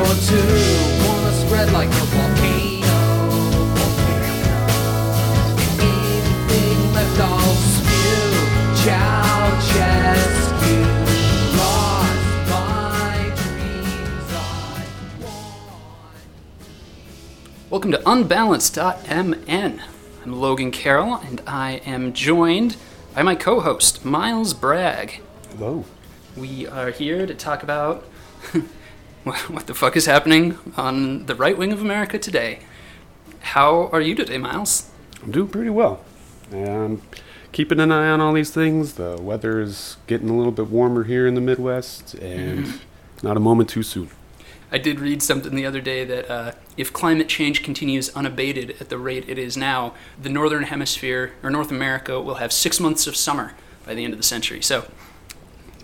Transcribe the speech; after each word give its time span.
or 0.00 0.14
two. 0.24 0.36
Wanna 1.06 1.32
spread 1.32 1.72
like 1.72 1.88
a 1.88 2.04
volcano. 2.08 2.98
Anything 5.78 6.78
left, 6.94 7.20
I'll 7.20 7.54
spew. 7.54 8.24
Ceausescu. 8.80 10.76
Lost 11.58 12.24
my 12.48 13.32
dreams. 13.36 14.30
I 14.32 14.42
want. 15.20 16.16
Welcome 17.68 17.90
to 17.92 18.00
Unbalanced.mn. 18.08 19.82
I'm 20.24 20.32
Logan 20.32 20.70
Carroll, 20.70 21.16
and 21.16 21.42
I 21.46 21.82
am 21.84 22.14
joined 22.14 22.76
by 23.14 23.22
my 23.22 23.34
co 23.34 23.60
host, 23.60 24.02
Miles 24.04 24.54
Bragg. 24.54 25.20
Hello. 25.50 25.84
We 26.36 26.66
are 26.66 26.90
here 26.90 27.26
to 27.26 27.34
talk 27.34 27.62
about 27.62 28.04
what 29.24 29.38
what 29.50 29.66
the 29.66 29.74
fuck 29.74 29.96
is 29.96 30.06
happening 30.06 30.58
on 30.76 31.26
the 31.26 31.34
right 31.34 31.56
wing 31.56 31.72
of 31.72 31.80
America 31.80 32.18
today. 32.18 32.60
How 33.40 33.88
are 33.88 34.00
you 34.00 34.14
today, 34.14 34.38
Miles? 34.38 34.90
I'm 35.22 35.30
doing 35.30 35.48
pretty 35.48 35.70
well. 35.70 36.04
Um, 36.52 37.02
keeping 37.52 37.80
an 37.80 37.92
eye 37.92 38.08
on 38.08 38.20
all 38.20 38.32
these 38.32 38.50
things. 38.50 38.94
The 38.94 39.20
weather 39.20 39.60
is 39.60 39.96
getting 40.06 40.28
a 40.28 40.36
little 40.36 40.52
bit 40.52 40.68
warmer 40.68 41.04
here 41.04 41.26
in 41.26 41.34
the 41.34 41.40
Midwest, 41.40 42.14
and 42.14 42.80
not 43.22 43.36
a 43.36 43.40
moment 43.40 43.68
too 43.68 43.82
soon. 43.82 44.10
I 44.72 44.78
did 44.78 45.00
read 45.00 45.20
something 45.22 45.56
the 45.56 45.66
other 45.66 45.80
day 45.80 46.04
that 46.04 46.30
uh, 46.30 46.52
if 46.76 46.92
climate 46.92 47.28
change 47.28 47.62
continues 47.64 48.08
unabated 48.10 48.76
at 48.80 48.88
the 48.88 48.98
rate 48.98 49.28
it 49.28 49.36
is 49.36 49.56
now, 49.56 49.94
the 50.20 50.28
northern 50.28 50.64
hemisphere 50.64 51.32
or 51.42 51.50
North 51.50 51.72
America 51.72 52.20
will 52.20 52.36
have 52.36 52.52
six 52.52 52.78
months 52.78 53.08
of 53.08 53.16
summer 53.16 53.54
by 53.84 53.94
the 53.94 54.04
end 54.04 54.12
of 54.12 54.18
the 54.18 54.24
century. 54.24 54.62
So 54.62 54.86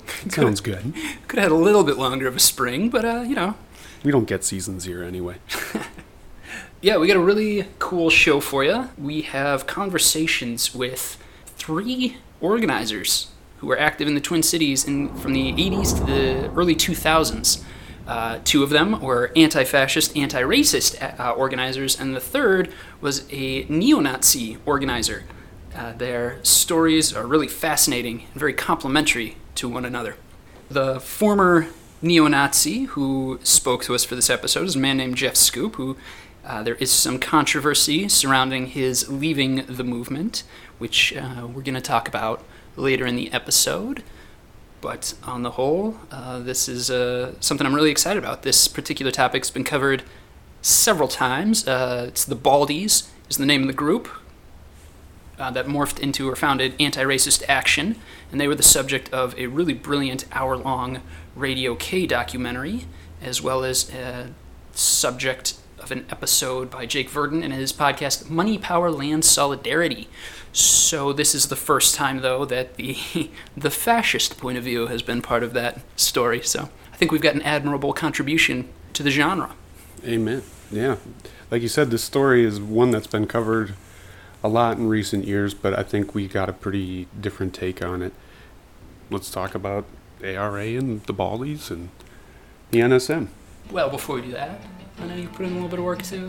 Sounds 0.29 0.61
good. 0.61 0.95
could 1.29 1.39
have 1.39 1.51
had 1.51 1.53
a 1.53 1.55
little 1.55 1.85
bit 1.85 1.99
longer 1.99 2.27
of 2.27 2.37
a 2.37 2.41
spring, 2.41 2.91
but 2.91 3.05
uh, 3.05 3.21
you 3.27 3.35
know, 3.35 3.55
We 4.05 4.11
don't 4.13 4.27
get 4.27 4.45
seasons 4.45 4.85
here 4.85 5.03
anyway. 5.03 5.37
Yeah, 6.83 6.99
we 6.99 7.07
got 7.09 7.17
a 7.17 7.21
really 7.21 7.67
cool 7.79 8.11
show 8.11 8.39
for 8.39 8.63
you. 8.63 8.91
We 8.99 9.23
have 9.23 9.67
conversations 9.67 10.75
with 10.75 11.17
three 11.57 12.19
organizers 12.41 13.29
who 13.57 13.67
were 13.67 13.79
active 13.79 14.07
in 14.07 14.15
the 14.15 14.21
Twin 14.21 14.43
Cities 14.43 14.85
in, 14.85 15.13
from 15.17 15.33
the 15.33 15.53
80s 15.55 15.99
to 15.99 16.05
the 16.05 16.51
early 16.51 16.77
2000s. 16.77 17.65
Uh, 18.07 18.39
two 18.45 18.63
of 18.63 18.71
them 18.71 19.01
were 19.01 19.33
anti 19.35 19.65
fascist, 19.65 20.17
anti 20.17 20.43
racist 20.43 21.19
uh, 21.19 21.33
organizers, 21.33 21.99
and 21.99 22.15
the 22.15 22.21
third 22.21 22.73
was 23.01 23.27
a 23.33 23.65
neo 23.65 23.99
Nazi 24.01 24.59
organizer. 24.67 25.25
Uh, 25.75 25.93
their 25.95 26.39
stories 26.45 27.13
are 27.13 27.27
really 27.27 27.49
fascinating 27.49 28.27
and 28.31 28.35
very 28.35 28.53
complementary 28.55 29.39
to 29.57 29.69
one 29.69 29.85
another. 29.85 30.17
The 30.69 31.01
former 31.01 31.69
neo 32.03 32.29
Nazi 32.29 32.85
who 32.85 33.41
spoke 33.43 33.85
to 33.85 33.95
us 33.95 34.05
for 34.05 34.15
this 34.15 34.31
episode 34.31 34.67
is 34.67 34.77
a 34.77 34.79
man 34.79 34.97
named 34.97 35.17
Jeff 35.17 35.35
Schoep, 35.35 35.75
who 35.77 35.97
uh, 36.45 36.63
there 36.63 36.77
is 36.77 36.93
some 36.93 37.19
controversy 37.19 38.09
surrounding 38.09 38.67
his 38.67 39.09
leaving 39.09 39.67
the 39.67 39.85
movement, 39.85 40.45
which 40.79 41.15
uh, 41.17 41.47
we're 41.47 41.63
going 41.63 41.75
to 41.75 41.81
talk 41.81 42.07
about 42.07 42.45
later 42.77 43.07
in 43.07 43.17
the 43.17 43.33
episode. 43.33 44.03
But 44.81 45.15
on 45.25 45.43
the 45.43 45.53
whole, 45.53 45.97
uh, 46.13 46.39
this 46.39 46.69
is 46.69 46.91
uh, 46.91 47.35
something 47.41 47.67
I'm 47.67 47.75
really 47.75 47.91
excited 47.91 48.23
about. 48.23 48.43
This 48.43 48.69
particular 48.69 49.11
topic's 49.11 49.51
been 49.51 49.65
covered 49.65 50.05
several 50.63 51.09
times. 51.09 51.67
Uh, 51.67 52.05
it's 52.09 52.25
the 52.25 52.37
Baldies 52.37 53.09
is 53.29 53.39
the 53.39 53.47
name 53.47 53.63
of 53.63 53.67
the 53.67 53.73
group 53.73 54.09
uh, 55.39 55.51
that 55.51 55.67
morphed 55.67 55.99
into 55.99 56.29
or 56.29 56.37
founded 56.37 56.75
Anti-Racist 56.81 57.43
Action, 57.49 57.97
and 58.31 58.41
they 58.41 58.49
were 58.49 58.55
the 58.55 58.63
subject 58.63 59.13
of 59.13 59.39
a 59.39 59.47
really 59.47 59.75
brilliant 59.75 60.25
hour-long 60.33 61.01
Radio 61.35 61.75
K 61.75 62.07
documentary, 62.07 62.87
as 63.21 63.43
well 63.43 63.65
as 63.65 63.93
a 63.95 64.33
subject 64.73 65.55
of 65.79 65.91
an 65.93 66.07
episode 66.11 66.71
by 66.71 66.87
Jake 66.87 67.11
Verdon 67.11 67.43
in 67.43 67.51
his 67.51 67.73
podcast 67.73 68.29
Money, 68.29 68.59
Power, 68.59 68.91
Land, 68.91 69.25
Solidarity. 69.25 70.09
So 70.53 71.13
this 71.13 71.35
is 71.35 71.49
the 71.49 71.57
first 71.57 71.95
time, 71.95 72.23
though, 72.23 72.45
that 72.47 72.77
the 72.77 72.97
the 73.57 73.71
fascist 73.71 74.39
point 74.39 74.59
of 74.59 74.65
view 74.65 74.87
has 74.87 75.03
been 75.03 75.23
part 75.23 75.43
of 75.43 75.53
that 75.53 75.81
story. 75.97 76.43
So 76.43 76.71
I 76.93 76.97
think 76.97 77.13
we've 77.13 77.21
got 77.21 77.35
an 77.35 77.43
admirable 77.43 77.93
contribution 77.93 78.69
to 78.95 79.03
the 79.03 79.11
genre. 79.11 79.55
Amen. 80.05 80.43
Yeah. 80.71 80.97
Like 81.51 81.63
you 81.63 81.69
said, 81.69 81.91
this 81.91 82.03
story 82.03 82.45
is 82.45 82.61
one 82.61 82.91
that's 82.91 83.07
been 83.07 83.27
covered 83.27 83.75
a 84.47 84.49
lot 84.49 84.79
in 84.79 84.89
recent 84.89 85.25
years, 85.27 85.55
but 85.55 85.77
I 85.77 85.83
think 85.83 86.15
we 86.15 86.29
got 86.29 86.49
a 86.49 86.53
pretty 86.53 87.09
different 87.21 87.53
take 87.53 87.85
on 87.85 88.01
it. 88.01 88.13
Let's 89.11 89.29
talk 89.29 89.57
about 89.57 89.85
ARA 90.23 90.67
and 90.67 91.03
the 91.03 91.13
Baldies 91.13 91.69
and 91.69 91.89
the 92.71 92.79
NSM. 92.79 93.27
Well, 93.73 93.91
before 93.91 94.17
we 94.17 94.23
do 94.23 94.31
that, 94.33 94.61
I 95.01 95.07
know 95.07 95.17
you 95.17 95.27
put 95.29 95.47
in 95.47 95.53
a 95.53 95.55
little 95.55 95.69
bit 95.69 95.81
of 95.81 95.85
work 95.85 96.03
to 96.05 96.27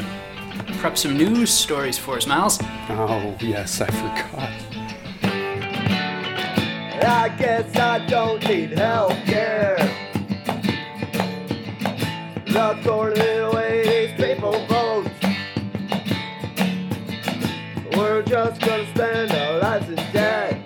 prep 0.79 0.97
some 0.97 1.15
news 1.15 1.51
stories 1.51 1.99
for 1.99 2.17
us, 2.17 2.25
Miles. 2.25 2.57
Oh, 2.89 3.37
yes, 3.39 3.81
I 3.81 3.85
forgot. 3.85 4.49
I 7.03 7.29
guess 7.37 7.75
I 7.77 8.03
don't 8.07 8.43
need 8.47 8.71
help 8.71 9.11
care. 9.25 9.77
The 12.47 13.51
way 13.53 13.66
just 18.45 18.61
gonna 18.61 18.85
spend 18.93 19.31
our 19.31 19.57
lives 19.57 19.89
in 19.89 19.95
debt. 20.13 20.61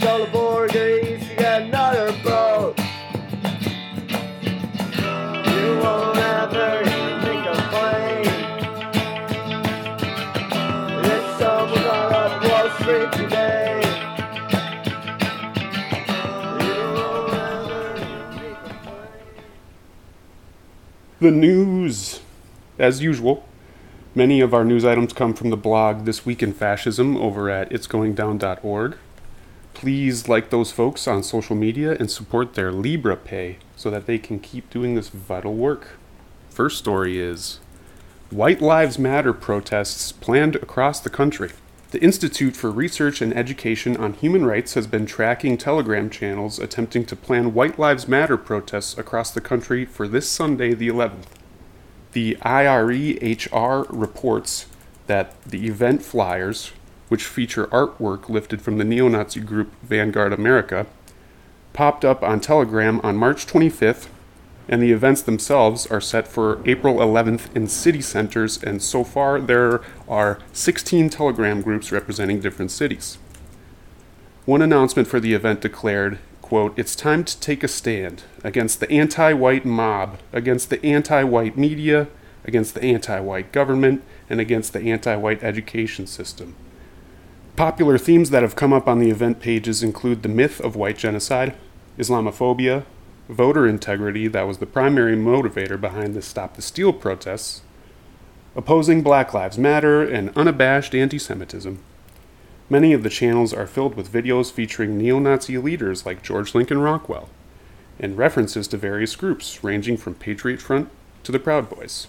So 0.00 0.24
the 0.24 0.30
Borgies, 0.32 1.22
you 1.30 1.36
get 1.36 1.62
another 1.62 2.10
boat. 2.24 2.76
You 5.46 5.78
won't 5.78 6.18
ever 6.18 6.82
hear 6.90 7.14
me 7.22 7.34
complain. 7.46 8.26
It's 11.04 11.28
someone 11.38 11.84
Wall 12.42 12.68
Street 12.80 13.12
today. 13.12 13.80
The 21.20 21.30
news. 21.30 22.20
As 22.80 23.00
usual, 23.00 23.47
many 24.18 24.40
of 24.40 24.52
our 24.52 24.64
news 24.64 24.84
items 24.84 25.12
come 25.12 25.32
from 25.32 25.50
the 25.50 25.56
blog 25.56 26.04
This 26.04 26.26
Week 26.26 26.42
in 26.42 26.52
Fascism 26.52 27.16
over 27.16 27.48
at 27.48 27.70
itsgoingdown.org. 27.70 28.96
Please 29.74 30.28
like 30.28 30.50
those 30.50 30.72
folks 30.72 31.06
on 31.06 31.22
social 31.22 31.54
media 31.54 31.96
and 32.00 32.10
support 32.10 32.54
their 32.54 32.72
Liberapay 32.72 33.58
so 33.76 33.90
that 33.90 34.06
they 34.06 34.18
can 34.18 34.40
keep 34.40 34.68
doing 34.70 34.96
this 34.96 35.08
vital 35.08 35.54
work. 35.54 35.90
First 36.50 36.78
story 36.78 37.20
is 37.20 37.60
White 38.30 38.60
Lives 38.60 38.98
Matter 38.98 39.32
protests 39.32 40.10
planned 40.10 40.56
across 40.56 40.98
the 40.98 41.10
country. 41.10 41.52
The 41.92 42.02
Institute 42.02 42.56
for 42.56 42.72
Research 42.72 43.22
and 43.22 43.32
Education 43.36 43.96
on 43.96 44.14
Human 44.14 44.44
Rights 44.44 44.74
has 44.74 44.88
been 44.88 45.06
tracking 45.06 45.56
Telegram 45.56 46.10
channels 46.10 46.58
attempting 46.58 47.04
to 47.04 47.14
plan 47.14 47.54
White 47.54 47.78
Lives 47.78 48.08
Matter 48.08 48.36
protests 48.36 48.98
across 48.98 49.30
the 49.30 49.40
country 49.40 49.84
for 49.84 50.08
this 50.08 50.28
Sunday, 50.28 50.74
the 50.74 50.88
11th. 50.88 51.37
The 52.18 52.36
IREHR 52.44 53.86
reports 53.90 54.66
that 55.06 55.40
the 55.44 55.68
event 55.68 56.02
flyers, 56.02 56.72
which 57.06 57.22
feature 57.22 57.68
artwork 57.68 58.28
lifted 58.28 58.60
from 58.60 58.76
the 58.76 58.84
neo 58.84 59.06
Nazi 59.06 59.38
group 59.38 59.70
Vanguard 59.84 60.32
America, 60.32 60.88
popped 61.72 62.04
up 62.04 62.24
on 62.24 62.40
Telegram 62.40 63.00
on 63.04 63.16
March 63.16 63.46
25th, 63.46 64.08
and 64.68 64.82
the 64.82 64.90
events 64.90 65.22
themselves 65.22 65.86
are 65.86 66.00
set 66.00 66.26
for 66.26 66.60
April 66.68 66.96
11th 66.96 67.54
in 67.54 67.68
city 67.68 68.00
centers, 68.00 68.60
and 68.64 68.82
so 68.82 69.04
far 69.04 69.40
there 69.40 69.80
are 70.08 70.40
16 70.52 71.10
Telegram 71.10 71.62
groups 71.62 71.92
representing 71.92 72.40
different 72.40 72.72
cities. 72.72 73.18
One 74.44 74.60
announcement 74.60 75.06
for 75.06 75.20
the 75.20 75.34
event 75.34 75.60
declared, 75.60 76.18
quote, 76.48 76.78
It's 76.78 76.96
time 76.96 77.24
to 77.24 77.40
take 77.40 77.62
a 77.62 77.68
stand 77.68 78.22
against 78.42 78.80
the 78.80 78.90
anti 78.90 79.34
white 79.34 79.66
mob, 79.66 80.18
against 80.32 80.70
the 80.70 80.84
anti 80.84 81.22
white 81.22 81.58
media, 81.58 82.08
against 82.44 82.74
the 82.74 82.82
anti 82.82 83.20
white 83.20 83.52
government, 83.52 84.02
and 84.30 84.40
against 84.40 84.72
the 84.72 84.80
anti 84.80 85.14
white 85.16 85.44
education 85.44 86.06
system. 86.06 86.56
Popular 87.54 87.98
themes 87.98 88.30
that 88.30 88.42
have 88.42 88.56
come 88.56 88.72
up 88.72 88.88
on 88.88 88.98
the 88.98 89.10
event 89.10 89.40
pages 89.40 89.82
include 89.82 90.22
the 90.22 90.28
myth 90.28 90.58
of 90.60 90.74
white 90.74 90.96
genocide, 90.96 91.54
Islamophobia, 91.98 92.84
voter 93.28 93.66
integrity 93.66 94.26
that 94.26 94.46
was 94.46 94.56
the 94.56 94.66
primary 94.66 95.16
motivator 95.16 95.78
behind 95.78 96.14
the 96.14 96.22
Stop 96.22 96.56
the 96.56 96.62
Steal 96.62 96.94
protests, 96.94 97.60
opposing 98.56 99.02
Black 99.02 99.34
Lives 99.34 99.58
Matter, 99.58 100.02
and 100.02 100.30
unabashed 100.34 100.94
anti 100.94 101.18
Semitism. 101.18 101.78
Many 102.70 102.92
of 102.92 103.02
the 103.02 103.08
channels 103.08 103.54
are 103.54 103.66
filled 103.66 103.94
with 103.94 104.12
videos 104.12 104.52
featuring 104.52 104.98
neo 104.98 105.18
Nazi 105.18 105.56
leaders 105.56 106.04
like 106.04 106.22
George 106.22 106.54
Lincoln 106.54 106.78
Rockwell, 106.78 107.30
and 107.98 108.18
references 108.18 108.68
to 108.68 108.76
various 108.76 109.16
groups 109.16 109.64
ranging 109.64 109.96
from 109.96 110.14
Patriot 110.14 110.60
Front 110.60 110.90
to 111.24 111.32
the 111.32 111.38
Proud 111.38 111.70
Boys. 111.70 112.08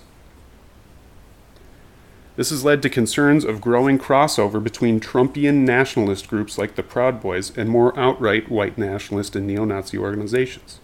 This 2.36 2.50
has 2.52 2.64
led 2.64 2.82
to 2.84 2.90
concerns 2.90 3.44
of 3.44 3.62
growing 3.62 3.98
crossover 3.98 4.64
between 4.64 5.00
Trumpian 5.00 5.66
nationalist 5.66 6.28
groups 6.28 6.58
like 6.58 6.76
the 6.76 6.84
Proud 6.84 7.22
Boys 7.22 7.58
and 7.58 7.70
more 7.70 7.98
outright 8.00 8.50
white 8.50 8.78
nationalist 8.78 9.36
and 9.36 9.48
neo 9.48 9.66
Nazi 9.66 9.98
organizations. 9.98 10.80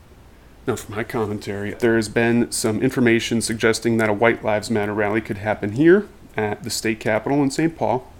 Now, 0.68 0.75
for 0.75 0.92
my 0.92 1.04
commentary, 1.04 1.74
there's 1.74 2.10
been 2.10 2.51
some 2.51 2.81
information 2.81 3.42
suggesting 3.42 3.98
that 3.98 4.10
a 4.10 4.13
White 4.13 4.44
Lives 4.44 4.72
Matter 4.72 4.94
rally 4.94 5.22
could 5.22 5.38
happen 5.38 5.74
here 5.74 6.07
at 6.36 6.63
the 6.63 6.69
state 6.69 7.00
capitol 7.00 7.44
in 7.44 7.51
St. 7.51 7.77
Paul. 7.77 8.12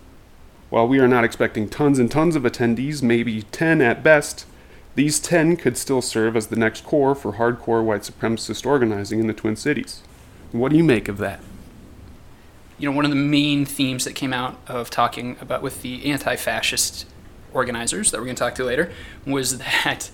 While 0.76 0.90
we 0.90 1.00
are 1.00 1.08
not 1.08 1.24
expecting 1.24 1.70
tons 1.70 2.00
and 2.00 2.12
tons 2.12 2.36
of 2.36 2.44
attendees, 2.44 3.02
maybe 3.02 3.44
10 3.44 3.80
at 3.80 4.04
best, 4.04 4.46
these 4.96 5.22
10 5.22 5.56
could 5.56 5.78
still 5.78 6.02
serve 6.02 6.36
as 6.36 6.48
the 6.48 6.58
next 6.58 6.84
core 6.84 7.16
for 7.16 7.36
hardcore 7.36 7.82
white 7.82 8.02
supremacist 8.02 8.66
organizing 8.66 9.22
in 9.22 9.28
the 9.28 9.34
Twin 9.34 9.56
Cities. 9.56 10.02
What 10.52 10.72
do 10.72 10.78
you 10.78 10.84
make 10.84 11.08
of 11.08 11.18
that? 11.20 11.40
you 12.78 12.90
know, 12.90 12.94
one 12.94 13.06
of 13.06 13.12
the 13.12 13.16
main 13.16 13.64
themes 13.64 14.04
that 14.04 14.16
came 14.16 14.34
out 14.34 14.60
of 14.68 14.90
talking 14.90 15.38
about 15.40 15.62
with 15.62 15.82
the 15.82 16.12
anti-fascist 16.12 17.08
organizers 17.54 18.12
that 18.12 18.18
we're 18.18 18.26
going 18.26 18.36
to 18.36 18.44
talk 18.44 18.56
to 18.56 18.66
later 18.66 18.92
was 19.26 19.58
that 19.86 20.12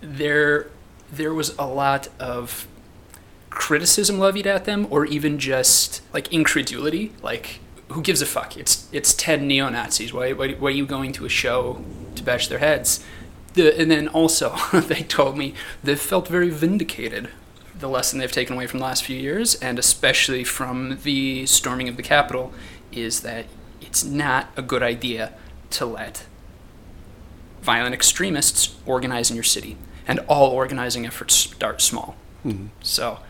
there 0.00 0.68
there 1.12 1.34
was 1.34 1.52
a 1.58 1.66
lot 1.66 2.06
of 2.20 2.68
criticism 3.50 4.20
levied 4.20 4.46
at 4.46 4.66
them, 4.66 4.86
or 4.88 5.04
even 5.04 5.36
just 5.36 6.00
like 6.12 6.32
incredulity, 6.32 7.10
like 7.24 7.58
who 7.92 8.02
gives 8.02 8.22
a 8.22 8.26
fuck? 8.26 8.56
It's 8.56 8.88
it's 8.92 9.14
ten 9.14 9.46
neo 9.46 9.68
Nazis. 9.68 10.12
Why, 10.12 10.32
why 10.32 10.52
why 10.52 10.68
are 10.68 10.72
you 10.72 10.86
going 10.86 11.12
to 11.12 11.24
a 11.24 11.28
show 11.28 11.84
to 12.14 12.22
bash 12.22 12.48
their 12.48 12.58
heads? 12.58 13.04
The, 13.54 13.78
and 13.80 13.90
then 13.90 14.08
also 14.08 14.56
they 14.72 15.02
told 15.02 15.36
me 15.36 15.54
they 15.82 15.96
felt 15.96 16.28
very 16.28 16.50
vindicated 16.50 17.30
the 17.80 17.88
lesson 17.88 18.18
they've 18.18 18.30
taken 18.30 18.54
away 18.54 18.66
from 18.66 18.78
the 18.78 18.84
last 18.84 19.04
few 19.04 19.16
years, 19.16 19.54
and 19.56 19.78
especially 19.78 20.44
from 20.44 20.98
the 21.02 21.46
storming 21.46 21.88
of 21.88 21.96
the 21.96 22.02
Capitol, 22.02 22.52
is 22.92 23.20
that 23.20 23.46
it's 23.80 24.04
not 24.04 24.48
a 24.56 24.62
good 24.62 24.82
idea 24.82 25.32
to 25.70 25.86
let 25.86 26.26
violent 27.62 27.94
extremists 27.94 28.76
organize 28.86 29.30
in 29.30 29.36
your 29.36 29.44
city. 29.44 29.76
And 30.06 30.20
all 30.28 30.50
organizing 30.50 31.06
efforts 31.06 31.34
start 31.34 31.80
small. 31.80 32.16
Mm-hmm. 32.44 32.66
So, 32.82 33.20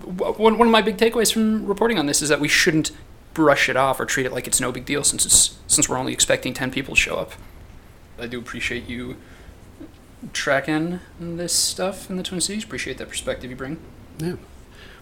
w- 0.00 0.34
one, 0.34 0.58
one 0.58 0.68
of 0.68 0.72
my 0.72 0.82
big 0.82 0.98
takeaways 0.98 1.32
from 1.32 1.64
reporting 1.64 1.98
on 1.98 2.06
this 2.06 2.20
is 2.20 2.28
that 2.28 2.40
we 2.40 2.48
shouldn't 2.48 2.90
brush 3.34 3.68
it 3.68 3.76
off 3.76 4.00
or 4.00 4.04
treat 4.04 4.26
it 4.26 4.32
like 4.32 4.46
it's 4.46 4.60
no 4.60 4.72
big 4.72 4.84
deal 4.84 5.04
since, 5.04 5.24
it's, 5.24 5.58
since 5.66 5.88
we're 5.88 5.98
only 5.98 6.12
expecting 6.12 6.54
10 6.54 6.70
people 6.70 6.94
to 6.94 7.00
show 7.00 7.16
up. 7.16 7.32
I 8.18 8.26
do 8.26 8.38
appreciate 8.38 8.88
you 8.88 9.16
tracking 10.32 11.00
this 11.20 11.52
stuff 11.52 12.10
in 12.10 12.16
the 12.16 12.22
Twin 12.22 12.40
Cities. 12.40 12.64
Appreciate 12.64 12.98
that 12.98 13.08
perspective 13.08 13.50
you 13.50 13.56
bring. 13.56 13.78
Yeah. 14.18 14.34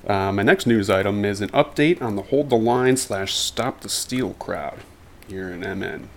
Uh, 0.07 0.31
my 0.33 0.43
next 0.43 0.67
news 0.67 0.89
item 0.89 1.25
is 1.25 1.41
an 1.41 1.49
update 1.51 2.01
on 2.01 2.17
the 2.17 2.23
Hold 2.23 2.51
the 2.51 2.57
Line 2.57 2.97
slash 2.97 3.35
Stop 3.35 3.81
the 3.81 3.89
Steal 3.89 4.35
crowd 4.35 4.81
here 5.27 5.51
in 5.51 5.61
MN. 5.61 6.09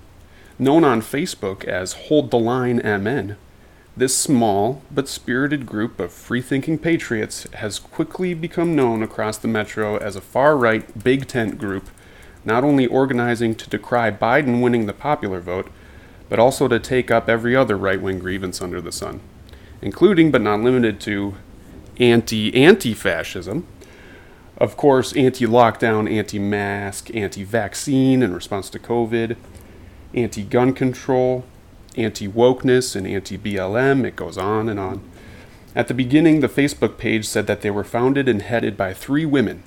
Known 0.59 0.83
on 0.83 1.01
Facebook 1.01 1.63
as 1.63 1.94
Hold 1.94 2.29
the 2.29 2.38
Line 2.38 2.77
MN, 2.77 3.38
this 3.97 4.15
small 4.15 4.81
but 4.91 5.07
spirited 5.07 5.65
group 5.65 6.00
of 6.00 6.11
free 6.11 6.41
thinking 6.41 6.77
patriots 6.77 7.47
has 7.53 7.79
quickly 7.79 8.33
become 8.33 8.75
known 8.75 9.01
across 9.01 9.38
the 9.38 9.47
metro 9.47 9.97
as 9.97 10.15
a 10.15 10.21
far 10.21 10.56
right 10.56 11.03
big 11.03 11.27
tent 11.27 11.57
group, 11.57 11.89
not 12.45 12.63
only 12.63 12.88
organizing 12.88 13.56
to 13.56 13.69
decry 13.69 14.12
Biden 14.12 14.62
winning 14.62 14.86
the 14.86 14.94
popular 14.94 15.39
vote, 15.39 15.69
but 16.30 16.39
also 16.39 16.68
to 16.68 16.80
take 16.80 17.09
up 17.09 17.27
every 17.27 17.56
other 17.56 17.77
right 17.77 18.01
wing 18.01 18.19
grievance 18.19 18.62
under 18.62 18.80
the 18.80 18.91
sun, 18.91 19.19
including 19.81 20.31
but 20.31 20.41
not 20.41 20.62
limited 20.62 21.00
to 21.01 21.36
anti 22.00 22.53
anti 22.56 22.94
fascism, 22.94 23.68
of 24.57 24.75
course, 24.75 25.15
anti 25.15 25.45
lockdown, 25.45 26.12
anti 26.12 26.38
mask, 26.38 27.13
anti 27.15 27.44
vaccine 27.44 28.21
in 28.21 28.33
response 28.33 28.69
to 28.69 28.80
COVID, 28.80 29.38
anti 30.13 30.44
gun 30.44 30.74
control, 30.74 31.45
anti 31.95 32.27
wokeness, 32.27 32.95
and 32.95 33.07
anti 33.07 33.38
BLM. 33.38 34.06
It 34.06 34.15
goes 34.15 34.38
on 34.38 34.69
and 34.69 34.80
on. 34.80 35.01
At 35.75 35.88
the 35.88 35.94
beginning, 35.94 36.39
the 36.39 36.50
Facebook 36.50 36.97
page 36.97 37.25
said 37.25 37.47
that 37.47 37.62
they 37.62 37.71
were 37.71 37.83
founded 37.83 38.27
and 38.27 38.42
headed 38.42 38.75
by 38.75 38.94
three 38.94 39.25
women 39.25 39.63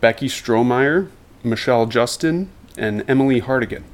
Becky 0.00 0.28
Strohmeyer, 0.28 1.08
Michelle 1.46 1.86
Justin, 1.86 2.50
and 2.76 3.04
Emily 3.08 3.40
Hardigan. 3.40 3.84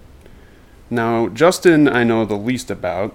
Now, 0.91 1.29
Justin, 1.29 1.89
I 1.89 2.05
know 2.05 2.25
the 2.25 2.35
least 2.37 2.71
about. 2.71 3.15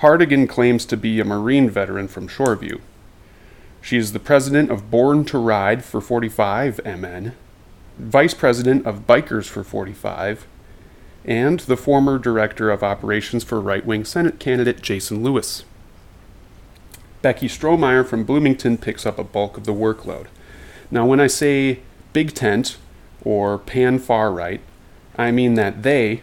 Hardigan 0.00 0.48
claims 0.48 0.84
to 0.86 0.96
be 0.96 1.20
a 1.20 1.24
Marine 1.24 1.70
veteran 1.70 2.08
from 2.08 2.28
Shoreview. 2.28 2.80
She 3.80 3.96
is 3.96 4.12
the 4.12 4.18
president 4.18 4.70
of 4.70 4.90
Born 4.90 5.24
to 5.26 5.38
Ride 5.38 5.84
for 5.84 6.00
45 6.00 6.80
MN, 6.84 7.32
vice 7.98 8.34
president 8.34 8.84
of 8.84 9.06
Bikers 9.06 9.46
for 9.46 9.62
45, 9.62 10.46
and 11.24 11.60
the 11.60 11.76
former 11.76 12.18
director 12.18 12.70
of 12.70 12.82
operations 12.82 13.44
for 13.44 13.60
right 13.60 13.86
wing 13.86 14.04
Senate 14.04 14.38
candidate 14.38 14.82
Jason 14.82 15.22
Lewis. 15.22 15.64
Becky 17.22 17.48
Strohmeyer 17.48 18.06
from 18.06 18.24
Bloomington 18.24 18.76
picks 18.76 19.06
up 19.06 19.18
a 19.18 19.24
bulk 19.24 19.56
of 19.56 19.64
the 19.64 19.72
workload. 19.72 20.26
Now, 20.90 21.06
when 21.06 21.20
I 21.20 21.26
say 21.26 21.80
big 22.12 22.34
tent 22.34 22.76
or 23.22 23.58
pan 23.58 23.98
far 23.98 24.32
right, 24.32 24.60
I 25.16 25.30
mean 25.30 25.54
that 25.54 25.82
they, 25.82 26.22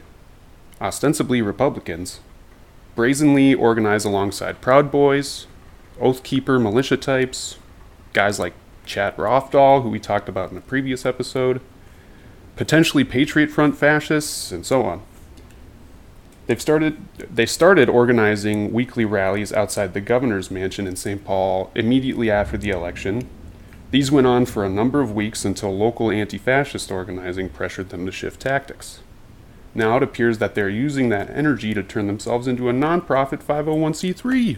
ostensibly 0.80 1.42
Republicans, 1.42 2.20
brazenly 2.96 3.54
organize 3.54 4.06
alongside 4.06 4.62
Proud 4.62 4.92
Boys, 4.92 5.48
Oathkeeper 6.00 6.62
militia 6.62 6.98
types, 6.98 7.58
guys 8.14 8.40
like 8.40 8.54
Chad 8.86 9.16
Rofdahl, 9.18 9.84
who 9.84 9.90
we 9.90 10.00
talked 10.00 10.30
about 10.30 10.52
in 10.52 10.58
a 10.58 10.62
previous 10.62 11.06
episode, 11.06 11.62
potentially 12.56 13.04
Patriot 13.04 13.50
Front 13.50 13.78
fascists, 13.78 14.52
and 14.52 14.66
so 14.66 14.84
on. 14.84 15.02
They've 16.46 16.62
started 16.62 16.98
they 17.18 17.46
started 17.46 17.88
organizing 17.88 18.74
weekly 18.74 19.06
rallies 19.06 19.54
outside 19.54 19.94
the 19.94 20.02
governor's 20.02 20.52
mansion 20.52 20.88
in 20.88 20.98
St. 20.98 21.24
Paul 21.24 21.72
immediately 21.74 22.30
after 22.30 22.58
the 22.58 22.70
election. 22.70 23.30
These 23.94 24.12
went 24.12 24.26
on 24.26 24.48
for 24.48 24.66
a 24.66 24.70
number 24.70 25.02
of 25.02 25.14
weeks 25.14 25.46
until 25.46 25.78
local 25.78 26.10
anti-fascist 26.10 26.92
organizing 26.92 27.48
pressured 27.50 27.90
them 27.90 28.08
to 28.08 28.12
shift 28.12 28.40
tactics. 28.42 29.02
Now 29.76 29.98
it 29.98 30.02
appears 30.02 30.40
that 30.40 30.56
they're 30.56 30.68
using 30.68 31.10
that 31.10 31.30
energy 31.30 31.76
to 31.76 31.84
turn 31.84 32.08
themselves 32.08 32.48
into 32.48 32.70
a 32.70 32.74
nonprofit 32.74 33.44
501c3. 33.44 34.58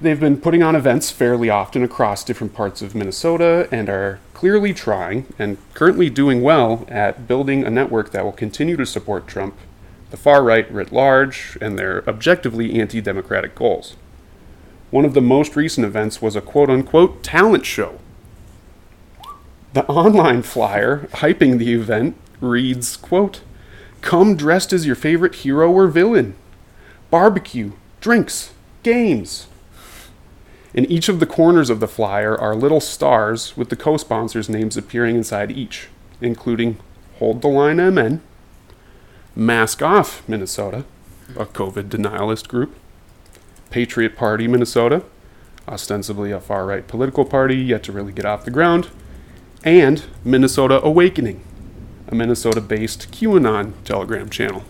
They've 0.00 0.20
been 0.20 0.40
putting 0.40 0.62
on 0.62 0.76
events 0.76 1.10
fairly 1.10 1.50
often 1.50 1.82
across 1.82 2.22
different 2.22 2.54
parts 2.54 2.80
of 2.80 2.94
Minnesota 2.94 3.68
and 3.72 3.88
are 3.88 4.20
clearly 4.34 4.72
trying 4.72 5.26
and 5.36 5.58
currently 5.74 6.08
doing 6.08 6.42
well 6.42 6.86
at 6.86 7.26
building 7.26 7.64
a 7.64 7.70
network 7.70 8.12
that 8.12 8.24
will 8.24 8.30
continue 8.30 8.76
to 8.76 8.86
support 8.86 9.26
Trump, 9.26 9.56
the 10.12 10.16
far 10.16 10.44
right 10.44 10.70
writ 10.70 10.92
large, 10.92 11.58
and 11.60 11.76
their 11.76 12.08
objectively 12.08 12.78
anti 12.80 13.00
democratic 13.00 13.56
goals. 13.56 13.96
One 14.92 15.04
of 15.04 15.14
the 15.14 15.20
most 15.20 15.56
recent 15.56 15.84
events 15.84 16.22
was 16.22 16.36
a 16.36 16.40
quote 16.40 16.70
unquote 16.70 17.24
talent 17.24 17.66
show. 17.66 17.98
The 19.72 19.86
online 19.86 20.42
flyer 20.42 21.08
hyping 21.12 21.58
the 21.58 21.72
event 21.72 22.16
reads, 22.40 22.96
quote, 22.96 23.40
Come 24.02 24.36
dressed 24.36 24.72
as 24.72 24.84
your 24.84 24.96
favorite 24.96 25.36
hero 25.36 25.70
or 25.72 25.86
villain. 25.86 26.34
Barbecue, 27.10 27.72
drinks, 28.00 28.52
games. 28.82 29.46
In 30.74 30.84
each 30.86 31.08
of 31.08 31.20
the 31.20 31.26
corners 31.26 31.70
of 31.70 31.80
the 31.80 31.88
flyer 31.88 32.38
are 32.38 32.54
little 32.54 32.80
stars 32.80 33.56
with 33.56 33.70
the 33.70 33.76
co 33.76 33.96
sponsors' 33.96 34.48
names 34.48 34.76
appearing 34.76 35.16
inside 35.16 35.50
each, 35.50 35.88
including 36.20 36.76
Hold 37.18 37.40
the 37.40 37.48
Line 37.48 37.76
MN, 37.76 38.20
Mask 39.34 39.80
Off 39.80 40.26
Minnesota, 40.28 40.84
a 41.36 41.46
COVID 41.46 41.84
denialist 41.84 42.48
group, 42.48 42.74
Patriot 43.70 44.16
Party 44.16 44.46
Minnesota, 44.48 45.02
ostensibly 45.66 46.30
a 46.30 46.40
far 46.40 46.66
right 46.66 46.86
political 46.86 47.24
party 47.24 47.56
yet 47.56 47.82
to 47.84 47.92
really 47.92 48.12
get 48.12 48.26
off 48.26 48.44
the 48.44 48.50
ground, 48.50 48.88
and 49.64 50.04
Minnesota 50.24 50.82
Awakening, 50.82 51.42
a 52.08 52.14
Minnesota 52.14 52.60
based 52.60 53.10
QAnon 53.12 53.72
Telegram 53.84 54.28
channel. 54.28 54.64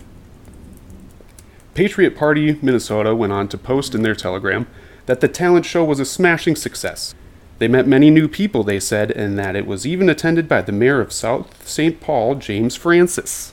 Patriot 1.74 2.16
Party 2.16 2.58
Minnesota 2.60 3.14
went 3.14 3.32
on 3.32 3.48
to 3.48 3.56
post 3.56 3.94
in 3.94 4.02
their 4.02 4.14
Telegram 4.14 4.66
that 5.06 5.20
the 5.20 5.28
talent 5.28 5.64
show 5.64 5.84
was 5.84 6.00
a 6.00 6.04
smashing 6.04 6.54
success. 6.56 7.14
They 7.58 7.68
met 7.68 7.86
many 7.86 8.10
new 8.10 8.28
people, 8.28 8.62
they 8.62 8.80
said, 8.80 9.10
and 9.10 9.38
that 9.38 9.56
it 9.56 9.66
was 9.66 9.86
even 9.86 10.08
attended 10.08 10.48
by 10.48 10.62
the 10.62 10.72
mayor 10.72 11.00
of 11.00 11.12
South 11.12 11.66
St. 11.66 12.00
Paul, 12.00 12.34
James 12.34 12.76
Francis. 12.76 13.52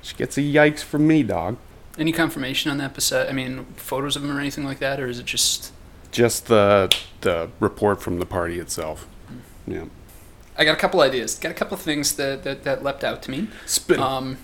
She 0.00 0.16
gets 0.16 0.36
a 0.36 0.40
yikes 0.40 0.82
from 0.82 1.06
me, 1.06 1.22
dog. 1.22 1.58
Any 1.98 2.12
confirmation 2.12 2.70
on 2.70 2.78
that? 2.78 2.94
Beside, 2.94 3.28
I 3.28 3.32
mean, 3.32 3.66
photos 3.76 4.16
of 4.16 4.24
him 4.24 4.34
or 4.36 4.40
anything 4.40 4.64
like 4.64 4.78
that, 4.78 4.98
or 4.98 5.06
is 5.06 5.18
it 5.18 5.26
just? 5.26 5.72
Just 6.10 6.46
the 6.46 6.94
the 7.20 7.50
report 7.60 8.02
from 8.02 8.18
the 8.18 8.26
party 8.26 8.58
itself. 8.58 9.06
Yeah. 9.66 9.84
I 10.56 10.64
got 10.64 10.74
a 10.74 10.80
couple 10.80 11.00
ideas. 11.00 11.34
Got 11.36 11.50
a 11.50 11.54
couple 11.54 11.76
things 11.76 12.16
that 12.16 12.44
that, 12.44 12.64
that 12.64 12.82
leapt 12.82 13.04
out 13.04 13.22
to 13.22 13.30
me. 13.30 13.48
Spit. 13.66 13.98
Um, 13.98 14.38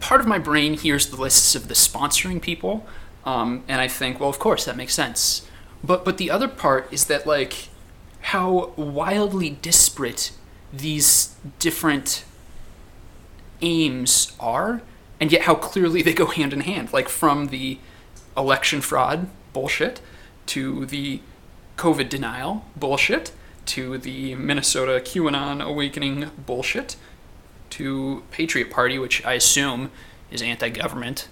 part 0.00 0.20
of 0.20 0.26
my 0.26 0.38
brain 0.38 0.74
hears 0.74 1.06
the 1.06 1.16
lists 1.16 1.54
of 1.54 1.68
the 1.68 1.74
sponsoring 1.74 2.40
people, 2.40 2.86
um, 3.24 3.62
and 3.68 3.80
I 3.80 3.88
think, 3.88 4.18
well, 4.18 4.30
of 4.30 4.38
course 4.38 4.64
that 4.64 4.76
makes 4.76 4.94
sense. 4.94 5.46
But 5.84 6.04
but 6.04 6.18
the 6.18 6.30
other 6.30 6.48
part 6.48 6.92
is 6.92 7.06
that 7.06 7.26
like 7.26 7.68
how 8.22 8.72
wildly 8.76 9.50
disparate 9.50 10.32
these 10.72 11.34
different 11.58 12.24
aims 13.60 14.32
are, 14.40 14.80
and 15.20 15.30
yet 15.30 15.42
how 15.42 15.54
clearly 15.54 16.02
they 16.02 16.14
go 16.14 16.26
hand 16.26 16.52
in 16.52 16.60
hand. 16.60 16.92
Like 16.92 17.08
from 17.08 17.48
the 17.48 17.78
election 18.36 18.80
fraud 18.80 19.28
bullshit 19.52 20.00
to 20.46 20.86
the 20.86 21.20
COVID 21.76 22.08
denial 22.08 22.64
bullshit 22.74 23.32
to 23.66 23.98
the 23.98 24.34
Minnesota 24.34 25.00
QAnon 25.04 25.62
awakening 25.62 26.30
bullshit 26.46 26.96
to 27.70 28.22
Patriot 28.30 28.70
Party, 28.70 28.98
which 28.98 29.24
I 29.24 29.34
assume 29.34 29.90
is 30.30 30.42
anti 30.42 30.68
government. 30.68 31.28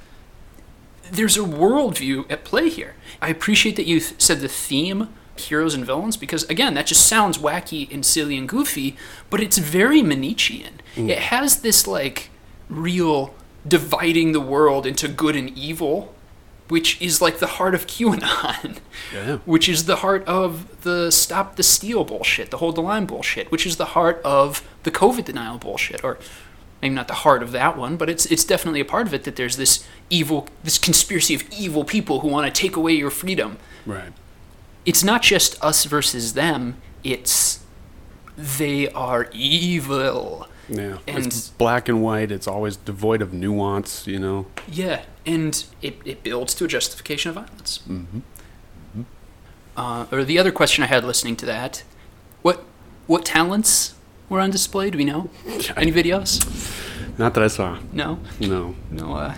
There's 1.10 1.36
a 1.36 1.40
worldview 1.40 2.30
at 2.30 2.44
play 2.44 2.68
here. 2.68 2.94
I 3.20 3.28
appreciate 3.28 3.76
that 3.76 3.86
you 3.86 4.00
th- 4.00 4.20
said 4.20 4.40
the 4.40 4.48
theme 4.48 5.08
heroes 5.36 5.74
and 5.74 5.86
villains 5.86 6.18
because 6.18 6.44
again 6.44 6.74
that 6.74 6.86
just 6.86 7.06
sounds 7.06 7.38
wacky 7.38 7.90
and 7.92 8.04
silly 8.04 8.36
and 8.36 8.46
goofy 8.46 8.94
but 9.30 9.40
it's 9.40 9.56
very 9.56 10.02
manichean 10.02 10.72
mm. 10.94 11.08
it 11.08 11.18
has 11.18 11.62
this 11.62 11.86
like 11.86 12.28
real 12.68 13.34
dividing 13.66 14.32
the 14.32 14.40
world 14.40 14.86
into 14.86 15.08
good 15.08 15.34
and 15.34 15.56
evil 15.56 16.14
which 16.70 17.00
is 17.02 17.20
like 17.20 17.38
the 17.38 17.46
heart 17.58 17.74
of 17.74 17.86
qanon 17.86 18.78
Yeah. 19.14 19.38
which 19.44 19.68
is 19.68 19.84
the 19.84 19.96
heart 19.96 20.24
of 20.26 20.80
the 20.82 21.10
stop 21.10 21.56
the 21.56 21.62
steal 21.62 22.04
bullshit 22.04 22.50
the 22.50 22.56
hold 22.58 22.76
the 22.76 22.80
line 22.82 23.04
bullshit 23.06 23.50
which 23.52 23.66
is 23.66 23.76
the 23.76 23.86
heart 23.96 24.20
of 24.24 24.62
the 24.84 24.90
covid 24.90 25.26
denial 25.26 25.58
bullshit 25.58 26.02
or 26.02 26.18
maybe 26.80 26.94
not 26.94 27.08
the 27.08 27.14
heart 27.26 27.42
of 27.42 27.52
that 27.52 27.76
one, 27.76 27.98
but 27.98 28.08
it's 28.08 28.24
it's 28.26 28.44
definitely 28.44 28.80
a 28.80 28.84
part 28.86 29.06
of 29.06 29.12
it 29.12 29.24
that 29.24 29.36
there's 29.36 29.58
this 29.58 29.84
evil, 30.08 30.48
this 30.64 30.78
conspiracy 30.78 31.34
of 31.34 31.44
evil 31.50 31.84
people 31.84 32.20
who 32.20 32.28
want 32.28 32.46
to 32.52 32.60
take 32.62 32.74
away 32.74 32.92
your 32.94 33.10
freedom 33.10 33.58
Right. 33.84 34.12
it's 34.86 35.04
not 35.04 35.20
just 35.22 35.62
us 35.62 35.84
versus 35.84 36.32
them, 36.32 36.76
it's 37.04 37.60
they 38.38 38.88
are 38.92 39.28
evil. 39.34 40.48
Yeah. 40.68 40.98
And- 41.06 41.26
it's 41.26 41.48
black 41.50 41.88
and 41.88 42.02
white. 42.02 42.30
It's 42.30 42.46
always 42.46 42.76
devoid 42.76 43.22
of 43.22 43.32
nuance, 43.32 44.06
you 44.06 44.18
know. 44.18 44.46
Yeah, 44.68 45.02
and 45.26 45.64
it, 45.82 45.98
it 46.04 46.22
builds 46.22 46.54
to 46.54 46.64
a 46.64 46.68
justification 46.68 47.28
of 47.30 47.34
violence. 47.36 47.80
Mm-hmm. 47.88 48.20
Uh, 49.76 50.06
or 50.12 50.24
the 50.24 50.38
other 50.38 50.52
question 50.52 50.84
I 50.84 50.88
had 50.88 51.04
listening 51.04 51.36
to 51.36 51.46
that, 51.46 51.84
what 52.42 52.64
what 53.06 53.24
talents 53.24 53.94
were 54.28 54.40
on 54.40 54.50
display? 54.50 54.90
Do 54.90 54.98
we 54.98 55.04
know? 55.04 55.30
Any 55.76 55.90
videos? 55.92 56.38
Not 57.18 57.34
that 57.34 57.42
I 57.44 57.48
saw. 57.48 57.78
No, 57.92 58.18
No. 58.38 58.74
no. 58.90 59.14
Uh, 59.14 59.34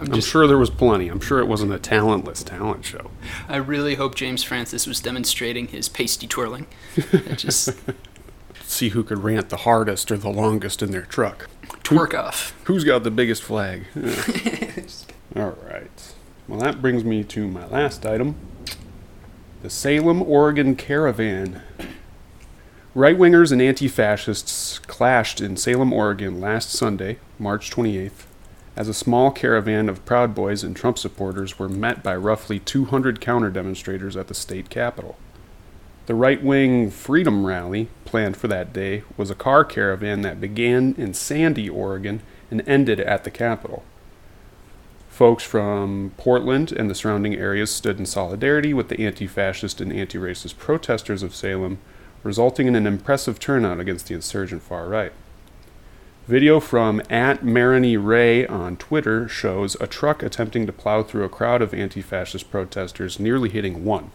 I'm 0.00 0.06
I'm 0.08 0.14
just. 0.14 0.28
sure 0.28 0.46
there 0.46 0.58
was 0.58 0.70
plenty. 0.70 1.08
I'm 1.08 1.20
sure 1.20 1.38
it 1.40 1.46
wasn't 1.46 1.72
a 1.72 1.78
talentless 1.78 2.42
talent 2.42 2.84
show. 2.84 3.10
I 3.48 3.56
really 3.56 3.94
hope 3.96 4.14
James 4.16 4.42
Francis 4.42 4.86
was 4.86 5.00
demonstrating 5.00 5.68
his 5.68 5.88
pasty 5.88 6.26
twirling. 6.26 6.66
It 6.96 7.38
just 7.38 7.70
See 8.64 8.90
who 8.90 9.02
could 9.02 9.22
rant 9.22 9.48
the 9.48 9.58
hardest 9.58 10.10
or 10.10 10.16
the 10.16 10.30
longest 10.30 10.82
in 10.82 10.90
their 10.90 11.02
truck. 11.02 11.48
twerk 11.82 12.18
off. 12.18 12.54
Who's 12.64 12.84
got 12.84 13.04
the 13.04 13.10
biggest 13.10 13.42
flag? 13.42 13.86
All 15.36 15.56
right. 15.64 16.14
Well, 16.48 16.60
that 16.60 16.82
brings 16.82 17.04
me 17.04 17.24
to 17.24 17.48
my 17.48 17.66
last 17.66 18.04
item 18.04 18.36
the 19.62 19.70
Salem, 19.70 20.22
Oregon 20.22 20.74
caravan. 20.74 21.62
Right 22.94 23.16
wingers 23.16 23.52
and 23.52 23.62
anti 23.62 23.86
fascists 23.86 24.80
clashed 24.80 25.40
in 25.40 25.56
Salem, 25.56 25.92
Oregon 25.92 26.40
last 26.40 26.72
Sunday, 26.72 27.18
March 27.38 27.70
28th, 27.70 28.26
as 28.74 28.88
a 28.88 28.94
small 28.94 29.30
caravan 29.30 29.88
of 29.88 30.04
Proud 30.04 30.34
Boys 30.34 30.64
and 30.64 30.74
Trump 30.74 30.98
supporters 30.98 31.58
were 31.58 31.68
met 31.68 32.02
by 32.02 32.16
roughly 32.16 32.58
200 32.58 33.20
counter 33.20 33.50
demonstrators 33.50 34.16
at 34.16 34.26
the 34.26 34.34
state 34.34 34.68
capitol. 34.68 35.16
The 36.06 36.14
right 36.16 36.42
wing 36.42 36.90
Freedom 36.90 37.46
Rally, 37.46 37.88
planned 38.04 38.36
for 38.36 38.48
that 38.48 38.72
day, 38.72 39.04
was 39.16 39.30
a 39.30 39.36
car 39.36 39.64
caravan 39.64 40.22
that 40.22 40.40
began 40.40 40.96
in 40.98 41.14
Sandy, 41.14 41.68
Oregon, 41.68 42.22
and 42.50 42.66
ended 42.66 42.98
at 42.98 43.22
the 43.22 43.30
Capitol. 43.30 43.84
Folks 45.08 45.44
from 45.44 46.12
Portland 46.16 46.72
and 46.72 46.90
the 46.90 46.94
surrounding 46.96 47.36
areas 47.36 47.70
stood 47.70 48.00
in 48.00 48.06
solidarity 48.06 48.74
with 48.74 48.88
the 48.88 49.04
anti 49.04 49.28
fascist 49.28 49.80
and 49.80 49.92
anti 49.92 50.18
racist 50.18 50.58
protesters 50.58 51.22
of 51.22 51.36
Salem, 51.36 51.78
resulting 52.24 52.66
in 52.66 52.74
an 52.74 52.86
impressive 52.86 53.38
turnout 53.38 53.78
against 53.78 54.08
the 54.08 54.14
insurgent 54.14 54.62
far 54.62 54.88
right. 54.88 55.12
Video 56.26 56.58
from 56.58 57.00
at 57.10 57.44
Maroney 57.44 57.96
Ray 57.96 58.44
on 58.46 58.76
Twitter 58.76 59.28
shows 59.28 59.76
a 59.80 59.86
truck 59.86 60.22
attempting 60.22 60.66
to 60.66 60.72
plow 60.72 61.04
through 61.04 61.24
a 61.24 61.28
crowd 61.28 61.62
of 61.62 61.72
anti 61.72 62.02
fascist 62.02 62.50
protesters, 62.50 63.20
nearly 63.20 63.50
hitting 63.50 63.84
one. 63.84 64.10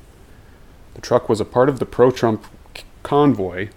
The 0.98 1.02
truck 1.02 1.30
was 1.30 1.40
a 1.40 1.46
part 1.46 1.70
of 1.70 1.78
the 1.78 1.86
pro 1.86 2.10
Trump 2.10 2.46
convoy. 3.04 3.70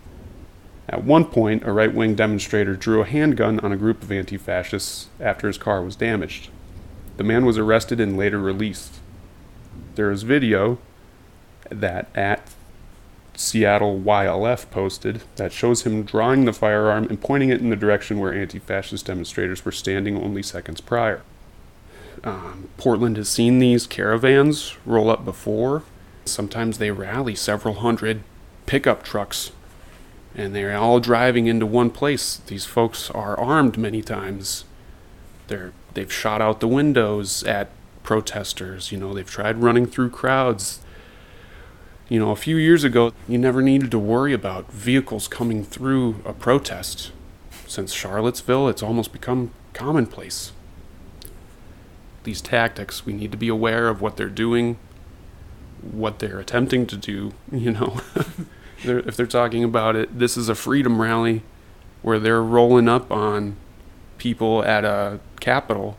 At 0.88 1.04
one 1.04 1.26
point, 1.26 1.62
a 1.66 1.70
right 1.70 1.94
wing 1.94 2.14
demonstrator 2.14 2.74
drew 2.74 3.02
a 3.02 3.06
handgun 3.06 3.60
on 3.60 3.72
a 3.72 3.76
group 3.76 4.02
of 4.02 4.10
anti 4.10 4.38
fascists 4.38 5.08
after 5.20 5.46
his 5.46 5.58
car 5.58 5.82
was 5.82 5.96
damaged. 5.96 6.48
The 7.18 7.24
man 7.24 7.44
was 7.44 7.58
arrested 7.58 8.00
and 8.00 8.16
later 8.16 8.38
released. 8.38 9.00
There 9.96 10.10
is 10.10 10.22
video 10.22 10.78
that 11.68 12.08
at 12.14 12.54
Seattle 13.34 14.00
YLF 14.00 14.70
posted 14.70 15.20
that 15.36 15.52
shows 15.52 15.82
him 15.82 16.04
drawing 16.04 16.46
the 16.46 16.54
firearm 16.54 17.04
and 17.04 17.20
pointing 17.20 17.50
it 17.50 17.60
in 17.60 17.68
the 17.68 17.76
direction 17.76 18.18
where 18.18 18.32
anti 18.32 18.60
fascist 18.60 19.04
demonstrators 19.04 19.62
were 19.66 19.72
standing 19.72 20.16
only 20.16 20.42
seconds 20.42 20.80
prior. 20.80 21.20
Um, 22.24 22.70
Portland 22.78 23.18
has 23.18 23.28
seen 23.28 23.58
these 23.58 23.86
caravans 23.86 24.78
roll 24.86 25.10
up 25.10 25.26
before. 25.26 25.82
Sometimes 26.30 26.78
they 26.78 26.90
rally 26.90 27.34
several 27.34 27.74
hundred 27.74 28.22
pickup 28.66 29.02
trucks 29.02 29.52
and 30.34 30.54
they're 30.54 30.76
all 30.76 31.00
driving 31.00 31.46
into 31.46 31.66
one 31.66 31.90
place. 31.90 32.36
These 32.46 32.64
folks 32.64 33.10
are 33.10 33.38
armed 33.38 33.76
many 33.76 34.02
times. 34.02 34.64
They're 35.48 35.72
they've 35.94 36.12
shot 36.12 36.40
out 36.40 36.60
the 36.60 36.68
windows 36.68 37.42
at 37.44 37.70
protesters, 38.02 38.90
you 38.90 38.98
know, 38.98 39.14
they've 39.14 39.28
tried 39.28 39.58
running 39.58 39.86
through 39.86 40.10
crowds. 40.10 40.80
You 42.08 42.18
know, 42.18 42.30
a 42.30 42.36
few 42.36 42.56
years 42.56 42.82
ago, 42.82 43.12
you 43.28 43.38
never 43.38 43.62
needed 43.62 43.90
to 43.92 43.98
worry 43.98 44.32
about 44.32 44.72
vehicles 44.72 45.28
coming 45.28 45.64
through 45.64 46.16
a 46.24 46.32
protest. 46.32 47.12
Since 47.66 47.92
Charlottesville, 47.92 48.68
it's 48.68 48.82
almost 48.82 49.12
become 49.12 49.52
commonplace. 49.74 50.52
These 52.24 52.40
tactics, 52.40 53.06
we 53.06 53.12
need 53.12 53.30
to 53.30 53.38
be 53.38 53.48
aware 53.48 53.88
of 53.88 54.00
what 54.00 54.16
they're 54.16 54.28
doing, 54.28 54.76
what 55.82 56.18
they're 56.18 56.38
attempting 56.38 56.86
to 56.86 56.96
do, 56.96 57.32
you 57.50 57.72
know. 57.72 58.00
they're, 58.84 59.00
if 59.00 59.16
they're 59.16 59.26
talking 59.26 59.64
about 59.64 59.96
it, 59.96 60.18
this 60.18 60.36
is 60.36 60.48
a 60.48 60.54
freedom 60.54 61.00
rally 61.00 61.42
where 62.02 62.18
they're 62.18 62.42
rolling 62.42 62.88
up 62.88 63.10
on 63.10 63.56
people 64.18 64.62
at 64.64 64.84
a 64.84 65.20
capitol 65.40 65.96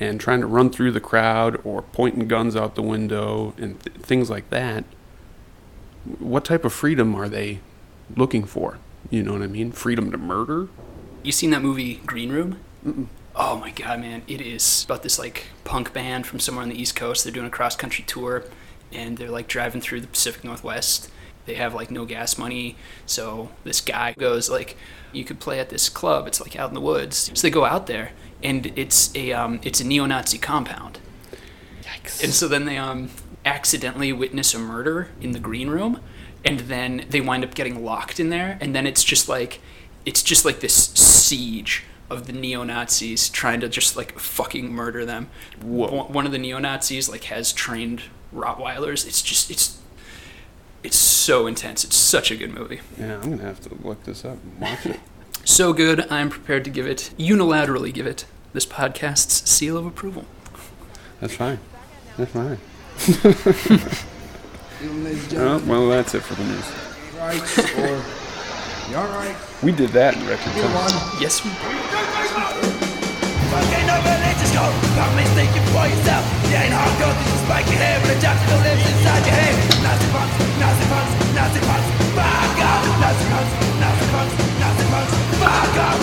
and 0.00 0.20
trying 0.20 0.40
to 0.40 0.46
run 0.46 0.70
through 0.70 0.90
the 0.90 1.00
crowd 1.00 1.60
or 1.64 1.82
pointing 1.82 2.26
guns 2.26 2.56
out 2.56 2.74
the 2.74 2.82
window 2.82 3.54
and 3.58 3.80
th- 3.80 3.96
things 3.98 4.28
like 4.28 4.50
that. 4.50 4.84
What 6.18 6.44
type 6.44 6.64
of 6.64 6.72
freedom 6.72 7.14
are 7.14 7.28
they 7.28 7.60
looking 8.16 8.44
for? 8.44 8.78
You 9.10 9.22
know 9.22 9.32
what 9.32 9.42
I 9.42 9.46
mean? 9.46 9.72
Freedom 9.72 10.10
to 10.10 10.18
murder? 10.18 10.68
You 11.22 11.32
seen 11.32 11.50
that 11.50 11.62
movie 11.62 11.96
Green 12.06 12.30
Room? 12.30 12.58
Oh 13.36 13.56
my 13.56 13.70
god, 13.70 14.00
man! 14.00 14.22
It 14.28 14.40
is 14.40 14.84
about 14.84 15.02
this 15.02 15.18
like 15.18 15.46
punk 15.64 15.92
band 15.92 16.26
from 16.26 16.38
somewhere 16.38 16.62
on 16.62 16.68
the 16.68 16.80
East 16.80 16.94
Coast. 16.94 17.24
They're 17.24 17.32
doing 17.32 17.46
a 17.46 17.50
cross 17.50 17.74
country 17.74 18.04
tour, 18.06 18.44
and 18.94 19.18
they're 19.18 19.30
like 19.30 19.48
driving 19.48 19.80
through 19.80 20.00
the 20.00 20.06
Pacific 20.06 20.44
Northwest. 20.44 21.10
They 21.46 21.54
have 21.54 21.74
like 21.74 21.90
no 21.90 22.04
gas 22.04 22.38
money, 22.38 22.76
so 23.04 23.50
this 23.64 23.80
guy 23.80 24.14
goes 24.18 24.48
like, 24.48 24.76
"You 25.12 25.24
could 25.24 25.40
play 25.40 25.60
at 25.60 25.68
this 25.68 25.88
club. 25.88 26.26
It's 26.26 26.40
like 26.40 26.56
out 26.56 26.70
in 26.70 26.74
the 26.74 26.80
woods." 26.80 27.30
So 27.34 27.46
they 27.46 27.50
go 27.50 27.64
out 27.64 27.86
there, 27.86 28.12
and 28.42 28.72
it's 28.76 29.14
a 29.14 29.32
um, 29.32 29.60
it's 29.62 29.80
a 29.80 29.84
neo-Nazi 29.86 30.38
compound. 30.38 30.98
Yikes. 31.82 32.24
And 32.24 32.32
so 32.32 32.48
then 32.48 32.64
they 32.64 32.78
um, 32.78 33.10
accidentally 33.44 34.12
witness 34.12 34.54
a 34.54 34.58
murder 34.58 35.08
in 35.20 35.32
the 35.32 35.38
green 35.38 35.68
room, 35.68 36.00
and 36.44 36.60
then 36.60 37.04
they 37.10 37.20
wind 37.20 37.44
up 37.44 37.54
getting 37.54 37.84
locked 37.84 38.18
in 38.18 38.30
there, 38.30 38.56
and 38.60 38.74
then 38.74 38.86
it's 38.86 39.04
just 39.04 39.28
like 39.28 39.60
it's 40.06 40.22
just 40.22 40.44
like 40.44 40.60
this 40.60 40.74
siege 40.74 41.84
of 42.10 42.26
the 42.26 42.32
neo 42.32 42.62
Nazis 42.64 43.28
trying 43.28 43.60
to 43.60 43.68
just 43.68 43.96
like 43.96 44.18
fucking 44.18 44.72
murder 44.72 45.04
them. 45.04 45.28
One 45.60 46.12
one 46.12 46.26
of 46.26 46.32
the 46.32 46.38
neo 46.38 46.58
Nazis 46.58 47.08
like 47.08 47.24
has 47.24 47.52
trained 47.52 48.02
Rottweilers. 48.34 49.06
It's 49.06 49.22
just 49.22 49.50
it's 49.50 49.78
it's 50.82 50.96
so 50.96 51.46
intense. 51.46 51.84
It's 51.84 51.96
such 51.96 52.30
a 52.30 52.36
good 52.36 52.52
movie. 52.52 52.80
Yeah, 52.98 53.14
I'm 53.22 53.30
gonna 53.30 53.42
have 53.42 53.60
to 53.62 53.74
look 53.86 54.04
this 54.04 54.24
up 54.24 54.38
and 54.42 54.60
watch 54.60 54.86
it. 54.86 55.00
So 55.46 55.74
good, 55.74 56.10
I'm 56.10 56.30
prepared 56.30 56.64
to 56.64 56.70
give 56.70 56.86
it 56.86 57.10
unilaterally 57.18 57.92
give 57.92 58.06
it 58.06 58.24
this 58.54 58.64
podcast's 58.64 59.46
seal 59.50 59.76
of 59.76 59.84
approval. 59.84 60.24
That's 61.20 61.36
fine. 61.36 61.58
That's 62.16 62.30
fine. 62.32 62.58
Even 64.82 65.04
ladies 65.04 65.32
and 65.34 65.42
Oh, 65.42 65.62
well, 65.66 65.88
that's 65.90 66.14
it 66.14 66.22
for 66.22 66.34
the 66.34 66.44
news. 66.44 66.72
right 67.18 68.14
all 68.96 69.06
right? 69.08 69.36
We 69.62 69.72
did 69.72 69.90
that 69.90 70.14
in 70.16 70.26
record 70.26 70.54
You 70.56 70.62
time. 70.62 71.20
Yes, 71.20 71.44
we 71.44 71.50
Fucking 73.50 74.23
go. 74.54 74.64
Not 74.94 75.10
mistaken 75.18 75.62
for 75.74 75.84
yourself. 75.90 76.22
You 76.46 76.56
ain't 76.62 76.70
hard 76.70 76.94
code, 77.02 77.18
this 77.18 77.34
is 77.34 77.44
like 77.50 77.66
your 77.66 77.82
hair, 77.82 77.98
but 77.98 78.14
a 78.14 78.18
jack 78.22 78.38
still 78.46 78.62
lives 78.62 78.86
inside 78.86 79.22
your 79.26 79.34
head. 79.34 79.54
Nazi 79.82 80.06
punks, 80.14 80.34
Nazi 80.62 80.86
punks, 80.86 81.12
Nazi 81.34 81.60
punks, 81.66 81.88
fuck 82.14 82.58
off. 82.62 82.82
Nazi 83.02 83.24
punks, 83.34 83.52
Nazi 83.82 84.06
punks, 84.14 84.34
Nazi 84.62 84.84
punks, 84.94 85.12
fuck 85.42 85.76
off. 85.82 86.00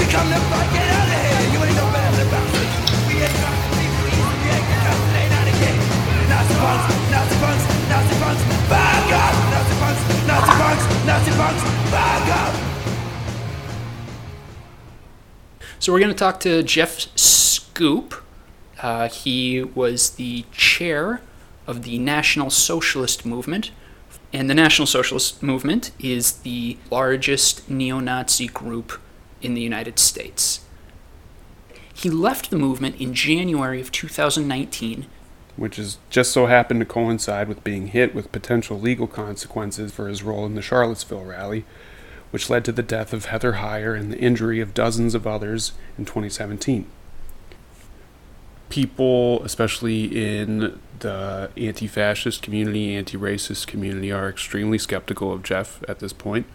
We 0.00 0.04
come 0.08 0.28
to 0.32 0.40
fight, 0.48 0.68
get 0.72 0.88
out 0.88 1.08
of 1.12 1.20
here. 1.20 1.52
You 1.52 1.58
ain't 1.68 1.76
no 1.76 1.86
better 1.92 2.12
than 2.16 2.28
bouncers. 2.32 2.72
We 3.04 3.14
ain't 3.20 3.36
got 3.44 3.52
to 3.52 3.68
be 3.76 3.86
free, 4.00 4.16
we 4.16 4.48
ain't 4.48 4.66
got 4.80 4.96
to 4.96 5.04
stay 5.12 5.26
out 5.36 5.48
of 5.52 5.56
here. 5.60 5.76
Nazi 6.32 6.54
punks, 6.56 6.84
Nazi 7.12 7.36
punks, 7.44 7.64
Nazi 7.92 8.14
punks, 8.16 8.42
fuck 8.72 9.12
off. 9.20 9.36
Nazi 9.52 9.74
punks, 9.76 10.02
Nazi 10.24 10.52
punks, 10.56 10.84
Nazi 11.04 11.32
punks, 11.36 11.62
fuck 11.92 12.28
off. 12.40 12.69
So 15.80 15.94
we're 15.94 16.00
going 16.00 16.12
to 16.12 16.18
talk 16.18 16.40
to 16.40 16.62
Jeff 16.62 16.98
Schoep. 17.16 18.20
Uh, 18.82 19.08
he 19.08 19.62
was 19.62 20.10
the 20.10 20.44
chair 20.52 21.22
of 21.66 21.84
the 21.84 21.98
National 21.98 22.50
Socialist 22.50 23.24
Movement. 23.24 23.70
And 24.30 24.50
the 24.50 24.54
National 24.54 24.84
Socialist 24.84 25.42
Movement 25.42 25.90
is 25.98 26.32
the 26.40 26.76
largest 26.90 27.70
neo 27.70 27.98
Nazi 27.98 28.46
group 28.46 29.00
in 29.40 29.54
the 29.54 29.62
United 29.62 29.98
States. 29.98 30.60
He 31.94 32.10
left 32.10 32.50
the 32.50 32.58
movement 32.58 33.00
in 33.00 33.14
January 33.14 33.80
of 33.80 33.90
2019 33.90 35.06
which 35.56 35.78
is 35.78 35.98
just 36.08 36.32
so 36.32 36.46
happened 36.46 36.80
to 36.80 36.86
coincide 36.86 37.46
with 37.46 37.62
being 37.62 37.88
hit 37.88 38.14
with 38.14 38.32
potential 38.32 38.80
legal 38.80 39.06
consequences 39.06 39.92
for 39.92 40.08
his 40.08 40.22
role 40.22 40.46
in 40.46 40.54
the 40.54 40.62
Charlottesville 40.62 41.24
rally, 41.24 41.66
which 42.30 42.50
led 42.50 42.64
to 42.64 42.72
the 42.72 42.82
death 42.82 43.12
of 43.12 43.26
Heather 43.26 43.54
Heyer 43.54 43.98
and 43.98 44.12
the 44.12 44.18
injury 44.18 44.60
of 44.60 44.74
dozens 44.74 45.14
of 45.14 45.26
others 45.26 45.72
in 45.98 46.04
2017. 46.04 46.86
People, 48.68 49.42
especially 49.42 50.04
in 50.04 50.78
the 51.00 51.50
anti 51.56 51.88
fascist 51.88 52.42
community, 52.42 52.94
anti 52.94 53.18
racist 53.18 53.66
community, 53.66 54.12
are 54.12 54.28
extremely 54.28 54.78
skeptical 54.78 55.32
of 55.32 55.42
Jeff 55.42 55.82
at 55.88 55.98
this 55.98 56.12
point. 56.12 56.46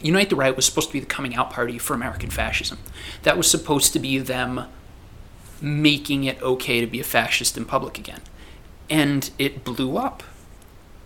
Unite 0.00 0.30
the 0.30 0.36
Right 0.36 0.54
was 0.54 0.64
supposed 0.64 0.88
to 0.88 0.92
be 0.92 1.00
the 1.00 1.06
coming 1.06 1.34
out 1.34 1.50
party 1.50 1.78
for 1.78 1.94
American 1.94 2.30
fascism. 2.30 2.78
That 3.22 3.36
was 3.36 3.50
supposed 3.50 3.92
to 3.92 3.98
be 3.98 4.18
them 4.18 4.66
making 5.60 6.24
it 6.24 6.40
okay 6.40 6.80
to 6.80 6.86
be 6.86 7.00
a 7.00 7.04
fascist 7.04 7.56
in 7.56 7.64
public 7.64 7.98
again. 7.98 8.20
And 8.88 9.30
it 9.38 9.64
blew 9.64 9.96
up. 9.96 10.22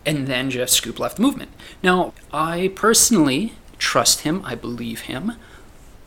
And 0.05 0.27
then 0.27 0.49
Jeff 0.49 0.69
Schoep 0.69 0.99
left 0.99 1.15
the 1.15 1.21
movement. 1.21 1.51
Now, 1.81 2.13
I 2.31 2.71
personally 2.75 3.53
trust 3.83 4.21
him, 4.21 4.41
I 4.45 4.55
believe 4.55 5.01
him, 5.01 5.33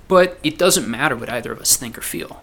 but 0.08 0.38
it 0.42 0.58
doesn't 0.58 0.88
matter 0.88 1.16
what 1.16 1.28
either 1.28 1.52
of 1.52 1.60
us 1.60 1.76
think 1.76 1.98
or 1.98 2.02
feel. 2.02 2.42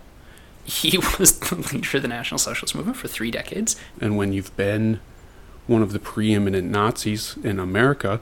He 0.63 0.97
was 1.19 1.39
the 1.39 1.55
leader 1.55 1.97
of 1.97 2.03
the 2.03 2.07
National 2.07 2.37
Socialist 2.37 2.75
Movement 2.75 2.97
for 2.97 3.07
three 3.07 3.31
decades. 3.31 3.75
And 3.99 4.15
when 4.15 4.33
you've 4.33 4.55
been 4.55 4.99
one 5.67 5.81
of 5.81 5.93
the 5.93 5.99
preeminent 5.99 6.69
Nazis 6.69 7.35
in 7.43 7.59
America 7.59 8.21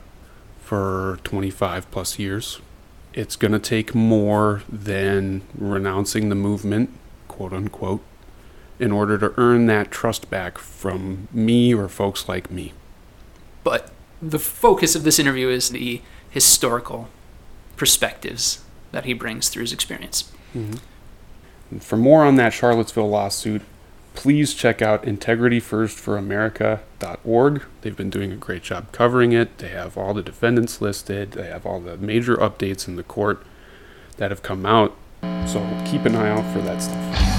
for 0.62 1.20
25 1.24 1.90
plus 1.92 2.18
years, 2.18 2.60
it's 3.14 3.36
going 3.36 3.52
to 3.52 3.60
take 3.60 3.94
more 3.94 4.64
than 4.70 5.42
renouncing 5.58 6.30
the 6.30 6.36
movement 6.36 6.90
quote 7.42 7.54
unquote, 7.54 8.02
in 8.80 8.92
order 8.92 9.18
to 9.18 9.34
earn 9.36 9.66
that 9.66 9.90
trust 9.90 10.30
back 10.30 10.60
from 10.60 11.28
me 11.32 11.74
or 11.74 11.88
folks 11.88 12.30
like 12.30 12.52
me. 12.52 12.72
But 13.64 13.90
the 14.22 14.38
focus 14.38 14.96
of 14.96 15.04
this 15.04 15.18
interview 15.18 15.50
is 15.50 15.70
the 15.70 16.02
historical 16.32 17.10
perspectives 17.78 18.64
that 18.92 19.06
he 19.06 19.14
brings 19.14 19.50
through 19.50 19.62
his 19.62 19.74
experience. 19.74 20.32
Mm-hmm. 20.56 20.78
For 21.78 21.98
more 21.98 22.26
on 22.26 22.36
that 22.36 22.54
Charlottesville 22.54 23.10
lawsuit, 23.10 23.62
please 24.14 24.54
check 24.54 24.82
out 24.82 25.04
integrityfirstforamerica.org. 25.04 27.64
They've 27.82 27.96
been 27.96 28.10
doing 28.10 28.32
a 28.32 28.38
great 28.38 28.64
job 28.64 28.92
covering 28.92 29.32
it. 29.32 29.60
They 29.60 29.70
have 29.70 29.98
all 29.98 30.14
the 30.14 30.24
defendants 30.24 30.82
listed, 30.82 31.32
they 31.32 31.48
have 31.48 31.66
all 31.66 31.80
the 31.80 31.96
major 31.98 32.36
updates 32.38 32.88
in 32.88 32.98
the 32.98 33.04
court 33.04 33.44
that 34.18 34.32
have 34.32 34.44
come 34.44 34.66
out. 34.66 34.98
So 35.48 35.60
keep 35.86 36.06
an 36.06 36.16
eye 36.16 36.30
out 36.30 36.52
for 36.54 36.62
that 36.62 36.82
stuff. 36.82 37.31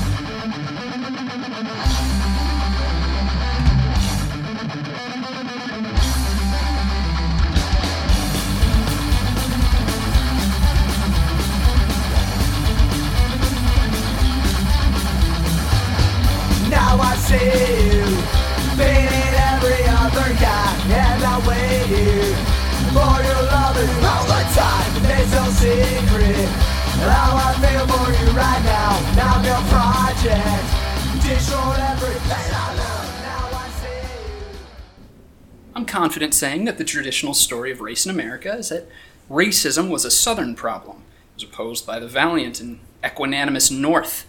I'm 35.75 35.87
confident 35.87 36.35
saying 36.35 36.65
that 36.67 36.79
the 36.79 36.85
traditional 36.85 37.35
story 37.35 37.73
of 37.73 37.81
race 37.81 38.05
in 38.05 38.11
America 38.11 38.53
is 38.55 38.69
that 38.69 38.89
racism 39.31 39.89
was 39.89 40.05
a 40.05 40.11
Southern 40.11 40.55
problem. 40.55 40.99
It 41.37 41.43
was 41.43 41.45
opposed 41.45 41.87
by 41.87 41.99
the 41.99 42.07
valiant 42.07 42.61
and 42.61 42.79
equanimous 43.03 43.71
North. 43.71 44.27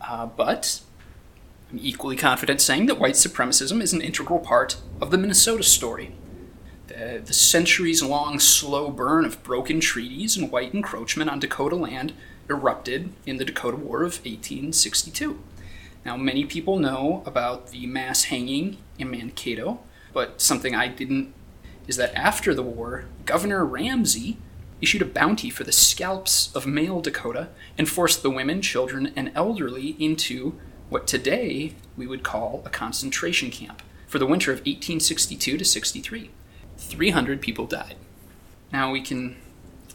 Uh, 0.00 0.26
but 0.26 0.80
I'm 1.70 1.78
equally 1.80 2.16
confident 2.16 2.60
saying 2.60 2.86
that 2.86 2.98
white 2.98 3.14
supremacism 3.14 3.80
is 3.80 3.92
an 3.92 4.00
integral 4.00 4.40
part 4.40 4.76
of 5.00 5.10
the 5.10 5.18
Minnesota 5.18 5.62
story. 5.62 6.14
The, 6.98 7.32
centuries 7.32 8.02
long 8.02 8.38
slow 8.38 8.90
burn 8.90 9.24
of 9.24 9.42
broken 9.42 9.80
treaties 9.80 10.36
and 10.36 10.50
white 10.50 10.74
encroachment 10.74 11.30
on 11.30 11.38
Dakota 11.38 11.76
land 11.76 12.12
erupted 12.50 13.12
in 13.26 13.38
the 13.38 13.44
Dakota 13.44 13.76
War 13.76 14.02
of 14.02 14.18
1862. 14.24 15.40
Now, 16.04 16.16
many 16.16 16.44
people 16.44 16.78
know 16.78 17.22
about 17.24 17.68
the 17.68 17.86
mass 17.86 18.24
hanging 18.24 18.78
in 18.98 19.10
Mankato, 19.10 19.80
but 20.12 20.40
something 20.40 20.74
I 20.74 20.88
didn't 20.88 21.32
is 21.86 21.96
that 21.96 22.14
after 22.14 22.54
the 22.54 22.62
war, 22.62 23.06
Governor 23.24 23.64
Ramsey 23.64 24.36
issued 24.80 25.02
a 25.02 25.06
bounty 25.06 25.48
for 25.48 25.64
the 25.64 25.72
scalps 25.72 26.54
of 26.54 26.66
male 26.66 27.00
Dakota 27.00 27.48
and 27.78 27.88
forced 27.88 28.22
the 28.22 28.30
women, 28.30 28.60
children, 28.60 29.12
and 29.16 29.32
elderly 29.34 29.96
into 29.98 30.58
what 30.88 31.06
today 31.06 31.74
we 31.96 32.06
would 32.06 32.22
call 32.22 32.62
a 32.66 32.70
concentration 32.70 33.50
camp 33.50 33.80
for 34.06 34.18
the 34.18 34.26
winter 34.26 34.50
of 34.52 34.58
1862 34.58 35.56
to 35.56 35.64
63. 35.64 36.30
300 36.92 37.40
people 37.40 37.66
died. 37.66 37.96
Now 38.70 38.92
we 38.92 39.00
can 39.00 39.36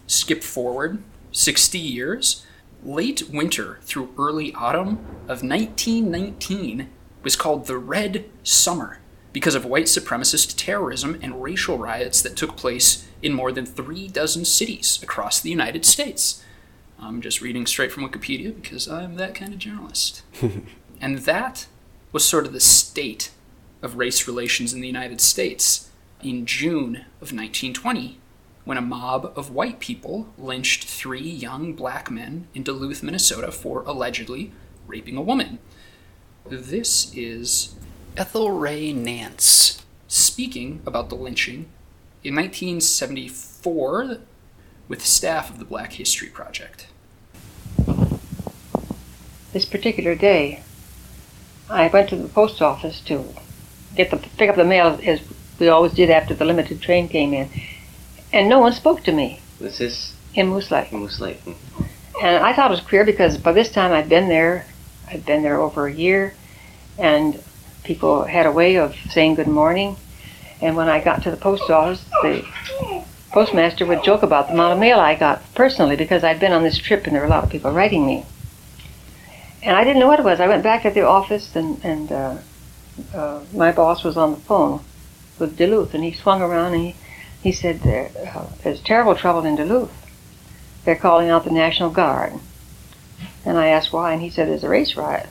skip 0.07 0.43
forward 0.43 1.03
60 1.31 1.77
years. 1.77 2.43
Late 2.83 3.29
winter 3.29 3.79
through 3.83 4.13
early 4.17 4.51
autumn 4.53 4.97
of 5.27 5.43
1919 5.43 6.89
was 7.21 7.35
called 7.35 7.67
the 7.67 7.77
Red 7.77 8.25
Summer 8.43 8.99
because 9.31 9.53
of 9.53 9.63
white 9.63 9.85
supremacist 9.85 10.55
terrorism 10.57 11.19
and 11.21 11.43
racial 11.43 11.77
riots 11.77 12.21
that 12.23 12.35
took 12.35 12.57
place 12.57 13.07
in 13.21 13.31
more 13.33 13.51
than 13.51 13.65
three 13.65 14.07
dozen 14.07 14.43
cities 14.43 14.99
across 15.03 15.39
the 15.39 15.51
United 15.51 15.85
States. 15.85 16.43
I'm 16.99 17.21
just 17.21 17.41
reading 17.41 17.67
straight 17.67 17.91
from 17.91 18.09
Wikipedia 18.09 18.59
because 18.59 18.87
I'm 18.87 19.15
that 19.17 19.35
kind 19.35 19.53
of 19.53 19.59
journalist. 19.59 20.23
and 21.01 21.19
that 21.19 21.67
was 22.11 22.25
sort 22.25 22.47
of 22.47 22.53
the 22.53 22.59
state 22.59 23.29
of 23.83 23.97
race 23.97 24.27
relations 24.27 24.73
in 24.73 24.81
the 24.81 24.87
United 24.87 25.21
States 25.21 25.86
in 26.21 26.45
June 26.45 27.05
of 27.21 27.31
1920 27.31 28.19
when 28.65 28.77
a 28.77 28.81
mob 28.81 29.31
of 29.35 29.51
white 29.51 29.79
people 29.79 30.27
lynched 30.37 30.83
three 30.83 31.21
young 31.21 31.73
black 31.73 32.11
men 32.11 32.47
in 32.53 32.63
Duluth, 32.63 33.01
Minnesota 33.01 33.51
for 33.51 33.81
allegedly 33.83 34.51
raping 34.87 35.15
a 35.15 35.21
woman. 35.21 35.59
This 36.45 37.13
is 37.15 37.75
Ethel 38.17 38.51
Ray 38.51 38.91
Nance 38.91 39.85
speaking 40.07 40.81
about 40.85 41.09
the 41.09 41.15
lynching 41.15 41.67
in 42.23 42.35
1974 42.35 44.17
with 44.87 45.05
staff 45.05 45.49
of 45.49 45.59
the 45.59 45.65
Black 45.65 45.93
History 45.93 46.29
Project. 46.29 46.87
This 49.53 49.65
particular 49.65 50.15
day, 50.15 50.63
I 51.69 51.87
went 51.87 52.09
to 52.09 52.15
the 52.15 52.27
post 52.27 52.61
office 52.61 53.01
to 53.01 53.33
get 53.95 54.11
the 54.11 54.17
pick 54.17 54.49
up 54.49 54.55
the 54.55 54.65
mail 54.65 54.99
as 55.03 55.21
we 55.59 55.67
always 55.67 55.93
did 55.93 56.09
after 56.09 56.33
the 56.33 56.45
limited 56.45 56.81
train 56.81 57.07
came 57.07 57.33
in, 57.33 57.49
and 58.31 58.49
no 58.49 58.59
one 58.59 58.73
spoke 58.73 59.03
to 59.03 59.11
me 59.11 59.39
Was 59.59 59.77
this 59.77 60.13
in 60.33 60.47
Moose 60.47 60.71
Lake. 60.71 60.91
Moose 60.91 61.19
Lake? 61.19 61.41
And 62.21 62.43
I 62.43 62.53
thought 62.53 62.71
it 62.71 62.75
was 62.75 62.81
queer 62.81 63.05
because 63.05 63.37
by 63.37 63.51
this 63.51 63.71
time 63.71 63.91
I'd 63.91 64.09
been 64.09 64.27
there, 64.29 64.65
I'd 65.07 65.25
been 65.25 65.43
there 65.43 65.59
over 65.59 65.87
a 65.87 65.93
year, 65.93 66.33
and 66.97 67.41
people 67.83 68.23
had 68.23 68.45
a 68.45 68.51
way 68.51 68.77
of 68.77 68.95
saying 69.09 69.35
good 69.35 69.47
morning. 69.47 69.97
And 70.61 70.75
when 70.75 70.89
I 70.89 71.03
got 71.03 71.23
to 71.23 71.31
the 71.31 71.37
post 71.37 71.69
office, 71.69 72.03
the 72.23 72.43
postmaster 73.31 73.85
would 73.85 74.03
joke 74.03 74.23
about 74.23 74.47
the 74.47 74.53
amount 74.53 74.73
of 74.73 74.79
mail 74.79 74.99
I 74.99 75.13
got 75.13 75.41
personally 75.53 75.95
because 75.95 76.23
I'd 76.23 76.39
been 76.39 76.51
on 76.51 76.63
this 76.63 76.77
trip 76.77 77.05
and 77.05 77.13
there 77.13 77.21
were 77.21 77.27
a 77.27 77.29
lot 77.29 77.43
of 77.43 77.51
people 77.51 77.71
writing 77.71 78.05
me. 78.05 78.25
And 79.61 79.75
I 79.75 79.83
didn't 79.83 79.99
know 79.99 80.07
what 80.07 80.19
it 80.19 80.25
was. 80.25 80.39
I 80.39 80.47
went 80.47 80.63
back 80.63 80.83
to 80.83 80.89
the 80.89 81.05
office 81.05 81.55
and, 81.55 81.79
and 81.83 82.11
uh, 82.11 82.37
uh, 83.13 83.43
my 83.53 83.71
boss 83.71 84.03
was 84.03 84.17
on 84.17 84.31
the 84.31 84.37
phone 84.37 84.81
with 85.39 85.57
Duluth 85.57 85.93
and 85.93 86.03
he 86.03 86.11
swung 86.11 86.41
around 86.41 86.73
and 86.73 86.85
he, 86.85 86.95
he 87.41 87.51
said, 87.51 87.81
there, 87.81 88.11
uh, 88.35 88.47
There's 88.63 88.81
terrible 88.81 89.15
trouble 89.15 89.45
in 89.45 89.55
Duluth. 89.55 89.91
They're 90.85 90.95
calling 90.95 91.29
out 91.29 91.43
the 91.43 91.51
National 91.51 91.89
Guard. 91.89 92.33
And 93.45 93.57
I 93.57 93.67
asked 93.67 93.93
why, 93.93 94.13
and 94.13 94.21
he 94.21 94.29
said, 94.29 94.47
There's 94.47 94.63
a 94.63 94.69
race 94.69 94.95
riot. 94.95 95.27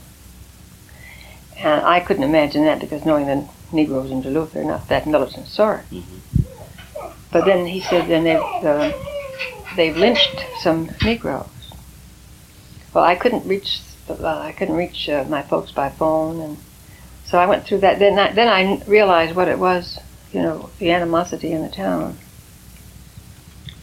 And 1.58 1.84
I 1.84 2.00
couldn't 2.00 2.24
imagine 2.24 2.64
that 2.64 2.80
because 2.80 3.04
knowing 3.04 3.26
the 3.26 3.48
Negroes 3.72 4.10
in 4.10 4.20
Duluth, 4.20 4.52
they're 4.52 4.64
not 4.64 4.88
that 4.88 5.06
militant 5.06 5.46
sort. 5.46 5.84
But 5.90 6.02
but 7.32 7.44
then 7.44 7.66
he 7.66 7.80
said, 7.80 8.08
then 8.08 8.24
they've, 8.24 8.64
uh, 8.64 8.92
they've 9.76 9.96
lynched 9.96 10.44
some 10.60 10.90
Negroes. 11.02 11.48
Well, 12.94 13.04
I 13.04 13.14
couldn't 13.14 13.46
reach, 13.46 13.80
uh, 14.08 14.24
I 14.24 14.52
couldn't 14.52 14.76
reach 14.76 15.08
uh, 15.08 15.24
my 15.28 15.42
folks 15.42 15.72
by 15.72 15.90
phone, 15.90 16.40
and 16.40 16.56
so 17.26 17.38
I 17.38 17.46
went 17.46 17.64
through 17.64 17.78
that. 17.78 17.98
Then 17.98 18.18
I, 18.18 18.32
then 18.32 18.48
I 18.48 18.82
realized 18.86 19.34
what 19.34 19.48
it 19.48 19.58
was, 19.58 19.98
you 20.32 20.42
know, 20.42 20.70
the 20.78 20.92
animosity 20.92 21.52
in 21.52 21.62
the 21.62 21.68
town. 21.68 22.16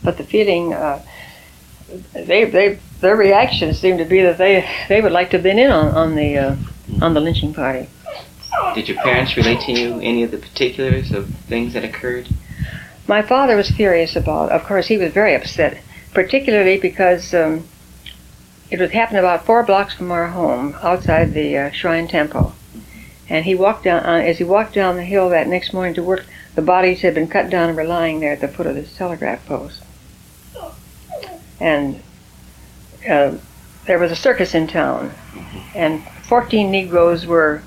But 0.01 0.17
the 0.17 0.23
feeling, 0.23 0.73
uh, 0.73 1.03
they, 2.13 2.45
they, 2.45 2.79
their 3.01 3.15
reaction 3.15 3.73
seemed 3.73 3.99
to 3.99 4.05
be 4.05 4.21
that 4.21 4.37
they, 4.37 4.67
they 4.87 5.01
would 5.01 5.11
like 5.11 5.29
to 5.31 5.37
have 5.37 5.43
been 5.43 5.59
in 5.59 5.71
on, 5.71 5.93
on 5.93 6.15
the, 6.15 6.37
uh, 6.37 6.55
on 7.01 7.13
the 7.13 7.19
lynching 7.19 7.53
party. 7.53 7.89
Did 8.75 8.87
your 8.87 9.01
parents 9.01 9.35
relate 9.35 9.59
to 9.61 9.71
you 9.71 9.99
any 9.99 10.23
of 10.23 10.31
the 10.31 10.37
particulars 10.37 11.11
of 11.11 11.27
things 11.47 11.73
that 11.73 11.83
occurred? 11.83 12.29
My 13.07 13.21
father 13.21 13.57
was 13.57 13.69
furious 13.69 14.15
about. 14.15 14.51
Of 14.51 14.63
course, 14.63 14.87
he 14.87 14.97
was 14.97 15.11
very 15.11 15.35
upset, 15.35 15.81
particularly 16.13 16.77
because 16.77 17.33
um, 17.33 17.65
it 18.69 18.79
was 18.79 18.91
happened 18.91 19.19
about 19.19 19.45
four 19.45 19.63
blocks 19.63 19.93
from 19.93 20.11
our 20.11 20.27
home, 20.27 20.75
outside 20.81 21.33
the 21.33 21.57
uh, 21.57 21.71
Shrine 21.71 22.07
Temple. 22.07 22.53
And 23.29 23.45
he 23.45 23.55
walked 23.55 23.85
down. 23.85 24.05
Uh, 24.05 24.17
as 24.17 24.37
he 24.37 24.43
walked 24.43 24.73
down 24.73 24.97
the 24.97 25.03
hill 25.03 25.29
that 25.29 25.47
next 25.47 25.73
morning 25.73 25.93
to 25.95 26.03
work, 26.03 26.25
the 26.55 26.61
bodies 26.61 27.01
had 27.01 27.15
been 27.15 27.27
cut 27.27 27.49
down 27.49 27.69
and 27.69 27.77
were 27.77 27.83
lying 27.83 28.19
there 28.19 28.33
at 28.33 28.41
the 28.41 28.47
foot 28.47 28.67
of 28.67 28.75
this 28.75 28.95
telegraph 28.95 29.45
post. 29.45 29.81
And 31.59 32.01
uh, 33.09 33.37
there 33.85 33.99
was 33.99 34.11
a 34.11 34.15
circus 34.15 34.53
in 34.53 34.67
town, 34.67 35.13
and 35.75 36.03
14 36.23 36.69
Negroes 36.69 37.25
were 37.25 37.63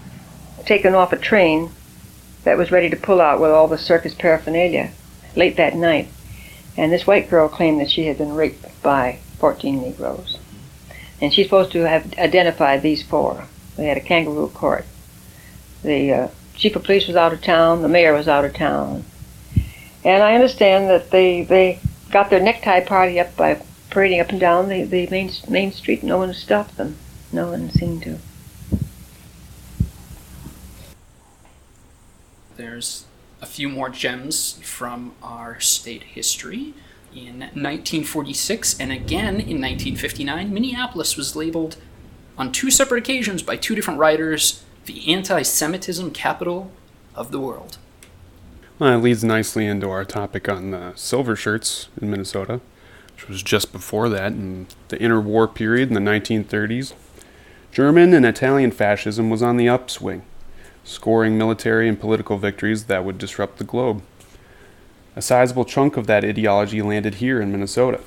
taken 0.64 0.94
off 0.94 1.12
a 1.12 1.18
train 1.18 1.70
that 2.44 2.58
was 2.58 2.70
ready 2.70 2.90
to 2.90 2.96
pull 2.96 3.20
out 3.20 3.40
with 3.40 3.50
all 3.50 3.68
the 3.68 3.78
circus 3.78 4.14
paraphernalia 4.14 4.92
late 5.34 5.56
that 5.56 5.74
night. 5.74 6.08
And 6.76 6.92
this 6.92 7.06
white 7.06 7.30
girl 7.30 7.48
claimed 7.48 7.80
that 7.80 7.90
she 7.90 8.06
had 8.06 8.18
been 8.18 8.34
raped 8.34 8.82
by 8.82 9.18
14 9.38 9.80
Negroes. 9.80 10.38
And 11.20 11.32
she's 11.32 11.46
supposed 11.46 11.72
to 11.72 11.80
have 11.80 12.12
identified 12.18 12.82
these 12.82 13.02
four. 13.02 13.46
They 13.76 13.86
had 13.86 13.96
a 13.96 14.00
kangaroo 14.00 14.48
court. 14.48 14.84
The 15.82 16.12
uh, 16.12 16.28
chief 16.54 16.74
of 16.76 16.84
police 16.84 17.06
was 17.06 17.16
out 17.16 17.32
of 17.32 17.42
town, 17.42 17.82
the 17.82 17.88
mayor 17.88 18.14
was 18.14 18.28
out 18.28 18.44
of 18.44 18.54
town. 18.54 19.04
And 20.04 20.22
I 20.22 20.34
understand 20.34 20.88
that 20.88 21.10
they, 21.10 21.42
they 21.42 21.80
got 22.10 22.30
their 22.30 22.40
necktie 22.40 22.80
party 22.80 23.18
up 23.18 23.36
by 23.36 23.62
parading 23.90 24.20
up 24.20 24.30
and 24.30 24.40
down 24.40 24.68
the, 24.68 24.84
the 24.84 25.06
main, 25.08 25.30
main 25.48 25.72
street. 25.72 26.02
No 26.02 26.18
one 26.18 26.32
stopped 26.32 26.76
them. 26.76 26.96
No 27.32 27.50
one 27.50 27.70
seemed 27.70 28.02
to. 28.04 28.18
There's 32.56 33.04
a 33.42 33.46
few 33.46 33.68
more 33.68 33.88
gems 33.90 34.60
from 34.62 35.14
our 35.22 35.60
state 35.60 36.02
history. 36.04 36.74
In 37.14 37.40
1946 37.40 38.78
and 38.78 38.92
again 38.92 39.34
in 39.34 39.60
1959, 39.60 40.52
Minneapolis 40.52 41.16
was 41.16 41.34
labeled 41.34 41.76
on 42.36 42.52
two 42.52 42.70
separate 42.70 42.98
occasions 42.98 43.42
by 43.42 43.56
two 43.56 43.74
different 43.74 43.98
writers 43.98 44.62
the 44.86 45.12
anti 45.12 45.42
Semitism 45.42 46.12
capital 46.12 46.70
of 47.14 47.30
the 47.32 47.40
world. 47.40 47.78
Well, 48.78 48.90
that 48.90 49.04
leads 49.04 49.24
nicely 49.24 49.66
into 49.66 49.90
our 49.90 50.04
topic 50.04 50.48
on 50.48 50.70
the 50.70 50.92
silver 50.94 51.34
shirts 51.34 51.88
in 52.00 52.10
Minnesota, 52.10 52.60
which 53.14 53.28
was 53.28 53.42
just 53.42 53.72
before 53.72 54.08
that 54.08 54.32
in 54.32 54.66
the 54.88 54.98
interwar 54.98 55.52
period 55.52 55.88
in 55.88 55.94
the 55.94 56.10
1930s. 56.10 56.92
German 57.72 58.14
and 58.14 58.24
Italian 58.24 58.70
fascism 58.70 59.28
was 59.28 59.42
on 59.42 59.56
the 59.56 59.68
upswing, 59.68 60.22
scoring 60.84 61.36
military 61.36 61.88
and 61.88 62.00
political 62.00 62.38
victories 62.38 62.84
that 62.84 63.04
would 63.04 63.18
disrupt 63.18 63.58
the 63.58 63.64
globe. 63.64 64.02
A 65.16 65.22
sizable 65.22 65.64
chunk 65.64 65.96
of 65.96 66.06
that 66.06 66.24
ideology 66.24 66.82
landed 66.82 67.16
here 67.16 67.40
in 67.40 67.50
Minnesota. 67.50 68.00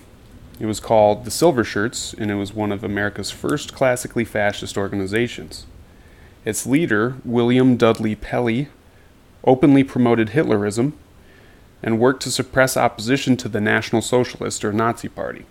It 0.60 0.66
was 0.66 0.80
called 0.80 1.26
the 1.26 1.32
Silver 1.32 1.64
Shirts, 1.64 2.14
and 2.14 2.30
it 2.30 2.36
was 2.36 2.54
one 2.54 2.72
of 2.72 2.84
America's 2.84 3.32
first 3.32 3.74
classically 3.74 4.26
fascist 4.26 4.78
organizations. 4.78 5.66
Its 6.46 6.66
leader, 6.66 7.18
William 7.26 7.76
Dudley 7.76 8.16
Pelley, 8.16 8.70
openly 9.44 9.84
promoted 9.84 10.30
Hitlerism 10.30 10.94
and 11.82 12.00
worked 12.00 12.24
to 12.24 12.32
suppress 12.32 12.76
opposition 12.76 13.38
to 13.38 13.50
the 13.50 13.62
National 13.62 14.02
Socialist 14.02 14.66
or 14.66 14.74
Nazi 14.74 15.08
Party. 15.08 15.46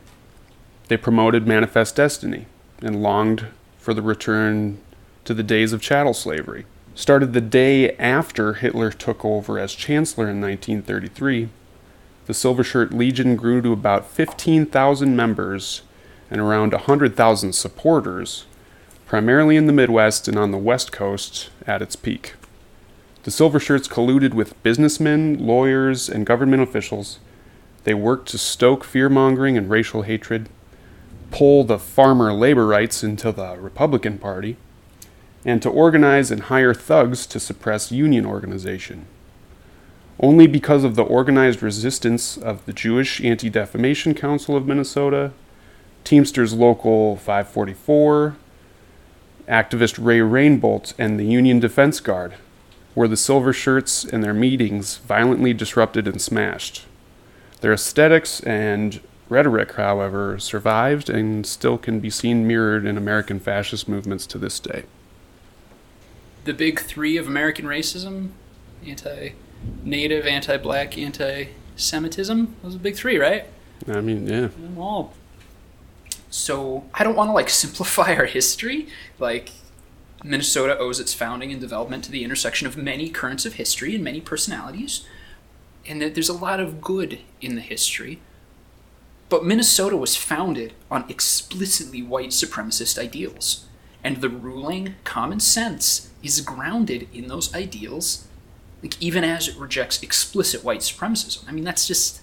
They 0.88 0.96
promoted 0.96 1.46
manifest 1.46 1.96
destiny 1.96 2.46
and 2.80 3.02
longed 3.02 3.46
for 3.78 3.94
the 3.94 4.02
return 4.02 4.78
to 5.24 5.34
the 5.34 5.42
days 5.42 5.72
of 5.72 5.82
chattel 5.82 6.14
slavery. 6.14 6.66
Started 6.94 7.32
the 7.32 7.40
day 7.40 7.92
after 7.96 8.54
Hitler 8.54 8.90
took 8.90 9.24
over 9.24 9.58
as 9.58 9.74
chancellor 9.74 10.28
in 10.28 10.40
1933, 10.40 11.48
the 12.26 12.34
Silver 12.34 12.64
Shirt 12.64 12.92
Legion 12.92 13.36
grew 13.36 13.62
to 13.62 13.72
about 13.72 14.10
15,000 14.10 15.16
members 15.16 15.82
and 16.30 16.40
around 16.40 16.72
100,000 16.72 17.54
supporters, 17.54 18.44
primarily 19.08 19.56
in 19.56 19.66
the 19.66 19.72
Midwest 19.72 20.28
and 20.28 20.38
on 20.38 20.50
the 20.50 20.58
West 20.58 20.92
Coast 20.92 21.48
at 21.66 21.80
its 21.80 21.96
peak. 21.96 22.34
The 23.22 23.30
Silver 23.30 23.58
Shirts 23.58 23.88
colluded 23.88 24.34
with 24.34 24.62
businessmen, 24.62 25.38
lawyers, 25.38 26.10
and 26.10 26.26
government 26.26 26.62
officials. 26.62 27.18
They 27.84 27.94
worked 27.94 28.28
to 28.28 28.38
stoke 28.38 28.84
fear 28.84 29.08
mongering 29.08 29.56
and 29.56 29.70
racial 29.70 30.02
hatred, 30.02 30.50
pull 31.30 31.64
the 31.64 31.78
farmer 31.78 32.34
labor 32.34 32.66
rights 32.66 33.02
into 33.02 33.32
the 33.32 33.56
Republican 33.58 34.18
Party, 34.18 34.58
and 35.42 35.62
to 35.62 35.70
organize 35.70 36.30
and 36.30 36.42
hire 36.42 36.74
thugs 36.74 37.26
to 37.28 37.40
suppress 37.40 37.90
union 37.90 38.26
organization. 38.26 39.06
Only 40.20 40.46
because 40.46 40.84
of 40.84 40.96
the 40.96 41.04
organized 41.04 41.62
resistance 41.62 42.36
of 42.36 42.66
the 42.66 42.74
Jewish 42.74 43.22
Anti 43.24 43.48
Defamation 43.48 44.12
Council 44.12 44.54
of 44.54 44.66
Minnesota, 44.66 45.32
Teamsters 46.04 46.52
Local 46.52 47.16
544, 47.16 48.36
activist 49.48 50.02
Ray 50.02 50.20
Rainbolt, 50.20 50.94
and 50.98 51.18
the 51.18 51.24
Union 51.24 51.60
Defense 51.60 52.00
Guard 52.00 52.34
were 52.94 53.08
the 53.08 53.16
silver 53.16 53.52
shirts 53.52 54.04
and 54.04 54.22
their 54.22 54.34
meetings 54.34 54.96
violently 54.98 55.52
disrupted 55.52 56.06
and 56.08 56.20
smashed. 56.20 56.84
Their 57.60 57.72
aesthetics 57.72 58.40
and 58.40 59.00
rhetoric, 59.28 59.72
however, 59.72 60.38
survived 60.38 61.10
and 61.10 61.46
still 61.46 61.78
can 61.78 62.00
be 62.00 62.10
seen 62.10 62.46
mirrored 62.46 62.86
in 62.86 62.96
American 62.96 63.40
fascist 63.40 63.88
movements 63.88 64.26
to 64.26 64.38
this 64.38 64.58
day. 64.58 64.84
The 66.44 66.54
big 66.54 66.80
three 66.80 67.16
of 67.16 67.26
American 67.26 67.66
racism 67.66 68.30
anti 68.86 69.34
native, 69.84 70.26
anti 70.26 70.56
black, 70.56 70.96
anti 70.96 71.48
Semitism. 71.76 72.56
Those 72.62 72.74
are 72.74 72.78
the 72.78 72.82
big 72.82 72.96
three, 72.96 73.18
right? 73.18 73.46
I 73.86 74.00
mean, 74.00 74.26
yeah. 74.26 74.48
All. 74.76 75.14
So 76.30 76.84
I 76.94 77.04
don't 77.04 77.16
want 77.16 77.28
to 77.28 77.32
like 77.32 77.50
simplify 77.64 78.14
our 78.14 78.26
history. 78.26 78.88
Like 79.18 79.50
Minnesota 80.24 80.76
owes 80.78 81.00
its 81.00 81.14
founding 81.14 81.52
and 81.52 81.60
development 81.60 82.04
to 82.04 82.10
the 82.10 82.24
intersection 82.24 82.66
of 82.66 82.76
many 82.76 83.08
currents 83.08 83.46
of 83.46 83.54
history 83.54 83.94
and 83.94 84.02
many 84.02 84.20
personalities, 84.20 85.06
and 85.86 86.02
that 86.02 86.14
there's 86.14 86.28
a 86.28 86.34
lot 86.34 86.60
of 86.60 86.80
good 86.80 87.20
in 87.40 87.54
the 87.54 87.60
history. 87.60 88.20
But 89.28 89.44
Minnesota 89.44 89.96
was 89.96 90.16
founded 90.16 90.72
on 90.90 91.04
explicitly 91.08 92.02
white 92.02 92.30
supremacist 92.30 92.98
ideals, 92.98 93.66
and 94.02 94.18
the 94.18 94.30
ruling 94.30 94.94
common 95.04 95.38
sense 95.38 96.10
is 96.22 96.40
grounded 96.40 97.08
in 97.12 97.28
those 97.28 97.54
ideals, 97.54 98.26
like 98.82 99.00
even 99.00 99.24
as 99.24 99.46
it 99.48 99.56
rejects 99.56 100.02
explicit 100.02 100.64
white 100.64 100.80
supremacism. 100.80 101.46
I 101.46 101.52
mean, 101.52 101.64
that's 101.64 101.86
just 101.86 102.22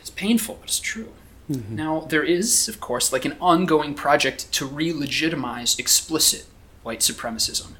it's 0.00 0.10
painful, 0.10 0.58
but 0.60 0.68
it's 0.68 0.78
true. 0.78 1.12
Now, 1.48 2.00
there 2.00 2.24
is, 2.24 2.68
of 2.68 2.80
course, 2.80 3.12
like 3.12 3.24
an 3.24 3.36
ongoing 3.40 3.94
project 3.94 4.50
to 4.52 4.66
re 4.66 4.92
legitimize 4.92 5.78
explicit 5.78 6.46
white 6.82 7.00
supremacism. 7.00 7.72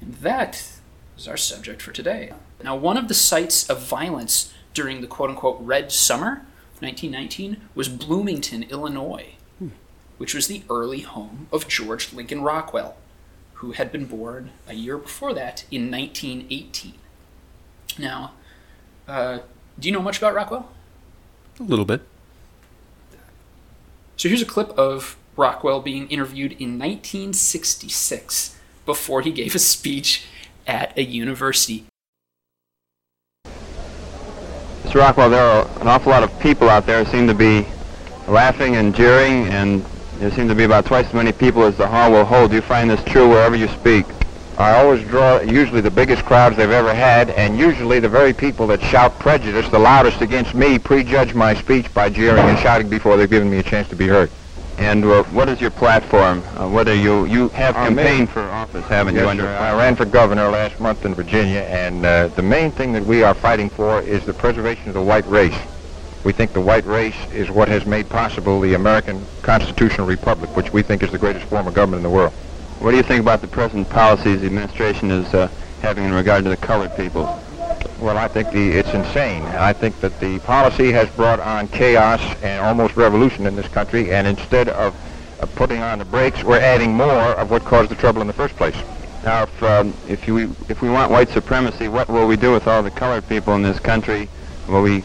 And 0.00 0.14
that 0.14 0.72
is 1.16 1.26
our 1.26 1.36
subject 1.36 1.82
for 1.82 1.92
today. 1.92 2.32
Now, 2.62 2.76
one 2.76 2.96
of 2.96 3.08
the 3.08 3.14
sites 3.14 3.68
of 3.68 3.82
violence 3.82 4.52
during 4.74 5.00
the 5.00 5.06
quote 5.08 5.30
unquote 5.30 5.58
Red 5.60 5.90
Summer, 5.90 6.44
of 6.74 6.82
1919, 6.82 7.56
was 7.74 7.88
Bloomington, 7.88 8.62
Illinois, 8.64 9.34
which 10.18 10.34
was 10.34 10.46
the 10.46 10.62
early 10.70 11.00
home 11.00 11.48
of 11.52 11.66
George 11.66 12.12
Lincoln 12.12 12.42
Rockwell, 12.42 12.96
who 13.54 13.72
had 13.72 13.90
been 13.90 14.04
born 14.04 14.50
a 14.68 14.74
year 14.74 14.98
before 14.98 15.34
that 15.34 15.64
in 15.70 15.90
1918. 15.90 16.94
Now, 17.98 18.32
uh, 19.08 19.40
do 19.78 19.88
you 19.88 19.92
know 19.92 20.02
much 20.02 20.18
about 20.18 20.34
Rockwell? 20.34 20.70
A 21.58 21.64
little 21.64 21.84
bit. 21.84 22.02
So 24.18 24.28
here's 24.28 24.42
a 24.42 24.46
clip 24.46 24.70
of 24.70 25.16
Rockwell 25.36 25.80
being 25.80 26.08
interviewed 26.08 26.50
in 26.50 26.76
1966 26.76 28.58
before 28.84 29.22
he 29.22 29.30
gave 29.30 29.54
a 29.54 29.60
speech 29.60 30.26
at 30.66 30.92
a 30.98 31.04
university. 31.04 31.84
Mr. 34.82 34.96
Rockwell, 34.96 35.30
there 35.30 35.44
are 35.44 35.68
an 35.80 35.86
awful 35.86 36.10
lot 36.10 36.24
of 36.24 36.40
people 36.40 36.68
out 36.68 36.84
there 36.84 37.04
who 37.04 37.10
seem 37.12 37.28
to 37.28 37.34
be 37.34 37.64
laughing 38.26 38.74
and 38.74 38.92
jeering, 38.92 39.46
and 39.46 39.84
there 40.16 40.32
seem 40.32 40.48
to 40.48 40.54
be 40.56 40.64
about 40.64 40.84
twice 40.84 41.06
as 41.06 41.14
many 41.14 41.30
people 41.30 41.62
as 41.62 41.76
the 41.76 41.86
hall 41.86 42.10
will 42.10 42.24
hold. 42.24 42.50
Do 42.50 42.56
you 42.56 42.62
find 42.62 42.90
this 42.90 43.04
true 43.04 43.28
wherever 43.28 43.54
you 43.54 43.68
speak? 43.68 44.04
I 44.58 44.74
always 44.74 45.06
draw 45.06 45.40
usually 45.40 45.80
the 45.80 45.90
biggest 45.90 46.24
crowds 46.24 46.56
they've 46.56 46.68
ever 46.68 46.92
had, 46.92 47.30
and 47.30 47.56
usually 47.56 48.00
the 48.00 48.08
very 48.08 48.32
people 48.32 48.66
that 48.66 48.82
shout 48.82 49.16
prejudice 49.20 49.68
the 49.68 49.78
loudest 49.78 50.20
against 50.20 50.52
me 50.52 50.80
prejudge 50.80 51.32
my 51.32 51.54
speech 51.54 51.94
by 51.94 52.10
jeering 52.10 52.44
and 52.44 52.58
shouting 52.58 52.88
before 52.88 53.16
they've 53.16 53.30
given 53.30 53.48
me 53.48 53.58
a 53.58 53.62
chance 53.62 53.86
to 53.90 53.94
be 53.94 54.08
heard. 54.08 54.32
And 54.76 55.04
uh, 55.04 55.22
what 55.24 55.48
is 55.48 55.60
your 55.60 55.70
platform? 55.70 56.42
Uh, 56.56 56.68
what 56.68 56.88
are 56.88 56.94
you? 56.94 57.24
You 57.26 57.50
have 57.50 57.76
Our 57.76 57.86
campaigned 57.86 58.30
for 58.30 58.40
office, 58.40 58.84
haven't 58.86 59.14
Yes, 59.14 59.22
you? 59.22 59.28
Under. 59.28 59.46
I 59.46 59.78
ran 59.78 59.94
for 59.94 60.04
governor 60.04 60.48
last 60.48 60.80
month 60.80 61.04
in 61.04 61.14
Virginia, 61.14 61.60
and 61.60 62.04
uh, 62.04 62.26
the 62.26 62.42
main 62.42 62.72
thing 62.72 62.92
that 62.94 63.04
we 63.04 63.22
are 63.22 63.34
fighting 63.34 63.70
for 63.70 64.00
is 64.02 64.26
the 64.26 64.34
preservation 64.34 64.88
of 64.88 64.94
the 64.94 65.02
white 65.02 65.26
race. 65.28 65.56
We 66.24 66.32
think 66.32 66.52
the 66.52 66.60
white 66.60 66.84
race 66.84 67.16
is 67.32 67.48
what 67.48 67.68
has 67.68 67.86
made 67.86 68.08
possible 68.08 68.60
the 68.60 68.74
American 68.74 69.24
constitutional 69.42 70.08
republic, 70.08 70.56
which 70.56 70.72
we 70.72 70.82
think 70.82 71.04
is 71.04 71.12
the 71.12 71.18
greatest 71.18 71.46
form 71.46 71.68
of 71.68 71.74
government 71.74 71.98
in 72.00 72.02
the 72.02 72.10
world. 72.10 72.32
What 72.80 72.92
do 72.92 72.96
you 72.96 73.02
think 73.02 73.20
about 73.20 73.40
the 73.40 73.48
present 73.48 73.90
policies 73.90 74.40
the 74.40 74.46
administration 74.46 75.10
is 75.10 75.34
uh, 75.34 75.48
having 75.82 76.04
in 76.04 76.12
regard 76.12 76.44
to 76.44 76.50
the 76.50 76.56
colored 76.56 76.94
people? 76.96 77.22
Well, 77.98 78.16
I 78.16 78.28
think 78.28 78.52
the, 78.52 78.70
it's 78.70 78.94
insane. 78.94 79.42
I 79.42 79.72
think 79.72 80.00
that 80.00 80.20
the 80.20 80.38
policy 80.40 80.92
has 80.92 81.08
brought 81.10 81.40
on 81.40 81.66
chaos 81.68 82.20
and 82.40 82.64
almost 82.64 82.96
revolution 82.96 83.46
in 83.46 83.56
this 83.56 83.66
country, 83.66 84.12
and 84.12 84.28
instead 84.28 84.68
of 84.68 84.94
uh, 85.40 85.46
putting 85.56 85.78
on 85.80 85.98
the 85.98 86.04
brakes, 86.04 86.44
we're 86.44 86.60
adding 86.60 86.94
more 86.94 87.34
of 87.34 87.50
what 87.50 87.64
caused 87.64 87.90
the 87.90 87.96
trouble 87.96 88.20
in 88.20 88.28
the 88.28 88.32
first 88.32 88.54
place. 88.54 88.76
Now, 89.24 89.42
if, 89.42 89.62
um, 89.64 89.92
if, 90.06 90.28
you, 90.28 90.54
if 90.68 90.80
we 90.80 90.88
want 90.88 91.10
white 91.10 91.30
supremacy, 91.30 91.88
what 91.88 92.08
will 92.08 92.28
we 92.28 92.36
do 92.36 92.52
with 92.52 92.68
all 92.68 92.84
the 92.84 92.92
colored 92.92 93.28
people 93.28 93.56
in 93.56 93.62
this 93.62 93.80
country? 93.80 94.28
Will 94.68 94.82
we 94.82 95.02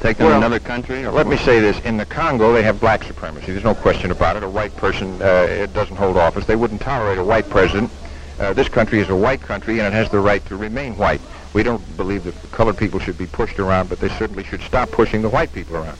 take 0.00 0.16
them 0.16 0.26
Well, 0.26 0.40
to 0.40 0.46
another 0.46 0.58
country? 0.58 1.04
Or 1.04 1.12
Let 1.12 1.26
me 1.26 1.36
say 1.36 1.60
this. 1.60 1.78
In 1.80 1.96
the 1.96 2.06
Congo, 2.06 2.52
they 2.52 2.62
have 2.62 2.80
black 2.80 3.04
supremacy. 3.04 3.52
There's 3.52 3.64
no 3.64 3.74
question 3.74 4.10
about 4.10 4.36
it. 4.36 4.42
A 4.42 4.48
white 4.48 4.74
person 4.76 5.20
uh, 5.22 5.46
it 5.48 5.72
doesn't 5.72 5.96
hold 5.96 6.16
office. 6.16 6.44
They 6.46 6.56
wouldn't 6.56 6.80
tolerate 6.80 7.18
a 7.18 7.24
white 7.24 7.48
president. 7.48 7.90
Uh, 8.38 8.52
this 8.52 8.68
country 8.68 9.00
is 9.00 9.10
a 9.10 9.16
white 9.16 9.40
country, 9.40 9.78
and 9.80 9.86
it 9.86 9.92
has 9.92 10.08
the 10.08 10.18
right 10.18 10.44
to 10.46 10.56
remain 10.56 10.96
white. 10.96 11.20
We 11.52 11.62
don't 11.62 11.96
believe 11.96 12.24
that 12.24 12.34
colored 12.52 12.78
people 12.78 12.98
should 13.00 13.18
be 13.18 13.26
pushed 13.26 13.58
around, 13.58 13.88
but 13.88 14.00
they 14.00 14.08
certainly 14.08 14.44
should 14.44 14.62
stop 14.62 14.90
pushing 14.90 15.20
the 15.20 15.28
white 15.28 15.52
people 15.52 15.76
around. 15.76 15.98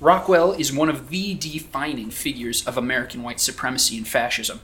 Rockwell 0.00 0.52
is 0.52 0.72
one 0.72 0.88
of 0.88 1.10
the 1.10 1.34
defining 1.34 2.10
figures 2.10 2.66
of 2.66 2.76
American 2.76 3.22
white 3.22 3.40
supremacy 3.40 3.96
and 3.96 4.06
fascism. 4.06 4.60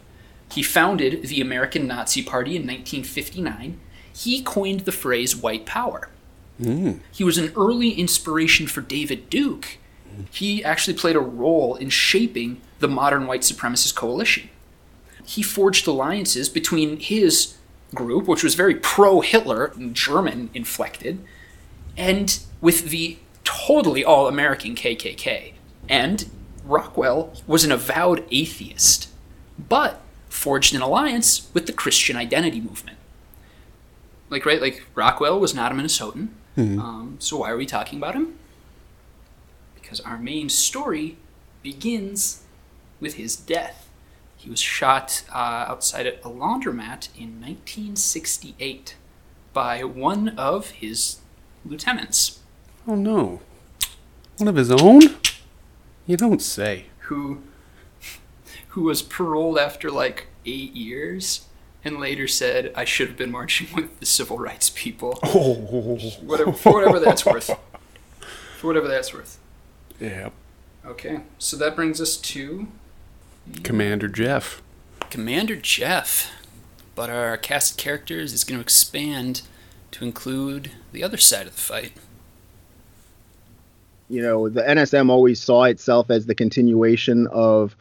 He 0.51 0.63
founded 0.63 1.23
the 1.25 1.41
American 1.41 1.87
Nazi 1.87 2.23
Party 2.23 2.53
in 2.53 2.63
1959. 2.63 3.81
He 4.13 4.43
coined 4.43 4.81
the 4.81 4.93
phrase 4.93 5.35
white 5.35 5.67
power. 5.67 6.09
Mm. 6.61 7.01
He 7.11 7.25
was 7.25 7.39
an 7.39 7.53
early 7.57 7.91
inspiration 7.91 8.67
for 8.67 8.81
David 8.81 9.29
Duke. 9.29 9.79
He 10.31 10.65
actually 10.65 10.95
played 10.95 11.17
a 11.17 11.21
role 11.21 11.75
in 11.75 11.91
shaping 11.91 12.61
the 12.79 12.89
modern 12.89 13.27
white 13.27 13.41
supremacist 13.41 13.95
coalition. 13.97 14.49
He 15.25 15.43
forged 15.43 15.87
alliances 15.87 16.49
between 16.49 17.01
his 17.01 17.57
group, 17.95 18.27
which 18.27 18.45
was 18.45 18.55
very 18.55 18.77
pro 18.77 19.21
Hitler, 19.21 19.73
and 19.75 19.95
German 19.95 20.51
inflected, 20.55 21.19
and 21.97 22.39
with 22.61 22.91
the 22.91 23.19
totally 23.43 24.05
all 24.05 24.29
American 24.29 24.75
KKK. 24.75 25.55
And 25.89 26.29
Rockwell 26.65 27.33
was 27.47 27.65
an 27.65 27.73
avowed 27.73 28.25
atheist, 28.31 29.09
but 29.59 30.01
forged 30.29 30.75
an 30.75 30.83
alliance 30.83 31.51
with 31.55 31.67
the 31.67 31.73
Christian 31.73 32.17
identity 32.17 32.61
movement. 32.61 32.99
Like, 34.31 34.47
right, 34.47 34.61
like 34.61 34.85
Rockwell 34.95 35.39
was 35.39 35.55
not 35.55 35.73
a 35.73 35.75
Minnesotan. 35.75 36.29
Um, 36.57 37.17
so 37.19 37.39
why 37.39 37.51
are 37.51 37.57
we 37.57 37.67
talking 37.67 37.99
about 37.99 38.15
him? 38.15 38.39
Because 39.75 40.01
our 40.01 40.19
main 40.19 40.49
story 40.49 41.17
begins 41.63 42.43
with 43.01 43.15
his 43.15 43.35
death. 43.37 43.89
He 44.37 44.51
was 44.51 44.61
shot 44.61 45.25
uh, 45.33 45.65
outside 45.69 46.07
a 46.07 46.13
laundromat 46.23 47.09
in 47.17 47.41
1968 47.41 48.97
by 49.53 49.83
one 49.85 50.31
of 50.39 50.71
his 50.71 51.19
lieutenants, 51.65 52.41
Oh 52.87 52.95
no. 52.97 53.41
One 54.37 54.49
of 54.49 54.57
his 54.57 54.71
own? 54.71 55.01
You 56.07 56.17
don't 56.19 56.43
say. 56.43 56.87
who 57.09 57.43
who 58.69 58.83
was 58.83 59.01
paroled 59.03 59.59
after 59.59 59.91
like 59.91 60.27
eight 60.45 60.75
years, 60.75 61.47
and 61.85 61.99
later 62.01 62.27
said, 62.27 62.73
"I 62.75 62.85
should 62.85 63.09
have 63.09 63.17
been 63.17 63.31
marching 63.31 63.69
with 63.75 64.01
the 64.01 64.07
civil 64.07 64.39
rights 64.39 64.71
people." 64.75 65.19
Oh. 65.25 65.55
Whatever, 66.23 66.53
for 66.53 66.73
whatever 66.75 66.99
that's 67.01 67.25
worth. 67.27 67.51
For 68.59 68.67
whatever 68.69 68.89
that's 68.89 69.13
worth. 69.13 69.39
Yeah. 70.01 70.31
Okay, 70.87 71.21
so 71.39 71.57
that 71.57 71.75
brings 71.77 72.01
us 72.01 72.17
to 72.17 72.69
Commander 73.63 74.09
Jeff. 74.09 74.63
Commander 75.11 75.57
Jeff. 75.57 76.31
But 76.95 77.11
our 77.11 77.37
cast 77.37 77.73
of 77.73 77.77
characters 77.79 78.33
is 78.33 78.45
going 78.45 78.59
to 78.59 78.63
expand 78.63 79.43
to 79.93 80.05
include 80.05 80.71
the 80.93 81.03
other 81.03 81.17
side 81.17 81.47
of 81.47 81.55
the 81.55 81.61
fight. 81.61 81.93
you 84.09 84.21
know, 84.23 84.49
the 84.49 84.63
NSM 84.63 85.11
always 85.11 85.41
saw 85.43 85.65
itself 85.65 86.11
as 86.11 86.27
the 86.27 86.35
continuation 86.35 87.27
of 87.29 87.75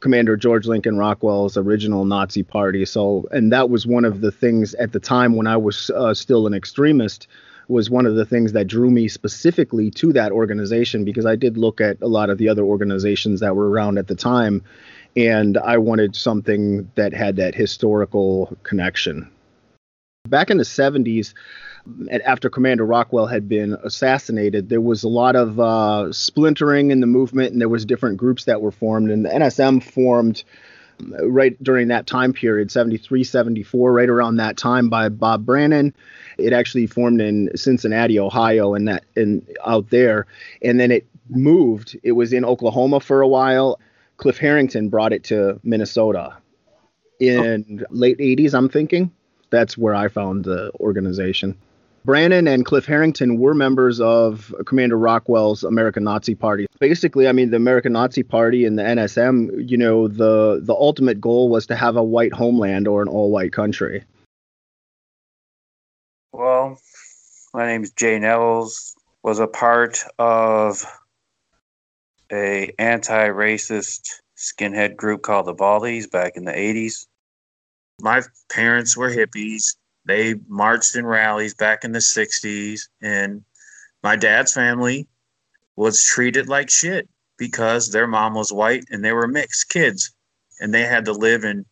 Commander 0.00 0.36
George 0.36 0.66
Lincoln 0.66 0.98
Rockwell's 0.98 1.56
original 1.56 2.04
Nazi 2.04 2.42
party. 2.42 2.84
So, 2.84 3.26
and 3.30 3.52
that 3.52 3.70
was 3.70 3.86
one 3.86 4.04
of 4.04 4.20
the 4.20 4.30
things 4.30 4.74
at 4.74 4.92
the 4.92 5.00
time 5.00 5.36
when 5.36 5.46
I 5.46 5.56
was 5.56 5.90
uh, 5.90 6.14
still 6.14 6.46
an 6.46 6.54
extremist 6.54 7.26
was 7.68 7.90
one 7.90 8.06
of 8.06 8.14
the 8.14 8.24
things 8.24 8.52
that 8.52 8.68
drew 8.68 8.90
me 8.90 9.08
specifically 9.08 9.90
to 9.90 10.12
that 10.12 10.30
organization 10.30 11.04
because 11.04 11.26
I 11.26 11.34
did 11.34 11.56
look 11.56 11.80
at 11.80 12.00
a 12.00 12.06
lot 12.06 12.30
of 12.30 12.38
the 12.38 12.48
other 12.48 12.62
organizations 12.62 13.40
that 13.40 13.56
were 13.56 13.68
around 13.68 13.98
at 13.98 14.06
the 14.06 14.14
time 14.14 14.62
and 15.16 15.56
I 15.56 15.78
wanted 15.78 16.14
something 16.14 16.90
that 16.94 17.12
had 17.14 17.36
that 17.36 17.54
historical 17.54 18.56
connection. 18.62 19.30
Back 20.28 20.50
in 20.50 20.58
the 20.58 20.64
70s, 20.64 21.28
and 21.28 21.34
after 22.24 22.50
Commander 22.50 22.84
Rockwell 22.84 23.26
had 23.26 23.48
been 23.48 23.76
assassinated, 23.84 24.68
there 24.68 24.80
was 24.80 25.04
a 25.04 25.08
lot 25.08 25.36
of 25.36 25.60
uh, 25.60 26.12
splintering 26.12 26.90
in 26.90 27.00
the 27.00 27.06
movement, 27.06 27.52
and 27.52 27.60
there 27.60 27.68
was 27.68 27.84
different 27.84 28.16
groups 28.16 28.44
that 28.44 28.60
were 28.60 28.70
formed. 28.70 29.10
And 29.10 29.24
the 29.24 29.30
NSM 29.30 29.82
formed 29.82 30.44
uh, 31.00 31.28
right 31.28 31.62
during 31.62 31.88
that 31.88 32.06
time 32.06 32.32
period, 32.32 32.70
73, 32.70 33.24
74, 33.24 33.92
right 33.92 34.08
around 34.08 34.36
that 34.36 34.56
time 34.56 34.88
by 34.88 35.08
Bob 35.08 35.46
Brannen. 35.46 35.94
It 36.38 36.52
actually 36.52 36.86
formed 36.86 37.20
in 37.20 37.50
Cincinnati, 37.56 38.18
Ohio, 38.18 38.74
and 38.74 38.88
that 38.88 39.04
and 39.14 39.46
out 39.64 39.90
there, 39.90 40.26
and 40.62 40.78
then 40.78 40.90
it 40.90 41.06
moved. 41.28 41.98
It 42.02 42.12
was 42.12 42.32
in 42.32 42.44
Oklahoma 42.44 43.00
for 43.00 43.20
a 43.20 43.28
while. 43.28 43.80
Cliff 44.16 44.38
Herrington 44.38 44.88
brought 44.88 45.12
it 45.12 45.24
to 45.24 45.60
Minnesota 45.62 46.36
in 47.20 47.84
late 47.90 48.18
80s, 48.18 48.54
I'm 48.54 48.68
thinking. 48.68 49.10
That's 49.50 49.76
where 49.78 49.94
I 49.94 50.08
found 50.08 50.44
the 50.44 50.72
organization. 50.80 51.56
Brannen 52.06 52.46
and 52.46 52.64
Cliff 52.64 52.86
Herrington 52.86 53.36
were 53.36 53.52
members 53.52 54.00
of 54.00 54.54
Commander 54.64 54.96
Rockwell's 54.96 55.64
American 55.64 56.04
Nazi 56.04 56.36
Party. 56.36 56.66
Basically, 56.78 57.26
I 57.26 57.32
mean, 57.32 57.50
the 57.50 57.56
American 57.56 57.92
Nazi 57.92 58.22
Party 58.22 58.64
and 58.64 58.78
the 58.78 58.84
NSM, 58.84 59.68
you 59.68 59.76
know, 59.76 60.06
the 60.06 60.60
the 60.62 60.72
ultimate 60.72 61.20
goal 61.20 61.48
was 61.48 61.66
to 61.66 61.74
have 61.74 61.96
a 61.96 62.04
white 62.04 62.32
homeland 62.32 62.86
or 62.86 63.02
an 63.02 63.08
all-white 63.08 63.52
country. 63.52 64.04
Well, 66.32 66.78
my 67.52 67.66
name's 67.66 67.90
Jay 67.90 68.18
Nevels. 68.20 68.94
Was 69.24 69.40
a 69.40 69.48
part 69.48 70.04
of 70.20 70.84
a 72.30 72.72
anti-racist 72.78 74.02
skinhead 74.36 74.94
group 74.94 75.22
called 75.22 75.46
the 75.46 75.54
Baldies 75.54 76.08
back 76.08 76.36
in 76.36 76.44
the 76.44 76.52
80s. 76.52 77.06
My 78.00 78.22
parents 78.48 78.96
were 78.96 79.10
hippies. 79.10 79.74
They 80.06 80.36
marched 80.48 80.96
in 80.96 81.04
rallies 81.04 81.54
back 81.54 81.84
in 81.84 81.92
the 81.92 81.98
60s 81.98 82.82
and 83.02 83.44
my 84.02 84.16
dad's 84.16 84.52
family 84.52 85.08
was 85.74 86.04
treated 86.04 86.48
like 86.48 86.70
shit 86.70 87.08
because 87.38 87.90
their 87.90 88.06
mom 88.06 88.34
was 88.34 88.52
white 88.52 88.84
and 88.90 89.04
they 89.04 89.12
were 89.12 89.26
mixed 89.26 89.68
kids 89.68 90.12
and 90.60 90.72
they 90.72 90.82
had 90.82 91.04
to 91.06 91.12
live 91.12 91.44
in 91.44 91.66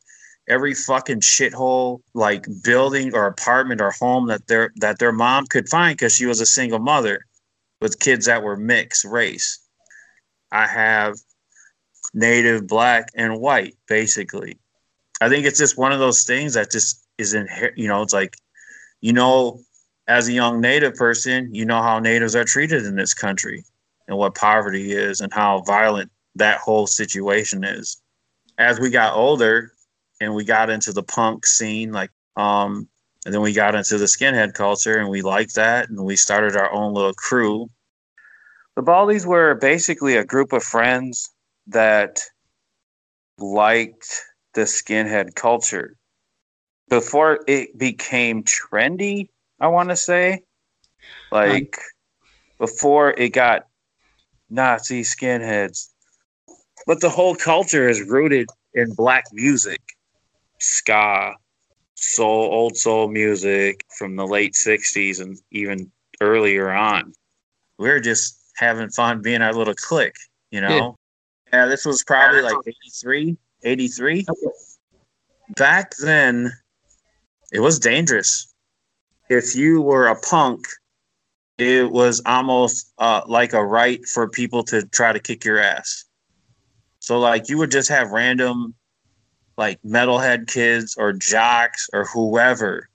every 0.49 0.75
fucking 0.75 1.21
shithole 1.21 2.01
like 2.13 2.47
building 2.63 3.15
or 3.15 3.27
apartment 3.27 3.81
or 3.81 3.93
home 3.93 4.27
that 4.27 4.47
their 4.47 4.71
that 4.77 4.99
their 4.99 5.13
mom 5.13 5.47
could 5.47 5.69
find 5.69 5.97
because 5.97 6.15
she 6.15 6.27
was 6.27 6.41
a 6.41 6.47
single 6.47 6.79
mother 6.79 7.25
with 7.81 7.99
kids 7.99 8.27
that 8.27 8.43
were 8.43 8.57
mixed 8.57 9.05
race. 9.05 9.61
I 10.53 10.67
have 10.67 11.17
native, 12.13 12.67
black, 12.67 13.09
and 13.15 13.41
white 13.41 13.77
basically. 13.89 14.59
I 15.21 15.29
think 15.29 15.47
it's 15.47 15.59
just 15.59 15.79
one 15.79 15.93
of 15.93 16.01
those 16.01 16.25
things 16.25 16.55
that 16.55 16.71
just 16.71 17.04
is 17.19 17.35
in 17.35 17.49
you 17.77 17.89
know 17.89 18.03
it's 18.03 18.13
like 18.13 18.37
you 19.01 19.13
know 19.13 19.61
as 20.09 20.29
a 20.29 20.33
young 20.33 20.61
native 20.61 20.95
person 20.95 21.55
you 21.55 21.65
know 21.65 21.81
how 21.83 21.99
natives 21.99 22.35
are 22.37 22.45
treated 22.45 22.85
in 22.85 22.97
this 22.97 23.15
country 23.15 23.65
and 24.09 24.17
what 24.17 24.35
poverty 24.35 24.93
is 24.93 25.21
and 25.21 25.33
how 25.33 25.63
violent 25.63 26.11
that 26.35 26.59
whole 26.59 26.87
situation 26.87 27.65
is. 27.65 28.01
As 28.59 28.79
we 28.79 28.91
got 28.91 29.15
older 29.15 29.73
and 30.21 30.35
we 30.35 30.45
got 30.45 30.71
into 30.71 30.93
the 30.93 31.03
punk 31.03 31.47
scene 31.47 31.93
like 31.93 32.11
um 32.37 32.89
and 33.25 33.33
then 33.33 33.41
we 33.41 33.55
got 33.55 33.75
into 33.75 33.97
the 33.97 34.05
skinhead 34.05 34.53
culture 34.53 34.99
and 34.99 35.09
we 35.09 35.23
liked 35.23 35.55
that 35.55 35.89
and 35.89 36.05
we 36.05 36.15
started 36.17 36.57
our 36.57 36.71
own 36.73 36.93
little 36.93 37.15
crew. 37.15 37.69
The 38.77 38.83
baldies 38.83 39.25
were 39.25 39.55
basically 39.55 40.17
a 40.17 40.25
group 40.25 40.53
of 40.53 40.63
friends 40.63 41.31
that 41.69 42.21
liked 43.39 44.23
the 44.53 44.63
skinhead 44.63 45.35
culture 45.35 45.97
before 46.89 47.41
it 47.47 47.77
became 47.79 48.45
trendy, 48.45 49.29
I 49.61 49.69
want 49.69 49.91
to 49.91 49.97
say. 49.97 50.43
Like 51.31 51.79
before 52.59 53.11
it 53.11 53.31
got 53.31 53.67
Nazi 54.51 55.03
skinheads. 55.03 55.89
But 56.87 57.01
the 57.01 57.11
whole 57.11 57.35
culture 57.35 57.89
is 57.89 58.03
rooted 58.03 58.49
in 58.75 58.93
black 58.95 59.25
music, 59.33 59.81
ska, 60.59 61.35
soul, 61.95 62.53
old 62.53 62.77
soul 62.77 63.09
music 63.09 63.85
from 63.97 64.17
the 64.17 64.27
late 64.27 64.53
60s 64.53 65.21
and 65.21 65.39
even 65.51 65.91
earlier 66.21 66.71
on. 66.71 67.13
We 67.79 67.91
are 67.91 68.01
just 68.01 68.39
having 68.57 68.91
fun 68.91 69.23
being 69.23 69.43
our 69.43 69.55
little 69.55 69.75
clique, 69.75 70.17
you 70.51 70.61
know? 70.61 70.97
Yeah, 71.53 71.67
this 71.67 71.85
was 71.85 72.05
probably 72.05 72.43
like 72.43 72.57
83, 72.67 73.37
83. 73.63 74.27
Back 75.57 75.95
then, 75.97 76.53
it 77.55 77.61
was 77.61 77.79
dangerous. 77.79 78.53
If 79.31 79.55
you 79.55 79.81
were 79.81 80.09
a 80.09 80.21
punk, 80.21 80.67
it 81.57 81.93
was 81.93 82.21
almost 82.27 82.93
uh, 82.99 83.23
like 83.27 83.53
a 83.53 83.65
right 83.65 84.05
for 84.07 84.29
people 84.29 84.65
to 84.65 84.83
try 84.89 85.13
to 85.13 85.21
kick 85.21 85.45
your 85.45 85.61
ass. 85.61 86.05
So, 86.99 87.21
like, 87.21 87.49
you 87.49 87.57
would 87.59 87.71
just 87.71 87.89
have 87.91 88.11
random, 88.11 88.75
like, 89.57 89.81
metalhead 89.83 90.49
kids 90.49 90.97
or 90.99 91.13
jocks 91.13 91.89
or 91.93 92.07
whoever, 92.07 92.89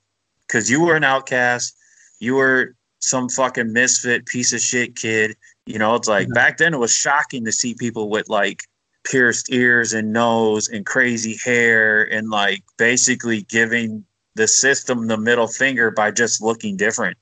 because 0.45 0.69
you 0.69 0.81
were 0.81 0.97
an 0.97 1.05
outcast. 1.05 1.77
You 2.19 2.35
were 2.35 2.75
some 2.99 3.29
fucking 3.29 3.71
misfit 3.71 4.25
piece 4.25 4.51
of 4.51 4.59
shit 4.59 4.97
kid. 4.97 5.37
You 5.67 5.79
know, 5.79 5.95
it's 5.95 6.09
like 6.09 6.27
back 6.33 6.57
then 6.57 6.73
it 6.73 6.79
was 6.79 6.93
shocking 6.93 7.45
to 7.45 7.51
see 7.53 7.75
people 7.75 8.09
with 8.09 8.27
like 8.27 8.63
pierced 9.05 9.53
ears 9.53 9.93
and 9.93 10.11
nose 10.11 10.67
and 10.67 10.85
crazy 10.85 11.37
hair 11.45 12.03
and 12.11 12.29
like 12.29 12.61
basically 12.77 13.43
giving 13.43 14.03
the 14.39 14.47
system 14.47 15.05
the 15.07 15.17
middle 15.17 15.49
finger 15.49 15.91
by 15.91 16.09
just 16.09 16.41
looking 16.41 16.77
different. 16.77 17.17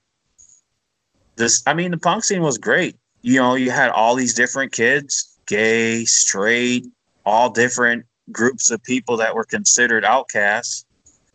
This, 1.35 1.63
I 1.65 1.73
mean, 1.73 1.89
the 1.89 1.97
punk 1.97 2.23
scene 2.23 2.43
was 2.43 2.59
great. 2.59 2.95
You 3.23 3.39
know, 3.39 3.55
you 3.55 3.71
had 3.71 3.89
all 3.89 4.13
these 4.13 4.35
different 4.35 4.71
kids, 4.71 5.35
gay, 5.47 6.05
straight, 6.05 6.85
all 7.25 7.49
different 7.49 8.05
groups 8.31 8.69
of 8.69 8.83
people 8.83 9.17
that 9.17 9.33
were 9.33 9.45
considered 9.45 10.05
outcasts, 10.05 10.85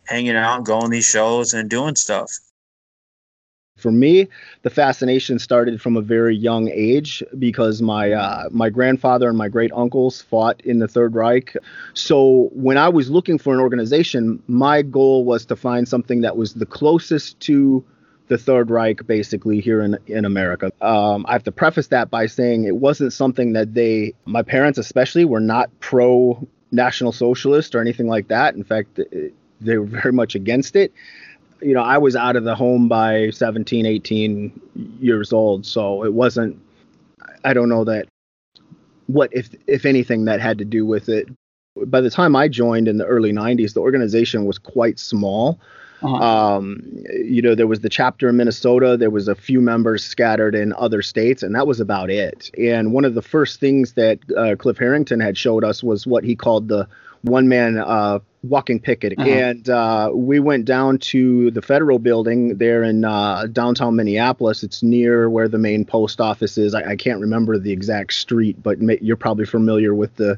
hanging 0.05 0.37
out, 0.37 0.63
going 0.63 0.89
these 0.89 1.05
shows 1.05 1.53
and 1.53 1.69
doing 1.69 1.97
stuff. 1.97 2.31
For 3.83 3.91
me, 3.91 4.29
the 4.61 4.69
fascination 4.69 5.39
started 5.39 5.81
from 5.81 5.97
a 5.97 6.01
very 6.01 6.33
young 6.33 6.69
age 6.69 7.21
because 7.37 7.81
my 7.81 8.13
uh, 8.13 8.47
my 8.49 8.69
grandfather 8.69 9.27
and 9.27 9.37
my 9.37 9.49
great 9.49 9.71
uncles 9.75 10.21
fought 10.21 10.61
in 10.61 10.79
the 10.79 10.87
Third 10.87 11.13
Reich. 11.15 11.57
So 11.93 12.49
when 12.53 12.77
I 12.77 12.87
was 12.87 13.11
looking 13.11 13.37
for 13.37 13.53
an 13.53 13.59
organization, 13.59 14.41
my 14.47 14.83
goal 14.83 15.25
was 15.25 15.45
to 15.47 15.57
find 15.57 15.85
something 15.85 16.21
that 16.21 16.37
was 16.37 16.53
the 16.53 16.65
closest 16.65 17.37
to 17.41 17.83
the 18.29 18.37
Third 18.37 18.71
Reich, 18.71 19.05
basically 19.05 19.59
here 19.59 19.81
in 19.81 19.97
in 20.07 20.23
America. 20.23 20.71
Um, 20.79 21.25
I 21.27 21.33
have 21.33 21.43
to 21.43 21.51
preface 21.51 21.87
that 21.87 22.09
by 22.09 22.25
saying 22.27 22.63
it 22.63 22.77
wasn't 22.77 23.11
something 23.11 23.51
that 23.51 23.73
they, 23.73 24.13
my 24.23 24.43
parents 24.43 24.79
especially, 24.79 25.25
were 25.25 25.41
not 25.41 25.69
pro 25.81 26.47
National 26.71 27.11
Socialist 27.11 27.75
or 27.75 27.81
anything 27.81 28.07
like 28.07 28.29
that. 28.29 28.55
In 28.55 28.63
fact, 28.63 28.97
they 29.59 29.77
were 29.77 29.85
very 29.85 30.13
much 30.13 30.35
against 30.35 30.77
it 30.77 30.93
you 31.63 31.73
know, 31.73 31.81
I 31.81 31.97
was 31.97 32.15
out 32.15 32.35
of 32.35 32.43
the 32.43 32.55
home 32.55 32.87
by 32.87 33.29
17, 33.31 33.85
18 33.85 34.61
years 34.99 35.33
old, 35.33 35.65
so 35.65 36.03
it 36.03 36.13
wasn't. 36.13 36.59
I 37.43 37.53
don't 37.53 37.69
know 37.69 37.83
that 37.85 38.07
what 39.07 39.29
if 39.33 39.49
if 39.67 39.85
anything 39.85 40.25
that 40.25 40.39
had 40.39 40.57
to 40.59 40.65
do 40.65 40.85
with 40.85 41.09
it. 41.09 41.27
By 41.87 42.01
the 42.01 42.09
time 42.09 42.35
I 42.35 42.47
joined 42.47 42.87
in 42.87 42.97
the 42.97 43.05
early 43.05 43.31
90s, 43.31 43.73
the 43.73 43.79
organization 43.79 44.45
was 44.45 44.59
quite 44.59 44.99
small. 44.99 45.59
Uh-huh. 46.03 46.15
Um, 46.15 46.83
you 47.13 47.41
know, 47.41 47.55
there 47.55 47.65
was 47.65 47.79
the 47.79 47.89
chapter 47.89 48.29
in 48.29 48.35
Minnesota. 48.35 48.97
There 48.97 49.09
was 49.09 49.27
a 49.27 49.35
few 49.35 49.61
members 49.61 50.03
scattered 50.03 50.53
in 50.53 50.73
other 50.73 51.01
states, 51.01 51.41
and 51.41 51.55
that 51.55 51.65
was 51.65 51.79
about 51.79 52.09
it. 52.09 52.51
And 52.57 52.93
one 52.93 53.05
of 53.05 53.15
the 53.15 53.21
first 53.21 53.59
things 53.59 53.93
that 53.93 54.19
uh, 54.37 54.55
Cliff 54.57 54.77
Herrington 54.77 55.21
had 55.21 55.37
showed 55.37 55.63
us 55.63 55.81
was 55.81 56.05
what 56.05 56.23
he 56.23 56.35
called 56.35 56.67
the 56.67 56.87
one 57.21 57.47
man 57.47 57.77
uh, 57.77 58.19
walking 58.43 58.79
picket. 58.79 59.13
Uh-huh. 59.17 59.27
And 59.27 59.69
uh, 59.69 60.11
we 60.13 60.39
went 60.39 60.65
down 60.65 60.99
to 60.99 61.49
the 61.51 61.61
federal 61.61 61.97
building 61.97 62.57
there 62.57 62.83
in 62.83 63.05
uh, 63.05 63.47
downtown 63.47 63.95
Minneapolis. 63.95 64.63
It's 64.63 64.83
near 64.83 65.29
where 65.29 65.47
the 65.47 65.57
main 65.57 65.85
post 65.85 66.19
office 66.19 66.57
is. 66.57 66.75
I, 66.75 66.91
I 66.91 66.95
can't 66.95 67.19
remember 67.19 67.57
the 67.57 67.71
exact 67.71 68.13
street, 68.13 68.61
but 68.61 68.81
ma- 68.81 68.93
you're 69.01 69.17
probably 69.17 69.45
familiar 69.45 69.95
with 69.95 70.15
the 70.17 70.37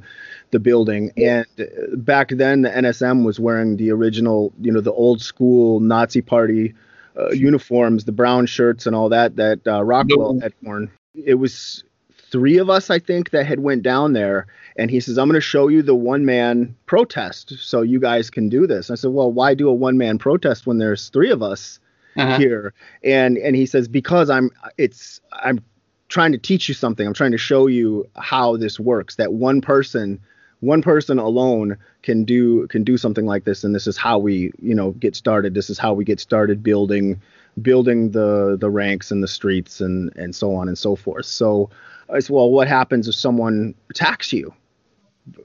the 0.52 0.60
building. 0.60 1.12
And 1.18 1.46
back 1.94 2.30
then, 2.30 2.62
the 2.62 2.70
NSM 2.70 3.26
was 3.26 3.40
wearing 3.40 3.78
the 3.78 3.92
original, 3.92 4.54
you 4.62 4.72
know, 4.72 4.82
the 4.82 4.94
old 4.94 5.22
school 5.22 5.80
Nazi 5.80 6.22
Party 6.22 6.74
uh, 7.18 7.32
uniforms, 7.32 8.06
the 8.06 8.12
brown 8.12 8.46
shirts 8.46 8.86
and 8.86 8.96
all 8.96 9.10
that 9.10 9.36
that 9.38 9.66
uh, 9.68 9.84
Rockwell 9.84 10.40
had 10.40 10.54
worn. 10.62 10.92
It 11.16 11.36
was 11.36 11.84
three 12.32 12.58
of 12.58 12.70
us, 12.70 12.90
I 12.90 13.00
think, 13.00 13.32
that 13.32 13.46
had 13.46 13.60
went 13.60 13.84
down 13.84 14.14
there 14.14 14.48
and 14.78 14.92
he 14.92 15.00
says, 15.00 15.18
I'm 15.18 15.28
going 15.28 15.36
to 15.36 15.42
show 15.42 15.68
you 15.68 15.82
the 15.82 15.96
one 15.96 16.26
man 16.26 16.76
protest 16.86 17.54
so 17.60 17.82
you 17.82 18.00
guys 18.00 18.30
can 18.30 18.50
do 18.50 18.68
this. 18.68 18.90
I 18.90 18.96
said, 18.96 19.12
Well, 19.12 19.32
why 19.32 19.54
do 19.54 19.70
a 19.70 19.74
one 19.74 19.98
man 19.98 20.18
protest 20.18 20.68
when 20.68 20.78
there's 20.78 21.10
three 21.10 21.32
of 21.32 21.42
us 21.42 21.80
uh-huh. 22.18 22.38
here? 22.38 22.74
And 23.04 23.38
and 23.38 23.56
he 23.56 23.66
says, 23.66 23.88
Because 23.88 24.30
I'm 24.30 24.52
it's 24.78 25.22
I'm 25.32 25.64
trying 26.10 26.34
to 26.34 26.38
teach 26.38 26.68
you 26.68 26.76
something. 26.76 27.06
I'm 27.06 27.14
trying 27.14 27.32
to 27.32 27.38
show 27.38 27.68
you 27.68 28.10
how 28.16 28.58
this 28.58 28.80
works. 28.80 29.16
That 29.16 29.34
one 29.34 29.62
person 29.62 30.20
one 30.62 30.82
person 30.82 31.20
alone 31.20 31.78
can 32.02 32.24
do 32.26 32.68
can 32.68 32.84
do 32.84 32.98
something 32.98 33.26
like 33.26 33.44
this 33.44 33.64
and 33.64 33.76
this 33.76 33.88
is 33.88 33.98
how 33.98 34.18
we 34.18 34.52
you 34.62 34.74
know 34.74 34.92
get 34.92 35.16
started 35.16 35.54
this 35.54 35.70
is 35.70 35.78
how 35.78 35.94
we 35.94 36.04
get 36.04 36.20
started 36.20 36.64
building 36.64 37.22
building 37.62 38.12
the 38.12 38.58
the 38.60 38.70
ranks 38.70 39.12
and 39.12 39.22
the 39.22 39.28
streets 39.28 39.82
and 39.82 40.16
and 40.16 40.36
so 40.36 40.56
on 40.56 40.68
and 40.68 40.78
so 40.78 40.96
forth 40.96 41.26
so 41.26 41.70
I 42.10 42.20
said, 42.20 42.34
well 42.34 42.52
what 42.52 42.68
happens 42.68 43.08
if 43.08 43.16
someone 43.16 43.76
attacks 43.90 44.32
you 44.34 44.54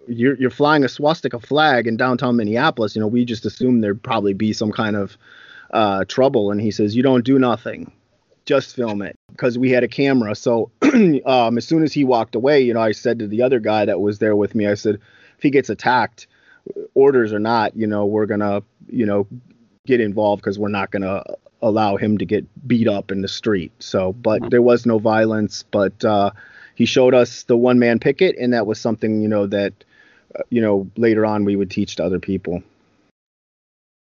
you're 0.06 0.36
you're 0.36 0.50
flying 0.50 0.84
a 0.84 0.88
swastika 0.88 1.40
flag 1.40 1.86
in 1.86 1.96
downtown 1.96 2.36
Minneapolis. 2.36 2.94
You 2.94 3.00
know, 3.00 3.06
we 3.06 3.24
just 3.24 3.46
assumed 3.46 3.82
there'd 3.82 4.02
probably 4.02 4.34
be 4.34 4.52
some 4.52 4.72
kind 4.72 4.96
of 4.96 5.16
uh, 5.70 6.04
trouble. 6.06 6.50
And 6.50 6.60
he 6.60 6.70
says, 6.70 6.96
you 6.96 7.02
don't 7.02 7.24
do 7.24 7.38
nothing, 7.38 7.92
just 8.44 8.76
film 8.76 9.02
it 9.02 9.16
because 9.30 9.58
we 9.58 9.70
had 9.70 9.84
a 9.84 9.88
camera. 9.88 10.34
So 10.34 10.70
um, 10.82 11.56
as 11.56 11.66
soon 11.66 11.82
as 11.82 11.92
he 11.92 12.04
walked 12.04 12.34
away, 12.34 12.60
you 12.60 12.74
know, 12.74 12.80
I 12.80 12.92
said 12.92 13.18
to 13.20 13.26
the 13.26 13.42
other 13.42 13.60
guy 13.60 13.84
that 13.84 14.00
was 14.00 14.18
there 14.18 14.36
with 14.36 14.54
me, 14.54 14.66
I 14.66 14.74
said, 14.74 14.96
if 14.96 15.42
he 15.42 15.50
gets 15.50 15.70
attacked, 15.70 16.26
orders 16.94 17.32
or 17.32 17.38
not, 17.38 17.74
you 17.76 17.86
know, 17.86 18.04
we're 18.04 18.26
gonna, 18.26 18.62
you 18.86 19.06
know, 19.06 19.26
get 19.86 20.00
involved 20.00 20.42
because 20.42 20.58
we're 20.58 20.68
not 20.68 20.90
gonna 20.90 21.22
allow 21.62 21.96
him 21.96 22.18
to 22.18 22.24
get 22.24 22.44
beat 22.66 22.88
up 22.88 23.10
in 23.10 23.22
the 23.22 23.28
street. 23.28 23.72
So, 23.78 24.12
but 24.12 24.50
there 24.50 24.62
was 24.62 24.86
no 24.86 24.98
violence, 24.98 25.64
but. 25.70 26.04
Uh, 26.04 26.30
he 26.80 26.86
showed 26.86 27.12
us 27.12 27.42
the 27.42 27.58
one 27.58 27.78
man 27.78 27.98
picket, 27.98 28.36
and 28.38 28.54
that 28.54 28.66
was 28.66 28.80
something 28.80 29.20
you 29.20 29.28
know 29.28 29.46
that 29.46 29.74
uh, 30.34 30.42
you 30.48 30.62
know 30.62 30.90
later 30.96 31.26
on 31.26 31.44
we 31.44 31.54
would 31.54 31.70
teach 31.70 31.96
to 31.96 32.04
other 32.04 32.18
people. 32.18 32.62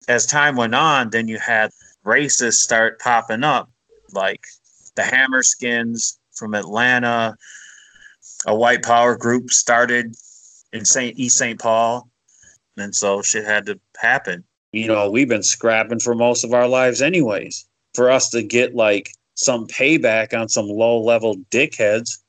As 0.09 0.25
time 0.25 0.57
went 0.57 0.75
on, 0.75 1.11
then 1.11 1.29
you 1.29 1.39
had 1.39 1.71
races 2.03 2.63
start 2.63 2.99
popping 2.99 3.45
up, 3.45 3.71
like 4.15 4.47
the 4.97 5.03
Hammerskins 5.03 6.17
from 6.35 6.55
Atlanta. 6.55 7.37
A 8.47 8.57
white 8.57 8.83
power 8.83 9.19
group 9.19 9.51
started 9.51 10.15
in 10.73 10.87
Saint 10.87 11.19
East 11.19 11.37
St. 11.37 11.61
Paul, 11.61 12.09
and 12.79 12.95
so 12.95 13.21
shit 13.21 13.45
had 13.45 13.67
to 13.67 13.79
happen. 13.99 14.45
You 14.73 14.87
know, 14.87 15.11
we've 15.11 15.29
been 15.29 15.43
scrapping 15.43 16.01
for 16.01 16.15
most 16.15 16.45
of 16.45 16.53
our 16.53 16.67
lives, 16.67 17.03
anyways. 17.03 17.67
For 17.95 18.11
us 18.11 18.31
to 18.31 18.43
get 18.43 18.75
like 18.75 19.13
some 19.35 19.67
payback 19.67 20.39
on 20.39 20.49
some 20.49 20.67
low 20.67 20.99
level 21.01 21.37
dickheads 21.51 22.23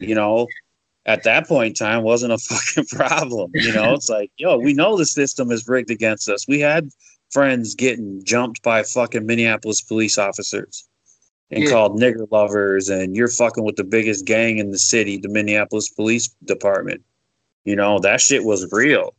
you 0.00 0.14
know, 0.14 0.48
at 1.04 1.22
that 1.24 1.46
point 1.46 1.68
in 1.68 1.86
time 1.86 2.02
wasn't 2.02 2.32
a 2.32 2.38
fucking 2.48 2.86
problem. 2.86 3.50
You 3.54 3.72
know, 3.72 3.94
it's 3.94 4.08
like, 4.08 4.30
yo, 4.36 4.58
we 4.58 4.74
know 4.74 4.96
the 4.96 5.06
system 5.06 5.50
is 5.50 5.68
rigged 5.68 5.90
against 5.90 6.28
us. 6.28 6.46
We 6.48 6.60
had 6.60 6.90
friends 7.30 7.74
getting 7.74 8.22
jumped 8.24 8.62
by 8.62 8.82
fucking 8.82 9.26
Minneapolis 9.26 9.82
police 9.82 10.18
officers 10.18 10.88
and 11.50 11.64
yeah. 11.64 11.70
called 11.70 12.00
nigger 12.00 12.26
lovers, 12.30 12.88
and 12.88 13.14
you're 13.14 13.28
fucking 13.28 13.64
with 13.64 13.76
the 13.76 13.84
biggest 13.84 14.24
gang 14.24 14.58
in 14.58 14.70
the 14.70 14.78
city, 14.78 15.16
the 15.16 15.28
Minneapolis 15.28 15.88
Police 15.88 16.28
Department. 16.44 17.02
You 17.64 17.76
know, 17.76 17.98
that 18.00 18.20
shit 18.20 18.44
was 18.44 18.68
real. 18.72 19.14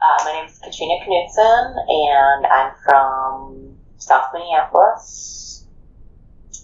Uh, 0.00 0.24
my 0.24 0.32
name 0.32 0.46
is 0.46 0.58
Katrina 0.72 1.04
Knudsen, 1.04 1.76
and 1.86 2.46
I'm 2.46 2.72
from 2.82 3.76
South 3.98 4.28
Minneapolis 4.32 5.42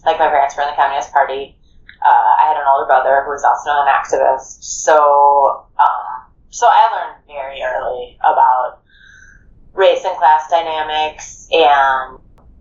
like 0.05 0.19
my 0.19 0.29
parents 0.29 0.57
were 0.57 0.63
in 0.63 0.71
the 0.71 0.77
Communist 0.77 1.13
Party. 1.13 1.57
Uh, 2.01 2.31
I 2.41 2.49
had 2.49 2.57
an 2.57 2.65
older 2.67 2.87
brother 2.87 3.23
who 3.25 3.31
was 3.31 3.45
also 3.45 3.71
an 3.71 3.89
activist. 3.93 4.63
So, 4.63 5.67
um, 5.79 6.33
so 6.49 6.67
I 6.67 6.89
learned 6.95 7.27
very 7.27 7.61
early 7.61 8.17
about 8.21 8.81
race 9.75 10.05
and 10.05 10.17
class 10.17 10.49
dynamics, 10.49 11.49
and 11.53 12.19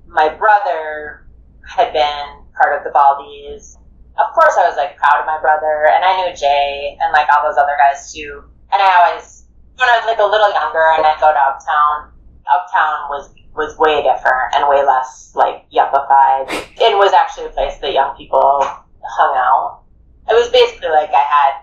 my 0.07 0.29
brother 0.29 1.27
had 1.65 1.93
been 1.93 2.43
part 2.59 2.77
of 2.77 2.83
the 2.83 2.91
Baldies. 2.91 3.77
Of 4.17 4.33
course, 4.33 4.57
I 4.57 4.67
was 4.67 4.75
like 4.75 4.97
proud 4.97 5.21
of 5.21 5.25
my 5.27 5.39
brother, 5.39 5.87
and 5.93 6.03
I 6.03 6.17
knew 6.17 6.35
Jay 6.35 6.97
and 6.99 7.13
like 7.13 7.27
all 7.31 7.47
those 7.47 7.57
other 7.57 7.77
guys 7.77 8.11
too. 8.11 8.43
And 8.73 8.81
I 8.81 9.07
always 9.07 9.46
when 9.77 9.89
I 9.89 10.01
was 10.01 10.09
like 10.09 10.17
a 10.17 10.25
little 10.25 10.49
younger 10.49 10.81
and 10.97 11.05
I'd 11.05 11.21
go 11.21 11.29
to 11.29 11.37
Uptown, 11.37 12.09
Uptown 12.49 13.09
was 13.13 13.29
was 13.53 13.77
way 13.77 14.05
different 14.05 14.53
and 14.53 14.69
way 14.69 14.85
less 14.85 15.33
like 15.33 15.65
yuppified. 15.69 16.49
It 16.77 16.93
was 16.97 17.13
actually 17.13 17.47
a 17.47 17.53
place 17.53 17.77
that 17.81 17.93
young 17.93 18.15
people 18.17 18.61
hung 18.61 19.33
out. 19.37 19.85
It 20.29 20.33
was 20.33 20.49
basically 20.49 20.89
like 20.89 21.09
I 21.09 21.25
had 21.25 21.53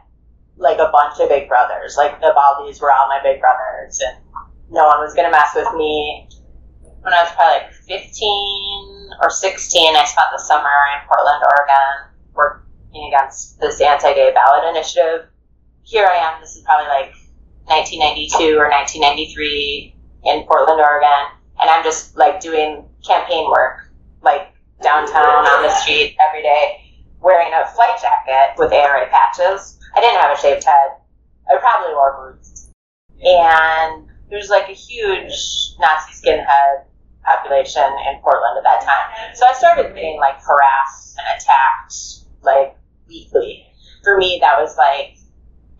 like 0.56 0.78
a 0.78 0.90
bunch 0.90 1.18
of 1.20 1.28
big 1.28 1.48
brothers. 1.48 1.96
Like 1.96 2.20
the 2.20 2.34
Baldies 2.34 2.80
were 2.80 2.90
all 2.90 3.06
my 3.10 3.20
big 3.22 3.40
brothers, 3.40 3.98
and 3.98 4.18
no 4.70 4.86
one 4.86 5.02
was 5.02 5.14
gonna 5.14 5.30
mess 5.30 5.54
with 5.54 5.70
me. 5.74 6.28
When 7.02 7.12
I 7.12 7.22
was 7.22 7.32
probably 7.34 7.66
like 7.66 7.74
15 7.86 9.10
or 9.20 9.28
16, 9.28 9.94
I 9.94 10.04
spent 10.06 10.30
the 10.32 10.40
summer 10.40 10.72
in 10.94 11.06
Portland, 11.06 11.42
Oregon, 11.42 12.14
working 12.32 13.12
against 13.12 13.60
this 13.60 13.80
anti-gay 13.80 14.32
ballot 14.32 14.70
initiative. 14.70 15.28
Here 15.82 16.06
I 16.06 16.16
am. 16.16 16.40
This 16.40 16.56
is 16.56 16.62
probably 16.64 16.88
like 16.88 17.12
1992 17.66 18.58
or 18.58 18.68
1993 18.68 19.94
in 20.24 20.44
Portland, 20.44 20.80
Oregon, 20.80 21.32
and 21.60 21.70
I'm 21.70 21.84
just 21.84 22.16
like 22.16 22.40
doing 22.40 22.84
campaign 23.06 23.48
work, 23.48 23.90
like 24.22 24.52
downtown 24.82 25.44
on 25.44 25.62
the 25.62 25.70
street 25.70 26.16
every 26.28 26.42
day, 26.42 26.80
wearing 27.20 27.52
a 27.52 27.66
flight 27.72 28.00
jacket 28.00 28.58
with 28.58 28.72
ARA 28.72 29.08
patches. 29.08 29.78
I 29.96 30.00
didn't 30.00 30.20
have 30.20 30.36
a 30.36 30.40
shaved 30.40 30.64
head. 30.64 30.90
I 31.48 31.58
probably 31.58 31.94
wore 31.94 32.32
boots, 32.34 32.70
and 33.22 34.08
there's 34.30 34.48
like 34.48 34.68
a 34.68 34.72
huge 34.72 35.76
Nazi 35.78 36.12
skinhead 36.12 36.84
population 37.24 37.84
in 38.08 38.20
Portland 38.20 38.58
at 38.58 38.64
that 38.64 38.82
time. 38.82 39.34
So 39.34 39.46
I 39.46 39.54
started 39.54 39.94
getting 39.94 40.18
like 40.18 40.40
harassed 40.42 41.16
and 41.18 41.40
attacked 41.40 41.94
like 42.42 42.76
weekly. 43.08 43.66
For 44.02 44.16
me, 44.18 44.38
that 44.40 44.60
was 44.60 44.76
like, 44.76 45.16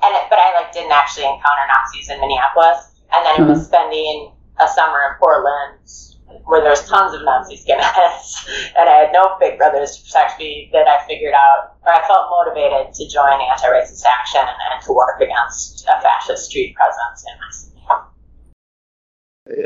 and 0.04 0.14
it, 0.16 0.28
but 0.28 0.38
I 0.38 0.52
like 0.60 0.72
didn't 0.72 0.92
actually 0.92 1.24
encounter 1.24 1.64
Nazis 1.68 2.10
in 2.10 2.20
Minneapolis, 2.20 3.00
and 3.12 3.24
then 3.24 3.34
it 3.42 3.48
was 3.48 3.66
spending 3.66 4.32
a 4.60 4.68
summer 4.68 4.98
in 5.10 5.18
Portland 5.18 5.80
where 6.44 6.62
there's 6.62 6.86
tons 6.88 7.14
of 7.14 7.22
Nazi 7.22 7.56
skinheads, 7.56 8.46
and 8.76 8.88
I 8.88 9.06
had 9.06 9.12
no 9.12 9.36
big 9.40 9.58
brothers 9.58 9.96
to 9.96 10.04
protect 10.04 10.38
me. 10.38 10.68
That 10.72 10.86
I 10.88 11.06
figured 11.06 11.34
out, 11.34 11.76
or 11.84 11.92
I 11.92 12.06
felt 12.06 12.30
motivated 12.30 12.92
to 12.94 13.08
join 13.08 13.40
anti-racist 13.40 14.04
action 14.04 14.40
and, 14.40 14.58
and 14.72 14.82
to 14.84 14.92
work 14.92 15.20
against 15.20 15.86
a 15.86 16.00
fascist 16.00 16.50
street 16.50 16.74
presence 16.74 17.24
in 17.26 17.38
my 17.40 17.50
city. 17.50 17.70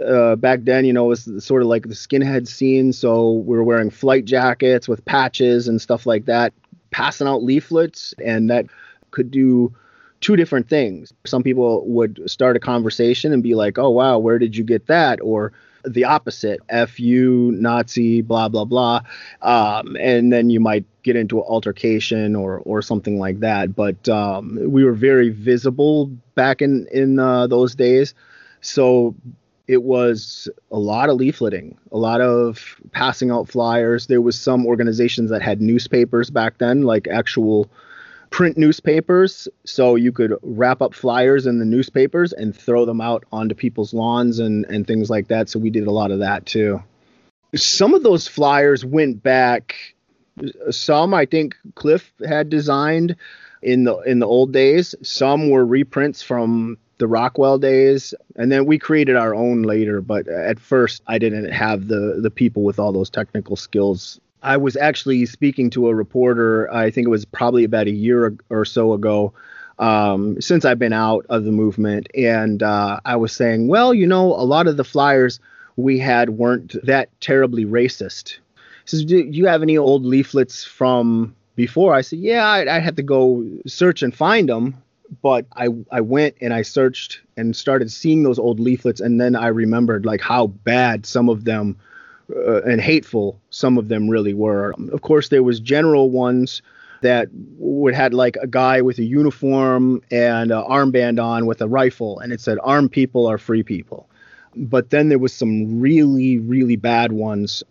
uh, 0.06 0.36
back 0.36 0.60
then, 0.62 0.84
you 0.84 0.92
know, 0.92 1.06
it 1.06 1.08
was 1.08 1.44
sort 1.44 1.62
of 1.62 1.68
like 1.68 1.88
the 1.88 1.94
skinhead 1.94 2.46
scene. 2.48 2.92
So 2.92 3.32
we 3.32 3.56
were 3.56 3.64
wearing 3.64 3.90
flight 3.90 4.24
jackets 4.24 4.88
with 4.88 5.04
patches 5.04 5.68
and 5.68 5.80
stuff 5.80 6.06
like 6.06 6.26
that, 6.26 6.52
passing 6.90 7.26
out 7.26 7.42
leaflets, 7.42 8.14
and 8.24 8.50
that 8.50 8.66
could 9.10 9.30
do 9.30 9.74
two 10.20 10.36
different 10.36 10.68
things. 10.68 11.12
Some 11.26 11.42
people 11.42 11.86
would 11.86 12.20
start 12.30 12.56
a 12.56 12.60
conversation 12.60 13.32
and 13.32 13.42
be 13.42 13.54
like, 13.54 13.78
"Oh 13.78 13.90
wow, 13.90 14.18
where 14.18 14.38
did 14.38 14.56
you 14.56 14.64
get 14.64 14.86
that?" 14.86 15.20
or 15.22 15.52
the 15.84 16.04
opposite, 16.04 16.60
"F 16.68 16.98
you, 16.98 17.52
Nazi," 17.52 18.20
blah 18.20 18.48
blah 18.48 18.64
blah, 18.64 19.00
um, 19.42 19.96
and 20.00 20.32
then 20.32 20.50
you 20.50 20.60
might 20.60 20.84
get 21.02 21.16
into 21.16 21.38
an 21.38 21.44
altercation 21.48 22.34
or 22.34 22.58
or 22.58 22.82
something 22.82 23.18
like 23.18 23.40
that. 23.40 23.74
But 23.74 24.08
um, 24.08 24.58
we 24.70 24.84
were 24.84 24.92
very 24.92 25.30
visible 25.30 26.06
back 26.34 26.62
in 26.62 26.86
in 26.92 27.18
uh, 27.18 27.46
those 27.46 27.74
days, 27.74 28.14
so 28.60 29.14
it 29.68 29.82
was 29.82 30.48
a 30.72 30.78
lot 30.78 31.10
of 31.10 31.18
leafleting, 31.18 31.76
a 31.92 31.98
lot 31.98 32.22
of 32.22 32.76
passing 32.92 33.30
out 33.30 33.48
flyers. 33.48 34.06
There 34.06 34.22
was 34.22 34.40
some 34.40 34.66
organizations 34.66 35.30
that 35.30 35.42
had 35.42 35.60
newspapers 35.60 36.30
back 36.30 36.56
then, 36.56 36.82
like 36.82 37.06
actual 37.06 37.70
print 38.30 38.56
newspapers. 38.56 39.48
So 39.64 39.94
you 39.94 40.12
could 40.12 40.34
wrap 40.42 40.82
up 40.82 40.94
flyers 40.94 41.46
in 41.46 41.58
the 41.58 41.64
newspapers 41.64 42.32
and 42.32 42.54
throw 42.54 42.84
them 42.84 43.00
out 43.00 43.24
onto 43.32 43.54
people's 43.54 43.94
lawns 43.94 44.38
and, 44.38 44.64
and 44.66 44.86
things 44.86 45.10
like 45.10 45.28
that. 45.28 45.48
So 45.48 45.58
we 45.58 45.70
did 45.70 45.86
a 45.86 45.92
lot 45.92 46.10
of 46.10 46.20
that 46.20 46.46
too. 46.46 46.82
Some 47.54 47.94
of 47.94 48.02
those 48.02 48.28
flyers 48.28 48.84
went 48.84 49.22
back. 49.22 49.76
Some 50.70 51.14
I 51.14 51.24
think 51.24 51.56
Cliff 51.74 52.12
had 52.26 52.50
designed 52.50 53.16
in 53.62 53.84
the 53.84 53.98
in 54.00 54.18
the 54.18 54.26
old 54.26 54.52
days. 54.52 54.94
Some 55.02 55.50
were 55.50 55.64
reprints 55.64 56.22
from 56.22 56.78
the 56.98 57.06
Rockwell 57.06 57.58
days, 57.58 58.12
and 58.36 58.50
then 58.50 58.66
we 58.66 58.78
created 58.78 59.16
our 59.16 59.34
own 59.34 59.62
later. 59.62 60.00
But 60.00 60.28
at 60.28 60.60
first, 60.60 61.02
I 61.06 61.18
didn't 61.18 61.50
have 61.50 61.88
the 61.88 62.18
the 62.20 62.30
people 62.30 62.62
with 62.62 62.78
all 62.78 62.92
those 62.92 63.10
technical 63.10 63.56
skills. 63.56 64.20
I 64.42 64.56
was 64.56 64.76
actually 64.76 65.26
speaking 65.26 65.70
to 65.70 65.88
a 65.88 65.94
reporter. 65.94 66.72
I 66.72 66.90
think 66.90 67.06
it 67.06 67.10
was 67.10 67.24
probably 67.24 67.64
about 67.64 67.86
a 67.86 67.92
year 67.92 68.36
or 68.50 68.64
so 68.64 68.92
ago. 68.92 69.32
Um, 69.78 70.40
since 70.40 70.64
I've 70.64 70.78
been 70.78 70.92
out 70.92 71.24
of 71.28 71.44
the 71.44 71.52
movement, 71.52 72.08
and 72.14 72.62
uh, 72.62 72.98
I 73.04 73.14
was 73.16 73.32
saying, 73.32 73.68
well, 73.68 73.94
you 73.94 74.06
know, 74.06 74.34
a 74.34 74.42
lot 74.42 74.66
of 74.66 74.76
the 74.76 74.84
flyers 74.84 75.38
we 75.76 75.98
had 75.98 76.30
weren't 76.30 76.74
that 76.84 77.08
terribly 77.20 77.64
racist. 77.64 78.38
He 78.84 78.86
says, 78.86 79.04
do 79.04 79.18
you 79.18 79.46
have 79.46 79.62
any 79.62 79.78
old 79.78 80.04
leaflets 80.04 80.64
from 80.64 81.36
before? 81.54 81.94
I 81.94 82.00
said, 82.00 82.18
yeah, 82.18 82.44
I, 82.44 82.76
I 82.76 82.80
had 82.80 82.96
to 82.96 83.04
go 83.04 83.46
search 83.66 84.02
and 84.02 84.12
find 84.12 84.48
them 84.48 84.82
but 85.22 85.46
I 85.56 85.68
I 85.90 86.00
went 86.00 86.36
and 86.40 86.52
I 86.52 86.62
searched 86.62 87.20
and 87.36 87.56
started 87.56 87.90
seeing 87.90 88.22
those 88.22 88.38
old 88.38 88.60
leaflets, 88.60 89.00
and 89.00 89.20
then 89.20 89.36
I 89.36 89.48
remembered 89.48 90.04
like 90.04 90.20
how 90.20 90.48
bad 90.48 91.06
some 91.06 91.28
of 91.28 91.44
them 91.44 91.76
uh, 92.34 92.62
and 92.62 92.80
hateful 92.80 93.40
some 93.50 93.78
of 93.78 93.88
them 93.88 94.08
really 94.08 94.34
were. 94.34 94.74
Of 94.92 95.02
course, 95.02 95.28
there 95.28 95.42
was 95.42 95.60
general 95.60 96.10
ones 96.10 96.62
that 97.00 97.28
would 97.58 97.94
had 97.94 98.12
like 98.12 98.36
a 98.42 98.46
guy 98.46 98.82
with 98.82 98.98
a 98.98 99.04
uniform 99.04 100.02
and 100.10 100.50
an 100.50 100.62
armband 100.64 101.22
on 101.22 101.46
with 101.46 101.60
a 101.60 101.68
rifle, 101.68 102.18
and 102.18 102.32
it 102.32 102.40
said 102.40 102.58
"Armed 102.62 102.92
people 102.92 103.26
are 103.26 103.38
free 103.38 103.62
people." 103.62 104.08
But 104.56 104.90
then 104.90 105.08
there 105.08 105.18
was 105.18 105.32
some 105.32 105.80
really 105.80 106.38
really 106.38 106.76
bad 106.76 107.12
ones. 107.12 107.62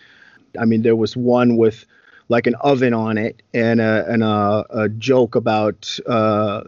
I 0.59 0.65
mean, 0.65 0.81
there 0.81 0.95
was 0.95 1.15
one 1.15 1.57
with 1.57 1.85
like 2.29 2.47
an 2.47 2.55
oven 2.55 2.93
on 2.93 3.17
it 3.17 3.41
and 3.53 3.79
a 3.81 4.05
and 4.07 4.23
a, 4.23 4.65
a 4.69 4.89
joke 4.89 5.35
about 5.35 5.99
uh, 6.07 6.63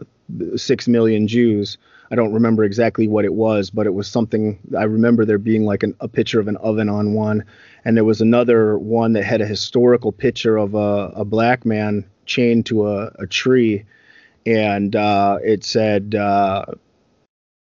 six 0.56 0.88
million 0.88 1.28
Jews. 1.28 1.78
I 2.10 2.16
don't 2.16 2.32
remember 2.32 2.64
exactly 2.64 3.06
what 3.06 3.24
it 3.24 3.34
was, 3.34 3.70
but 3.70 3.86
it 3.86 3.94
was 3.94 4.08
something. 4.08 4.58
I 4.76 4.82
remember 4.82 5.24
there 5.24 5.38
being 5.38 5.64
like 5.64 5.84
an, 5.84 5.94
a 6.00 6.08
picture 6.08 6.40
of 6.40 6.48
an 6.48 6.56
oven 6.56 6.88
on 6.88 7.14
one, 7.14 7.44
and 7.84 7.96
there 7.96 8.04
was 8.04 8.20
another 8.20 8.76
one 8.78 9.12
that 9.12 9.22
had 9.22 9.40
a 9.40 9.46
historical 9.46 10.10
picture 10.10 10.56
of 10.56 10.74
a, 10.74 11.12
a 11.14 11.24
black 11.24 11.64
man 11.64 12.04
chained 12.26 12.66
to 12.66 12.88
a, 12.88 13.12
a 13.20 13.26
tree, 13.28 13.84
and 14.44 14.96
uh, 14.96 15.38
it 15.44 15.62
said, 15.62 16.16
uh, 16.16 16.64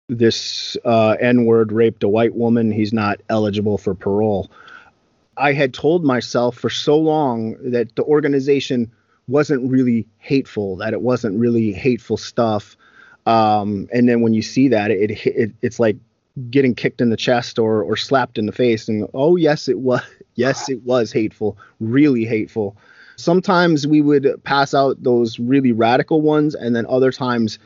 "This 0.09 0.77
uh, 0.85 1.17
N-word 1.19 1.73
raped 1.73 2.05
a 2.05 2.09
white 2.09 2.37
woman. 2.37 2.71
He's 2.71 2.93
not 2.93 3.21
eligible 3.29 3.77
for 3.77 3.95
parole." 3.95 4.51
I 5.37 5.53
had 5.53 5.73
told 5.73 6.05
myself 6.05 6.57
for 6.57 6.71
so 6.71 6.99
long 6.99 7.57
that 7.71 7.95
the 7.97 8.03
organization 8.05 8.91
wasn't 9.29 9.71
really 9.71 10.07
hateful, 10.19 10.77
that 10.77 10.93
it 10.93 11.01
wasn't 11.01 11.39
really 11.39 11.73
hateful 11.73 12.17
stuff. 12.17 12.77
Um, 13.27 13.89
and 13.93 14.09
then 14.09 14.21
when 14.23 14.33
you 14.33 14.43
see 14.43 14.69
that, 14.69 14.91
it, 14.91 15.11
it 15.27 15.53
it's 15.63 15.79
like 15.79 15.97
getting 16.51 16.75
kicked 16.75 17.01
in 17.01 17.11
the 17.11 17.17
chest 17.17 17.59
or 17.59 17.83
or 17.83 17.97
slapped 17.97 18.39
in 18.39 18.47
the 18.47 18.53
face, 18.53 18.89
and 18.89 19.09
oh 19.15 19.37
yes, 19.37 19.69
it 19.69 19.79
was 19.79 20.03
yes 20.35 20.69
it 20.69 20.83
was 20.85 21.13
hateful, 21.13 21.57
really 21.81 22.25
hateful. 22.25 22.77
Sometimes 23.17 23.87
we 23.87 24.01
would 24.01 24.41
pass 24.45 24.75
out 24.75 25.03
those 25.03 25.39
really 25.39 25.73
radical 25.73 26.21
ones, 26.21 26.55
and 26.55 26.75
then 26.75 26.87
other 26.87 27.11
times, 27.11 27.59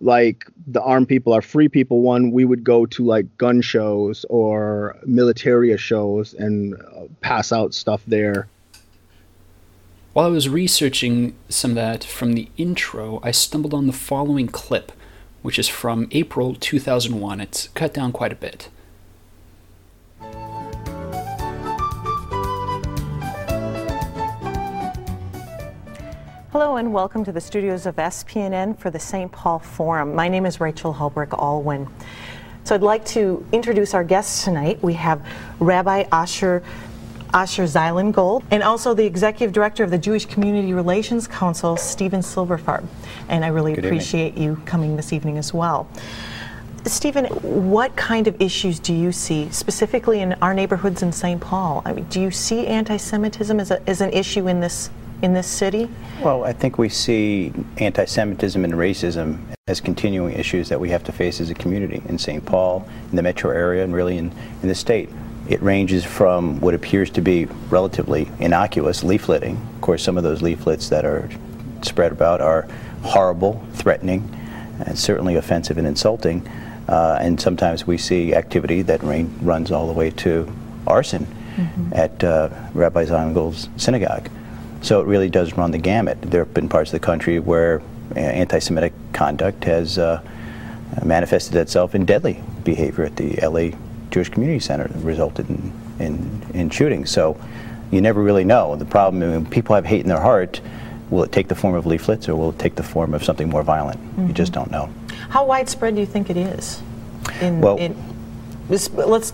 like 0.00 0.46
the 0.66 0.80
armed 0.80 1.08
people 1.08 1.32
are 1.32 1.42
free 1.42 1.68
people 1.68 2.00
one, 2.00 2.30
we 2.30 2.44
would 2.44 2.64
go 2.64 2.86
to 2.86 3.04
like 3.04 3.36
gun 3.36 3.60
shows 3.60 4.24
or 4.30 4.96
militaria 5.06 5.78
shows 5.78 6.34
and 6.34 6.74
uh, 6.74 7.04
pass 7.20 7.52
out 7.52 7.74
stuff 7.74 8.02
there. 8.06 8.48
While 10.14 10.26
I 10.26 10.30
was 10.30 10.48
researching 10.48 11.34
some 11.48 11.72
of 11.72 11.74
that 11.74 12.04
from 12.04 12.34
the 12.34 12.48
intro, 12.56 13.18
I 13.24 13.32
stumbled 13.32 13.74
on 13.74 13.88
the 13.88 13.92
following 13.92 14.46
clip, 14.46 14.92
which 15.42 15.58
is 15.58 15.66
from 15.66 16.06
April 16.12 16.54
2001. 16.54 17.40
It's 17.40 17.66
cut 17.74 17.92
down 17.92 18.12
quite 18.12 18.30
a 18.30 18.36
bit. 18.36 18.68
Hello 26.52 26.76
and 26.76 26.92
welcome 26.92 27.24
to 27.24 27.32
the 27.32 27.40
studios 27.40 27.84
of 27.84 27.96
SPNN 27.96 28.78
for 28.78 28.90
the 28.90 29.00
St. 29.00 29.32
Paul 29.32 29.58
Forum. 29.58 30.14
My 30.14 30.28
name 30.28 30.46
is 30.46 30.60
Rachel 30.60 30.94
Hulbrick 30.94 31.36
Alwyn. 31.36 31.88
So 32.62 32.76
I'd 32.76 32.82
like 32.82 33.04
to 33.06 33.44
introduce 33.50 33.94
our 33.94 34.04
guests 34.04 34.44
tonight. 34.44 34.80
We 34.80 34.94
have 34.94 35.26
Rabbi 35.58 36.04
Asher 36.12 36.62
Asher 37.34 37.64
Zeilingold, 37.64 38.44
and 38.52 38.62
also 38.62 38.94
the 38.94 39.04
Executive 39.04 39.52
Director 39.52 39.82
of 39.82 39.90
the 39.90 39.98
Jewish 39.98 40.24
Community 40.24 40.72
Relations 40.72 41.26
Council, 41.26 41.76
Stephen 41.76 42.20
Silberfarb. 42.20 42.86
And 43.28 43.44
I 43.44 43.48
really 43.48 43.74
Good 43.74 43.84
appreciate 43.84 44.38
you 44.38 44.62
coming 44.64 44.96
this 44.96 45.12
evening 45.12 45.36
as 45.36 45.52
well. 45.52 45.88
Stephen, 46.86 47.24
what 47.42 47.96
kind 47.96 48.28
of 48.28 48.40
issues 48.40 48.78
do 48.78 48.94
you 48.94 49.10
see 49.10 49.50
specifically 49.50 50.20
in 50.20 50.34
our 50.34 50.54
neighborhoods 50.54 51.02
in 51.02 51.10
St. 51.12 51.40
Paul? 51.40 51.82
I 51.84 51.92
mean, 51.92 52.04
do 52.04 52.20
you 52.20 52.30
see 52.30 52.66
anti-Semitism 52.66 53.58
as, 53.58 53.70
a, 53.70 53.88
as 53.88 54.00
an 54.00 54.12
issue 54.12 54.48
in 54.48 54.60
this 54.60 54.90
in 55.22 55.32
this 55.32 55.46
city? 55.46 55.88
Well, 56.20 56.44
I 56.44 56.52
think 56.52 56.76
we 56.76 56.88
see 56.90 57.52
anti 57.78 58.04
Semitism 58.04 58.62
and 58.62 58.74
racism 58.74 59.38
as 59.66 59.80
continuing 59.80 60.34
issues 60.34 60.68
that 60.68 60.78
we 60.78 60.90
have 60.90 61.02
to 61.04 61.12
face 61.12 61.40
as 61.40 61.48
a 61.48 61.54
community 61.54 62.02
in 62.06 62.18
St. 62.18 62.44
Paul, 62.44 62.86
in 63.10 63.16
the 63.16 63.22
metro 63.22 63.50
area, 63.50 63.82
and 63.82 63.94
really 63.94 64.18
in, 64.18 64.30
in 64.62 64.68
the 64.68 64.74
state. 64.74 65.08
It 65.48 65.62
ranges 65.62 66.04
from 66.04 66.60
what 66.60 66.74
appears 66.74 67.10
to 67.10 67.20
be 67.20 67.46
relatively 67.68 68.30
innocuous 68.38 69.02
leafleting. 69.02 69.60
Of 69.74 69.80
course, 69.80 70.02
some 70.02 70.16
of 70.16 70.24
those 70.24 70.40
leaflets 70.40 70.88
that 70.88 71.04
are 71.04 71.28
spread 71.82 72.12
about 72.12 72.40
are 72.40 72.66
horrible, 73.02 73.64
threatening, 73.74 74.28
and 74.86 74.98
certainly 74.98 75.36
offensive 75.36 75.76
and 75.76 75.86
insulting. 75.86 76.46
Uh, 76.88 77.18
and 77.20 77.40
sometimes 77.40 77.86
we 77.86 77.98
see 77.98 78.34
activity 78.34 78.82
that 78.82 79.02
rain, 79.02 79.34
runs 79.42 79.70
all 79.70 79.86
the 79.86 79.92
way 79.92 80.10
to 80.10 80.50
arson 80.86 81.26
at 81.92 82.22
uh, 82.24 82.48
Rabbi 82.72 83.04
Zeilingold's 83.04 83.68
synagogue. 83.76 84.28
So 84.82 85.00
it 85.00 85.06
really 85.06 85.30
does 85.30 85.54
run 85.54 85.70
the 85.70 85.78
gamut. 85.78 86.20
There 86.20 86.44
have 86.44 86.52
been 86.52 86.68
parts 86.68 86.92
of 86.92 87.00
the 87.00 87.06
country 87.06 87.38
where 87.38 87.80
uh, 88.16 88.18
anti-Semitic 88.18 88.92
conduct 89.12 89.64
has 89.64 89.98
uh, 89.98 90.22
manifested 91.02 91.54
itself 91.56 91.94
in 91.94 92.04
deadly 92.04 92.42
behavior 92.64 93.04
at 93.04 93.16
the 93.16 93.36
LA 93.40 93.76
Jewish 94.14 94.28
Community 94.28 94.60
Center 94.60 94.86
that 94.86 95.04
resulted 95.04 95.50
in, 95.50 95.72
in, 95.98 96.42
in 96.54 96.70
shootings. 96.70 97.10
So 97.10 97.36
you 97.90 98.00
never 98.00 98.22
really 98.22 98.44
know. 98.44 98.76
The 98.76 98.84
problem, 98.84 99.28
when 99.28 99.44
people 99.44 99.74
have 99.74 99.84
hate 99.84 100.02
in 100.02 100.08
their 100.08 100.20
heart, 100.20 100.60
will 101.10 101.24
it 101.24 101.32
take 101.32 101.48
the 101.48 101.56
form 101.56 101.74
of 101.74 101.84
leaflets 101.84 102.28
or 102.28 102.36
will 102.36 102.50
it 102.50 102.58
take 102.60 102.76
the 102.76 102.82
form 102.84 103.12
of 103.12 103.24
something 103.24 103.48
more 103.50 103.64
violent? 103.64 104.00
You 104.00 104.08
mm-hmm. 104.22 104.32
just 104.34 104.52
don't 104.52 104.70
know. 104.70 104.88
How 105.30 105.44
widespread 105.44 105.96
do 105.96 106.00
you 106.00 106.06
think 106.06 106.30
it 106.30 106.36
is? 106.36 106.80
In, 107.40 107.60
Well- 107.60 107.76
in, 107.76 107.96
let's 108.68 108.88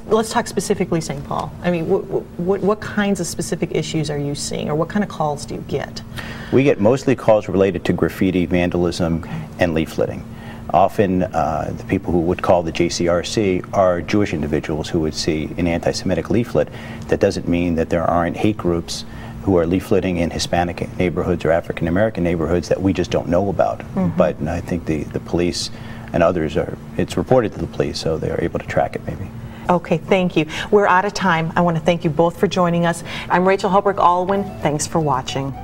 let's 0.07 0.31
talk 0.33 0.47
specifically 0.47 1.03
St. 1.03 1.23
Paul. 1.25 1.53
I 1.63 1.71
mean, 1.71 1.87
what, 1.87 2.05
what 2.39 2.61
what 2.63 2.81
kinds 2.81 3.21
of 3.21 3.27
specific 3.27 3.71
issues 3.73 4.11
are 4.11 4.19
you 4.19 4.35
seeing, 4.35 4.69
or 4.69 4.75
what 4.75 4.89
kind 4.89 5.05
of 5.05 5.11
calls 5.11 5.45
do 5.45 5.55
you 5.55 5.65
get? 5.69 6.03
We 6.53 6.65
get 6.65 6.81
mostly 6.81 7.15
calls 7.15 7.49
related 7.49 7.85
to 7.85 7.93
graffiti, 7.93 8.47
vandalism, 8.47 9.25
and 9.61 9.77
leafleting. 9.77 10.25
Often, 10.73 11.25
uh, 11.25 11.73
the 11.77 11.85
people 11.85 12.13
who 12.13 12.21
would 12.21 12.43
call 12.43 12.63
the 12.63 12.73
JCRC 12.73 13.73
are 13.75 14.01
Jewish 14.01 14.33
individuals 14.33 14.89
who 14.89 15.01
would 15.01 15.15
see 15.15 15.51
an 15.59 15.67
anti 15.67 15.93
Semitic 15.93 16.31
leaflet. 16.31 16.69
That 17.09 17.21
doesn't 17.21 17.49
mean 17.49 17.75
that 17.75 17.91
there 17.91 18.05
aren't 18.05 18.37
hate 18.37 18.57
groups 18.57 19.05
who 19.43 19.57
are 19.57 19.65
leafleting 19.65 20.19
in 20.19 20.31
Hispanic 20.31 20.97
neighborhoods 20.99 21.45
or 21.45 21.51
African 21.51 21.89
American 21.89 22.23
neighborhoods 22.23 22.69
that 22.69 22.81
we 22.81 22.93
just 22.93 23.11
don't 23.11 23.29
know 23.29 23.49
about. 23.49 23.81
Mhm. 23.95 24.17
But 24.17 24.37
I 24.47 24.61
think 24.61 24.85
the, 24.85 25.05
the 25.05 25.21
police 25.21 25.71
and 26.13 26.23
others 26.23 26.57
are, 26.57 26.77
it's 26.97 27.17
reported 27.17 27.53
to 27.53 27.59
the 27.59 27.67
police, 27.67 27.99
so 27.99 28.19
they're 28.19 28.43
able 28.43 28.59
to 28.59 28.67
track 28.67 28.97
it 28.97 29.03
maybe. 29.07 29.31
Okay, 29.69 29.99
thank 29.99 30.37
you. 30.37 30.47
We're 30.71 30.87
out 30.87 31.05
of 31.05 31.15
time. 31.15 31.53
I 31.55 31.61
want 31.61 31.77
to 31.77 31.83
thank 31.83 32.03
you 32.05 32.11
both 32.11 32.39
for 32.39 32.49
joining 32.49 32.87
us. 32.87 33.05
I'm 33.29 33.47
Rachel 33.47 33.71
Holbrook 33.71 33.99
Alwyn. 33.99 34.45
Thanks 34.63 34.87
for 34.87 34.99
watching. 34.99 35.55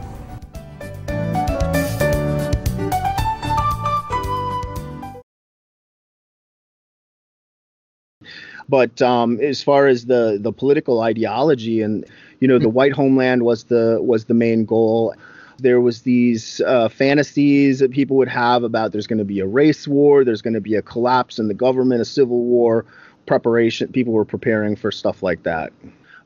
But 8.68 9.00
um, 9.00 9.40
as 9.40 9.62
far 9.62 9.86
as 9.86 10.06
the 10.06 10.38
the 10.40 10.52
political 10.52 11.00
ideology 11.00 11.80
and 11.82 12.04
you 12.40 12.48
know 12.48 12.58
the 12.58 12.68
white 12.68 12.92
homeland 12.92 13.42
was 13.42 13.64
the 13.64 13.98
was 14.00 14.24
the 14.24 14.34
main 14.34 14.64
goal. 14.64 15.14
There 15.58 15.80
was 15.80 16.02
these 16.02 16.60
uh, 16.60 16.90
fantasies 16.90 17.78
that 17.78 17.90
people 17.90 18.16
would 18.18 18.28
have 18.28 18.62
about 18.62 18.92
there's 18.92 19.06
going 19.06 19.18
to 19.18 19.24
be 19.24 19.40
a 19.40 19.46
race 19.46 19.88
war, 19.88 20.22
there's 20.22 20.42
going 20.42 20.54
to 20.54 20.60
be 20.60 20.74
a 20.74 20.82
collapse 20.82 21.38
in 21.38 21.48
the 21.48 21.54
government, 21.54 22.02
a 22.02 22.04
civil 22.04 22.44
war. 22.44 22.84
Preparation. 23.24 23.90
People 23.90 24.12
were 24.12 24.24
preparing 24.24 24.76
for 24.76 24.92
stuff 24.92 25.22
like 25.22 25.42
that. 25.44 25.72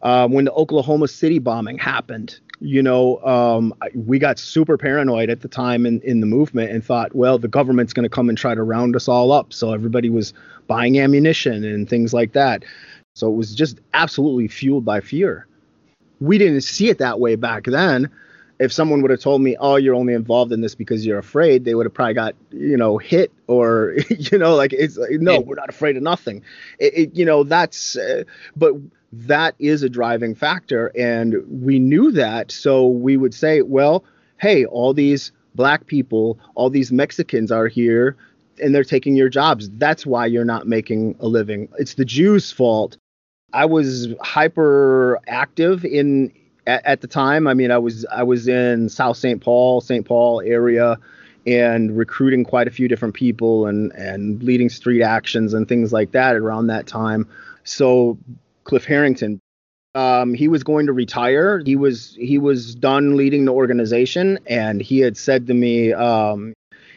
Um, 0.03 0.33
when 0.33 0.47
the 0.47 0.53
Oklahoma 0.53 1.09
City 1.09 1.39
bombing 1.39 1.79
happened, 1.79 2.41
you 2.61 2.83
know, 2.83 3.19
um, 3.25 3.75
we 3.95 4.19
got 4.19 4.39
super 4.39 4.77
paranoid 4.77 5.31
at 5.31 5.41
the 5.41 5.49
time 5.49 5.87
in, 5.87 6.01
in 6.03 6.21
the 6.21 6.27
movement 6.27 6.71
and 6.71 6.85
thought, 6.85 7.15
well, 7.15 7.39
the 7.39 7.49
government's 7.49 7.95
going 7.95 8.05
to 8.05 8.11
come 8.11 8.29
and 8.29 8.37
try 8.37 8.55
to 8.55 8.63
round 8.63 8.95
us 8.95 9.09
all 9.09 9.33
up. 9.33 9.53
So 9.53 9.73
everybody 9.73 10.11
was 10.11 10.35
buying 10.67 11.01
ammunition 11.01 11.65
and 11.65 11.89
things 11.89 12.13
like 12.13 12.33
that. 12.33 12.65
So 13.15 13.33
it 13.33 13.35
was 13.35 13.55
just 13.55 13.81
absolutely 13.95 14.49
fueled 14.49 14.85
by 14.85 15.01
fear. 15.01 15.47
We 16.21 16.37
didn't 16.37 16.61
see 16.61 16.91
it 16.91 16.99
that 16.99 17.19
way 17.19 17.35
back 17.37 17.65
then. 17.65 18.11
If 18.59 18.75
someone 18.75 19.01
would 19.01 19.11
have 19.11 19.21
told 19.21 19.41
me, 19.41 19.57
"Oh, 19.59 19.77
you're 19.77 19.95
only 19.95 20.13
involved 20.13 20.53
in 20.53 20.61
this 20.61 20.75
because 20.75 21.07
you're 21.07 21.19
afraid," 21.19 21.65
they 21.65 21.75
would 21.75 21.87
have 21.87 21.95
probably 21.95 22.13
got, 22.13 22.35
you 22.51 22.77
know, 22.77 22.99
hit 22.99 23.33
or, 23.47 23.97
you 24.11 24.37
know, 24.37 24.55
like 24.55 24.75
it's 24.75 24.99
like, 24.99 25.13
no, 25.13 25.41
we're 25.41 25.55
not 25.55 25.71
afraid 25.71 25.97
of 25.97 26.03
nothing. 26.03 26.43
It, 26.79 26.99
it 26.99 27.17
you 27.17 27.25
know, 27.25 27.43
that's, 27.43 27.97
uh, 27.97 28.25
but 28.55 28.75
that 29.13 29.55
is 29.59 29.83
a 29.83 29.89
driving 29.89 30.35
factor, 30.35 30.93
and 30.97 31.35
we 31.49 31.79
knew 31.79 32.13
that, 32.13 32.51
so 32.51 32.87
we 32.87 33.17
would 33.17 33.35
say, 33.35 33.63
well, 33.63 34.05
hey, 34.39 34.65
all 34.65 34.95
these 34.95 35.33
black 35.55 35.87
people, 35.87 36.39
all 36.55 36.71
these 36.71 36.93
Mexicans 36.93 37.51
are 37.51 37.67
here, 37.67 38.17
and 38.63 38.75
they're 38.75 38.85
taking 38.85 39.17
your 39.17 39.29
jobs. 39.29 39.71
That's 39.71 40.07
why 40.07 40.27
you're 40.27 40.45
not 40.45 40.67
making 40.67 41.17
a 41.21 41.27
living. 41.27 41.69
It's 41.79 41.95
the 41.95 42.05
Jews' 42.05 42.53
fault. 42.53 42.97
I 43.53 43.65
was 43.65 44.09
hyper 44.21 45.21
active 45.27 45.85
in 45.85 46.33
at, 46.67 46.87
at 46.87 47.01
the 47.01 47.07
time. 47.09 47.47
I 47.47 47.55
mean, 47.55 47.71
I 47.71 47.79
was 47.79 48.07
I 48.07 48.23
was 48.23 48.47
in 48.47 48.89
South 48.89 49.17
St. 49.17 49.41
Paul, 49.41 49.81
St. 49.81 50.07
Paul 50.07 50.41
area, 50.45 50.99
and 51.47 51.97
recruiting 51.97 52.45
quite 52.45 52.69
a 52.69 52.71
few 52.71 52.87
different 52.87 53.15
people 53.15 53.67
and 53.67 53.93
and 53.93 54.43
leading 54.43 54.69
street 54.69 55.03
actions 55.03 55.53
and 55.53 55.69
things 55.69 55.93
like 55.93 56.13
that 56.13 56.37
around 56.37 56.69
that 56.69 56.87
time. 56.87 57.29
So 57.65 58.19
Cliff 58.65 58.85
Herrington, 58.85 59.41
um, 59.95 60.35
he 60.35 60.49
was 60.49 60.63
going 60.63 60.87
to 60.87 60.93
retire. 60.93 61.63
He 61.65 61.77
was 61.77 62.15
he 62.19 62.39
was 62.39 62.75
done 62.75 63.17
leading 63.17 63.45
the 63.45 63.53
organization, 63.53 64.39
and 64.47 64.81
he 64.81 65.01
had 65.01 65.17
said 65.17 65.47
to 65.49 65.55
me, 65.55 65.93
um, 65.93 66.55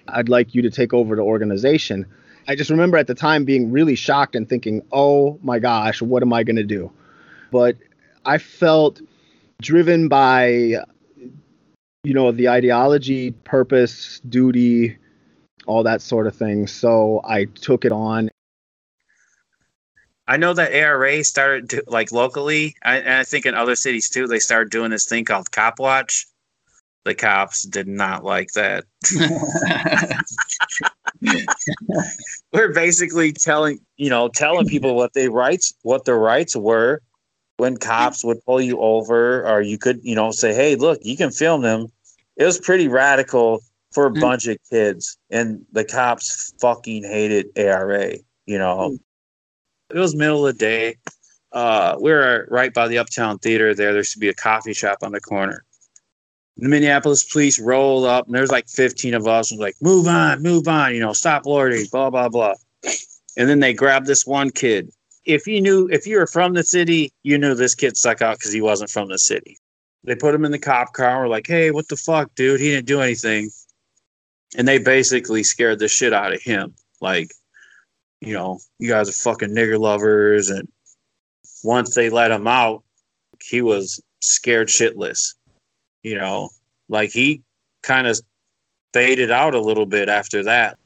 "I'd 0.08 0.30
like 0.30 0.54
you 0.54 0.62
to 0.62 0.70
take 0.70 0.94
over 0.94 1.16
the 1.16 1.24
organization." 1.24 2.06
I 2.48 2.56
just 2.56 2.70
remember 2.70 2.98
at 2.98 3.08
the 3.08 3.16
time 3.16 3.46
being 3.46 3.72
really 3.72 3.96
shocked 3.96 4.36
and 4.36 4.48
thinking, 4.48 4.82
"Oh 4.92 5.40
my 5.42 5.60
gosh, 5.60 6.02
what 6.02 6.22
am 6.22 6.34
I 6.34 6.44
going 6.44 6.58
to 6.58 6.64
do?" 6.64 6.92
But 7.52 7.78
I 8.26 8.38
felt 8.38 9.02
driven 9.62 10.08
by 10.08 10.78
you 12.04 12.14
know 12.14 12.32
the 12.32 12.50
ideology, 12.50 13.32
purpose, 13.32 14.20
duty, 14.28 14.98
all 15.66 15.84
that 15.84 16.02
sort 16.02 16.28
of 16.28 16.36
thing. 16.36 16.68
So 16.68 17.22
I 17.24 17.46
took 17.46 17.86
it 17.86 17.92
on. 17.92 18.30
I 20.28 20.38
know 20.38 20.54
that 20.54 20.74
ARA 20.74 21.24
started 21.24 21.70
to, 21.72 21.84
like 21.88 22.12
locally, 22.12 22.76
I, 22.84 22.98
and 22.98 23.14
I 23.14 23.24
think 23.24 23.46
in 23.46 23.56
other 23.56 23.76
cities 23.76 24.10
too. 24.10 24.28
They 24.28 24.40
started 24.40 24.72
doing 24.72 24.92
this 24.92 25.06
thing 25.06 25.26
called 25.26 25.52
Cop 25.52 25.80
Watch. 25.80 26.26
The 27.04 27.14
cops 27.14 27.64
did 27.64 27.88
not 27.88 28.24
like 28.24 28.52
that. 28.54 28.86
We're 32.54 32.74
basically 32.74 33.34
telling 33.34 33.80
you 33.98 34.10
know 34.10 34.30
telling 34.30 34.68
people 34.68 34.96
what 34.96 35.14
they 35.14 35.28
rights 35.28 35.74
what 35.82 36.06
their 36.06 36.18
rights 36.18 36.56
were 36.56 37.02
when 37.58 37.78
cops 37.78 38.24
would 38.24 38.44
pull 38.46 38.62
you 38.62 38.80
over, 38.80 39.46
or 39.48 39.62
you 39.62 39.78
could 39.78 40.00
you 40.04 40.16
know 40.16 40.32
say, 40.32 40.54
hey, 40.54 40.76
look, 40.76 41.00
you 41.02 41.18
can 41.18 41.32
film 41.32 41.62
them. 41.62 41.88
It 42.38 42.46
was 42.46 42.58
pretty 42.60 42.88
radical 42.88 43.62
for 43.92 44.08
a 44.08 44.12
mm. 44.12 44.22
bunch 44.22 44.48
of 44.48 44.58
kids, 44.72 45.18
and 45.30 45.66
the 45.74 45.84
cops 45.84 46.54
fucking 46.62 47.04
hated 47.04 47.48
ARA. 47.58 48.14
You 48.46 48.58
know, 48.58 48.92
mm. 48.92 49.00
It 49.94 50.00
was 50.00 50.16
middle 50.16 50.46
of 50.46 50.54
the 50.54 50.60
day. 50.60 50.98
Uh, 51.52 51.96
we 52.02 52.12
were 52.12 52.48
right 52.50 52.74
by 52.74 52.88
the 52.88 52.98
Uptown 52.98 53.38
Theater. 53.38 53.76
There, 53.76 53.94
there 53.94 54.04
to 54.04 54.20
be 54.20 54.30
a 54.30 54.34
coffee 54.34 54.74
shop 54.74 55.00
on 55.04 55.12
the 55.12 55.22
corner. 55.22 55.64
The 56.58 56.70
Minneapolis 56.70 57.24
police 57.24 57.60
rolled 57.60 58.06
up, 58.06 58.26
and 58.26 58.36
there's 58.36 58.52
like 58.52 58.68
15 58.68 59.14
of 59.14 59.28
us. 59.28 59.52
And 59.52 59.60
like, 59.60 59.76
"Move 59.82 60.08
on, 60.08 60.42
move 60.42 60.68
on, 60.68 60.94
you 60.94 61.00
know, 61.00 61.14
stop 61.14 61.46
loitering, 61.46 61.86
blah 61.92 62.10
blah 62.10 62.30
blah." 62.30 62.56
And 63.38 63.50
then 63.50 63.60
they 63.60 63.74
grabbed 63.74 64.08
this 64.08 64.26
one 64.26 64.50
kid. 64.50 64.92
If 65.26 65.48
you 65.48 65.62
knew, 65.62 65.88
if 65.92 66.06
you 66.06 66.18
were 66.18 66.28
from 66.28 66.54
the 66.54 66.64
city, 66.64 67.12
you 67.24 67.38
knew 67.38 67.56
this 67.56 67.76
kid 67.76 67.98
stuck 67.98 68.22
out 68.22 68.38
because 68.38 68.54
he 68.54 68.62
wasn't 68.62 68.90
from 68.90 69.10
the 69.10 69.18
city. 69.18 69.58
They 70.04 70.16
put 70.16 70.36
him 70.36 70.46
in 70.46 70.52
the 70.52 70.60
cop 70.60 70.94
car. 70.94 71.22
We're 71.22 71.28
like, 71.28 71.48
"Hey, 71.48 71.72
what 71.72 71.88
the 71.88 71.98
fuck, 71.98 72.34
dude? 72.36 72.60
He 72.60 72.70
didn't 72.72 72.88
do 72.88 73.02
anything." 73.02 73.50
And 74.56 74.68
they 74.68 74.78
basically 74.78 75.44
scared 75.44 75.80
the 75.80 75.88
shit 75.88 76.14
out 76.14 76.34
of 76.34 76.42
him. 76.42 76.76
Like, 77.02 77.32
you 78.26 78.34
know, 78.34 78.60
you 78.80 78.90
guys 78.90 79.10
are 79.10 79.14
fucking 79.14 79.50
nigger 79.50 79.80
lovers. 79.80 80.50
And 80.50 80.68
once 81.64 81.96
they 81.96 82.10
let 82.10 82.32
him 82.32 82.48
out, 82.48 82.84
he 83.42 83.62
was 83.62 84.02
scared 84.22 84.70
shitless. 84.70 85.36
You 86.04 86.16
know, 86.16 86.50
like 86.90 87.12
he 87.12 87.42
kind 87.82 88.08
of 88.08 88.20
faded 88.94 89.32
out 89.32 89.56
a 89.56 89.62
little 89.62 89.86
bit 89.86 90.10
after 90.10 90.44
that. 90.44 90.78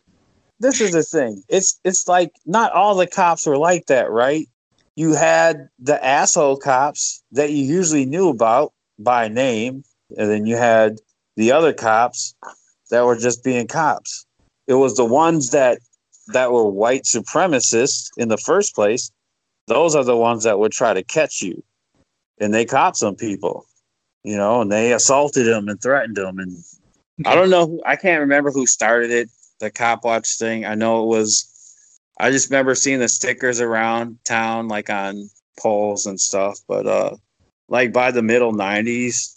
This 0.59 0.81
is 0.81 0.91
the 0.91 1.03
thing. 1.03 1.43
It's 1.49 1.79
it's 1.83 2.07
like 2.07 2.31
not 2.45 2.71
all 2.71 2.95
the 2.95 3.07
cops 3.07 3.45
were 3.45 3.57
like 3.57 3.85
that, 3.87 4.09
right? 4.09 4.47
You 4.95 5.13
had 5.13 5.69
the 5.77 6.03
asshole 6.03 6.57
cops 6.57 7.23
that 7.31 7.51
you 7.51 7.63
usually 7.63 8.05
knew 8.05 8.29
about 8.29 8.73
by 8.97 9.27
name, 9.27 9.83
and 10.17 10.29
then 10.31 10.47
you 10.47 10.55
had 10.55 10.97
the 11.35 11.51
other 11.51 11.73
cops 11.73 12.33
that 12.89 13.05
were 13.05 13.17
just 13.17 13.43
being 13.43 13.67
cops. 13.67 14.25
It 14.65 14.73
was 14.73 14.95
the 14.95 15.05
ones 15.05 15.51
that 15.51 15.79
that 16.33 16.51
were 16.51 16.69
white 16.69 17.03
supremacists 17.03 18.09
in 18.17 18.29
the 18.29 18.37
first 18.37 18.75
place. 18.75 19.11
Those 19.67 19.95
are 19.95 20.03
the 20.03 20.17
ones 20.17 20.43
that 20.43 20.59
would 20.59 20.71
try 20.71 20.93
to 20.93 21.03
catch 21.03 21.41
you, 21.41 21.63
and 22.39 22.53
they 22.53 22.65
caught 22.65 22.97
some 22.97 23.15
people. 23.15 23.65
you 24.23 24.35
know, 24.35 24.61
and 24.61 24.71
they 24.71 24.93
assaulted 24.93 25.45
them 25.45 25.69
and 25.69 25.81
threatened 25.81 26.17
them. 26.17 26.37
And 26.39 26.57
I 27.25 27.33
don't 27.35 27.49
know, 27.49 27.79
I 27.85 27.95
can't 27.95 28.19
remember 28.19 28.51
who 28.51 28.67
started 28.67 29.09
it, 29.09 29.29
the 29.59 29.71
cop 29.71 30.03
watch 30.03 30.37
thing. 30.37 30.65
I 30.65 30.75
know 30.75 31.03
it 31.03 31.07
was. 31.07 31.45
I 32.19 32.31
just 32.31 32.49
remember 32.49 32.75
seeing 32.75 32.99
the 32.99 33.07
stickers 33.07 33.61
around 33.61 34.19
town, 34.25 34.67
like 34.67 34.89
on 34.89 35.29
poles 35.59 36.05
and 36.05 36.19
stuff. 36.19 36.59
But 36.67 36.87
uh, 36.87 37.15
like 37.69 37.93
by 37.93 38.11
the 38.11 38.23
middle 38.23 38.53
'90s, 38.53 39.33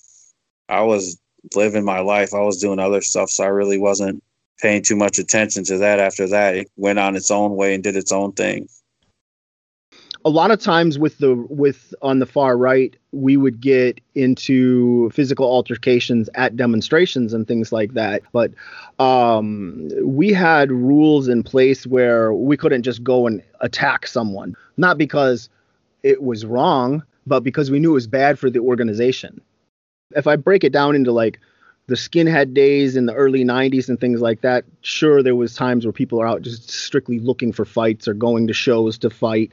I 0.69 0.83
was 0.83 1.21
living 1.55 1.85
my 1.85 2.01
life. 2.01 2.35
I 2.35 2.41
was 2.41 2.61
doing 2.61 2.79
other 2.79 3.01
stuff, 3.01 3.31
so 3.31 3.45
I 3.45 3.49
really 3.49 3.79
wasn't 3.79 4.23
paying 4.61 4.83
too 4.83 4.97
much 4.97 5.19
attention 5.19 5.65
to 5.65 5.79
that. 5.79 5.99
After 6.01 6.29
that, 6.29 6.57
it 6.57 6.71
went 6.77 6.99
on 6.99 7.17
its 7.17 7.31
own 7.31 7.57
way 7.57 7.75
and 7.75 7.83
did 7.83 7.97
its 7.97 8.13
own 8.13 8.33
thing. 8.33 8.69
a 10.25 10.31
lot 10.31 10.51
of 10.51 10.61
times 10.61 10.99
with 10.99 11.19
the 11.19 11.35
with 11.49 11.95
on 12.03 12.19
the 12.19 12.27
far 12.27 12.57
right 12.57 12.97
we 13.13 13.37
would 13.37 13.61
get 13.61 14.01
into 14.15 15.11
physical 15.11 15.47
altercations 15.47 16.29
at 16.35 16.57
demonstrations 16.57 17.33
and 17.33 17.47
things 17.49 17.73
like 17.73 17.95
that 17.95 18.23
but 18.33 18.53
um, 18.99 19.89
we 20.03 20.33
had 20.33 20.71
rules 20.71 21.29
in 21.29 21.43
place 21.43 21.87
where 21.87 22.33
we 22.33 22.57
couldn't 22.57 22.83
just 22.83 23.03
go 23.03 23.27
and 23.27 23.43
attack 23.61 24.07
someone 24.07 24.55
not 24.77 24.99
because 24.99 25.49
it 26.03 26.23
was 26.23 26.45
wrong 26.45 27.03
but 27.27 27.41
because 27.41 27.71
we 27.71 27.79
knew 27.79 27.91
it 27.91 27.95
was 27.95 28.07
bad 28.07 28.39
for 28.39 28.51
the 28.51 28.61
organization 28.61 29.41
if 30.17 30.27
i 30.27 30.37
break 30.37 30.65
it 30.65 30.73
down 30.73 30.95
into 30.95 31.13
like 31.13 31.41
the 31.91 31.97
skinhead 31.97 32.55
days 32.55 32.95
in 32.95 33.07
the 33.07 33.15
early 33.15 33.45
90s 33.45 33.89
and 33.89 33.99
things 33.99 34.21
like 34.21 34.43
that 34.43 34.65
sure 34.81 35.25
there 35.25 35.35
was 35.35 35.57
times 35.57 35.85
where 35.85 35.93
people 35.93 36.23
are 36.23 36.27
out 36.27 36.41
just 36.41 36.71
strictly 36.71 37.19
looking 37.19 37.53
for 37.53 37.65
fights 37.65 38.07
or 38.07 38.15
going 38.15 38.47
to 38.47 38.55
shows 38.55 38.97
to 38.97 39.11
fight. 39.11 39.51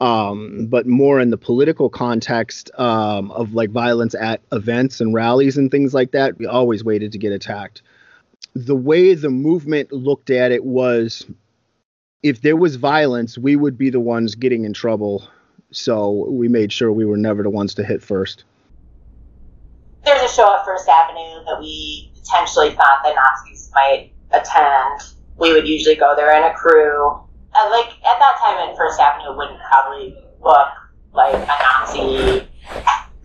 Um, 0.00 0.68
but 0.70 0.86
more 0.86 1.18
in 1.18 1.30
the 1.30 1.36
political 1.36 1.90
context 1.90 2.70
um, 2.78 3.32
of 3.32 3.54
like 3.54 3.70
violence 3.70 4.14
at 4.14 4.40
events 4.52 5.00
and 5.00 5.12
rallies 5.12 5.58
and 5.58 5.68
things 5.68 5.92
like 5.92 6.12
that 6.12 6.38
we 6.38 6.46
always 6.46 6.84
waited 6.84 7.10
to 7.10 7.18
get 7.18 7.32
attacked. 7.32 7.82
The 8.54 8.76
way 8.76 9.14
the 9.14 9.28
movement 9.28 9.90
looked 9.90 10.30
at 10.30 10.52
it 10.52 10.64
was 10.64 11.26
if 12.22 12.40
there 12.42 12.56
was 12.56 12.76
violence 12.76 13.36
we 13.36 13.56
would 13.56 13.76
be 13.76 13.90
the 13.90 13.98
ones 13.98 14.36
getting 14.36 14.64
in 14.64 14.74
trouble. 14.74 15.28
So 15.72 16.24
we 16.28 16.46
made 16.46 16.72
sure 16.72 16.92
we 16.92 17.04
were 17.04 17.16
never 17.16 17.42
the 17.42 17.50
ones 17.50 17.74
to 17.74 17.84
hit 17.84 18.00
first 18.00 18.44
There's 20.04 20.22
a 20.22 20.34
show 20.34 20.54
at 20.54 20.64
First 20.64 20.88
Avenue 20.88 21.44
that 21.44 21.58
we 21.60 22.12
potentially 22.14 22.70
thought 22.70 23.02
the 23.04 23.14
Nazis 23.14 23.70
might 23.74 24.12
attend. 24.32 25.00
We 25.36 25.52
would 25.52 25.66
usually 25.66 25.96
go 25.96 26.14
there 26.16 26.36
in 26.36 26.50
a 26.50 26.54
crew. 26.54 27.10
And 27.54 27.70
like 27.70 27.90
at 28.04 28.18
that 28.18 28.36
time 28.40 28.68
at 28.68 28.76
First 28.76 29.00
Avenue 29.00 29.36
wouldn't 29.36 29.60
probably 29.70 30.16
book 30.42 30.68
like 31.12 31.34
a 31.34 31.46
Nazi 31.46 32.48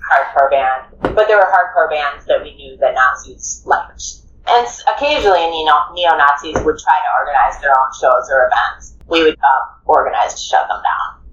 hardcore 0.06 0.50
band, 0.50 1.16
but 1.16 1.28
there 1.28 1.38
were 1.38 1.46
hardcore 1.46 1.90
bands 1.90 2.26
that 2.26 2.42
we 2.42 2.56
knew 2.56 2.78
that 2.78 2.94
Nazis 2.94 3.64
liked. 3.66 4.04
And 4.48 4.68
occasionally 4.96 5.50
neo- 5.50 5.90
neo-Nazis 5.94 6.64
would 6.64 6.78
try 6.78 7.00
to 7.02 7.10
organize 7.20 7.60
their 7.62 7.72
own 7.72 7.90
shows 8.00 8.30
or 8.30 8.50
events. 8.52 8.96
We 9.08 9.24
would 9.24 9.36
uh, 9.36 9.66
organize 9.86 10.36
to 10.36 10.42
shut 10.42 10.68
them 10.68 10.82
down. 10.84 11.25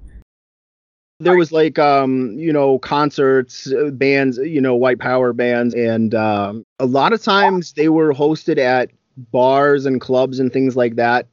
There 1.23 1.37
was 1.37 1.53
like 1.53 1.79
um 1.79 2.33
you 2.39 2.53
know 2.53 2.79
concerts 2.79 3.73
uh, 3.73 3.91
bands 3.91 4.39
you 4.39 4.61
know 4.61 4.75
white 4.75 4.99
power 4.99 5.33
bands 5.33 5.75
and 5.75 6.15
um 6.15 6.65
a 6.79 6.87
lot 6.87 7.13
of 7.13 7.23
times 7.23 7.73
they 7.73 7.89
were 7.89 8.13
hosted 8.13 8.59
at 8.59 8.91
bars 9.17 9.87
and 9.87 10.01
clubs 10.01 10.39
and 10.39 10.53
things 10.53 10.77
like 10.77 10.97
that 10.97 11.27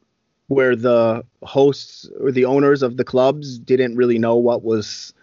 where 0.47 0.75
the 0.75 1.23
hosts 1.43 2.09
or 2.19 2.31
the 2.31 2.45
owners 2.45 2.81
of 2.81 2.97
the 2.97 3.03
clubs 3.03 3.57
didn't 3.59 3.95
really 3.95 4.19
know 4.19 4.35
what 4.35 4.63
was 4.63 5.13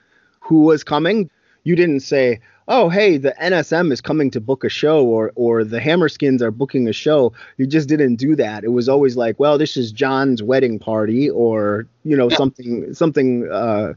who 0.40 0.62
was 0.62 0.84
coming. 0.84 1.28
You 1.64 1.76
didn't 1.76 2.00
say 2.00 2.40
oh 2.68 2.88
hey 2.88 3.16
the 3.16 3.32
nsm 3.40 3.92
is 3.92 4.00
coming 4.00 4.28
to 4.28 4.40
book 4.40 4.64
a 4.64 4.68
show 4.68 5.04
or 5.04 5.30
or 5.36 5.62
the 5.62 5.78
hammerskins 5.78 6.42
are 6.42 6.50
booking 6.50 6.88
a 6.88 6.92
show. 6.92 7.32
You 7.58 7.66
just 7.66 7.88
didn't 7.88 8.16
do 8.16 8.34
that. 8.36 8.64
It 8.64 8.72
was 8.72 8.88
always 8.88 9.16
like 9.16 9.38
well 9.38 9.58
this 9.58 9.76
is 9.76 9.92
john's 9.92 10.42
wedding 10.42 10.78
party 10.78 11.28
or 11.28 11.86
you 12.04 12.16
know 12.16 12.28
something 12.28 12.94
something 12.94 13.48
uh, 13.50 13.94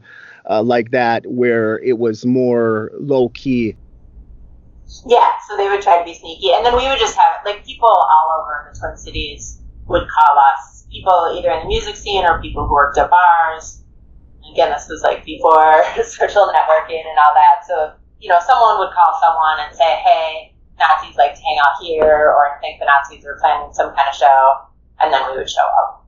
uh 0.48 0.62
like 0.62 0.90
that 0.90 1.26
where 1.26 1.78
it 1.80 1.98
was 1.98 2.24
more 2.24 2.90
low 2.98 3.28
key 3.30 3.76
Yeah, 5.06 5.32
so 5.48 5.56
they 5.56 5.68
would 5.68 5.82
try 5.82 5.98
to 5.98 6.04
be 6.04 6.14
sneaky, 6.14 6.52
and 6.52 6.64
then 6.64 6.76
we 6.76 6.86
would 6.88 6.98
just 6.98 7.16
have 7.16 7.44
like 7.44 7.64
people 7.64 7.88
all 7.88 8.42
over 8.42 8.70
the 8.72 8.78
Twin 8.78 8.96
Cities 8.96 9.60
would 9.86 10.06
call 10.08 10.38
us. 10.38 10.86
People 10.90 11.36
either 11.38 11.50
in 11.52 11.60
the 11.62 11.68
music 11.68 11.94
scene 11.94 12.24
or 12.24 12.42
people 12.42 12.66
who 12.66 12.72
worked 12.72 12.98
at 12.98 13.08
bars. 13.10 13.84
Again, 14.50 14.70
this 14.70 14.88
was 14.88 15.02
like 15.02 15.24
before 15.24 15.84
social 16.02 16.50
networking 16.50 17.06
and 17.06 17.18
all 17.22 17.34
that. 17.34 17.62
So 17.68 17.92
you 18.18 18.28
know, 18.28 18.40
someone 18.46 18.78
would 18.78 18.92
call 18.92 19.18
someone 19.22 19.66
and 19.66 19.76
say, 19.76 19.94
"Hey, 20.02 20.54
Nazis 20.78 21.16
like 21.16 21.34
to 21.34 21.40
hang 21.40 21.58
out 21.62 21.82
here," 21.82 22.34
or 22.34 22.50
I 22.50 22.60
think 22.60 22.80
the 22.80 22.86
Nazis 22.86 23.24
were 23.24 23.38
planning 23.40 23.72
some 23.72 23.94
kind 23.94 24.08
of 24.08 24.14
show, 24.14 24.52
and 25.00 25.12
then 25.12 25.22
we 25.30 25.38
would 25.38 25.48
show 25.48 25.62
up. 25.62 26.00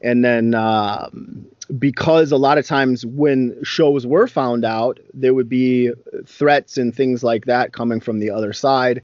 and 0.00 0.24
then 0.24 0.54
um, 0.54 1.46
because 1.78 2.32
a 2.32 2.36
lot 2.36 2.56
of 2.56 2.66
times 2.66 3.04
when 3.04 3.56
shows 3.62 4.06
were 4.06 4.26
found 4.26 4.64
out 4.64 4.98
there 5.12 5.34
would 5.34 5.48
be 5.48 5.90
threats 6.26 6.78
and 6.78 6.94
things 6.94 7.22
like 7.22 7.44
that 7.44 7.72
coming 7.72 8.00
from 8.00 8.20
the 8.20 8.30
other 8.30 8.52
side 8.52 9.02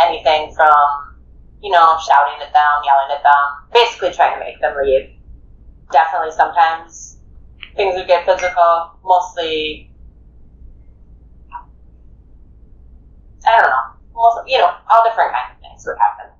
Anything 0.00 0.54
from 0.54 1.16
you 1.60 1.70
know 1.72 1.98
shouting 2.06 2.40
at 2.40 2.52
them, 2.52 2.82
yelling 2.84 3.10
at 3.10 3.22
them, 3.22 3.72
basically 3.72 4.12
trying 4.12 4.38
to 4.38 4.44
make 4.44 4.60
them 4.60 4.76
leave. 4.80 5.10
Definitely, 5.90 6.30
sometimes 6.32 7.18
things 7.74 7.96
would 7.96 8.06
get 8.06 8.24
physical. 8.24 8.92
Mostly, 9.04 9.90
I 13.46 13.60
don't 13.60 13.70
know. 13.70 13.90
Most, 14.14 14.48
you 14.48 14.58
know, 14.58 14.70
all 14.88 15.04
different 15.04 15.32
kinds 15.32 15.56
of 15.56 15.60
things 15.62 15.84
would 15.86 15.96
happen. 15.98 16.37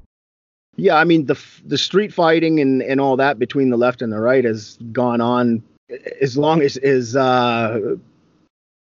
Yeah 0.79 0.97
i 0.97 1.05
mean 1.05 1.27
the 1.27 1.39
the 1.67 1.77
street 1.77 2.13
fighting 2.13 2.61
and 2.61 2.83
and 2.83 3.01
all 3.01 3.17
that 3.17 3.39
between 3.39 3.69
the 3.69 3.77
left 3.77 4.01
and 4.01 4.13
the 4.13 4.19
right 4.19 4.45
has 4.45 4.79
gone 4.93 5.21
on 5.21 5.63
as 6.23 6.39
long 6.39 6.63
as 6.63 6.77
is 6.79 7.15
uh 7.17 7.95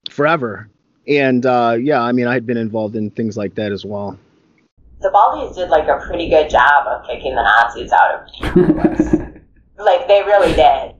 forever 0.10 0.68
and 1.08 1.46
uh 1.46 1.78
yeah 1.80 2.02
i 2.02 2.12
mean 2.12 2.28
i 2.28 2.34
had 2.34 2.46
been 2.46 2.58
involved 2.58 2.96
in 2.96 3.10
things 3.12 3.38
like 3.38 3.56
that 3.56 3.72
as 3.72 3.86
well 3.86 4.18
The 5.02 5.12
Baldies 5.14 5.56
did 5.56 5.70
like 5.70 5.88
a 5.88 6.00
pretty 6.06 6.30
good 6.30 6.50
job 6.50 6.88
of 6.88 7.06
kicking 7.06 7.36
the 7.36 7.44
Nazis 7.44 7.92
out 7.92 8.10
of 8.16 8.56
Minneapolis. 8.56 9.14
like 9.78 10.08
they 10.08 10.24
really 10.24 10.54
did. 10.54 10.96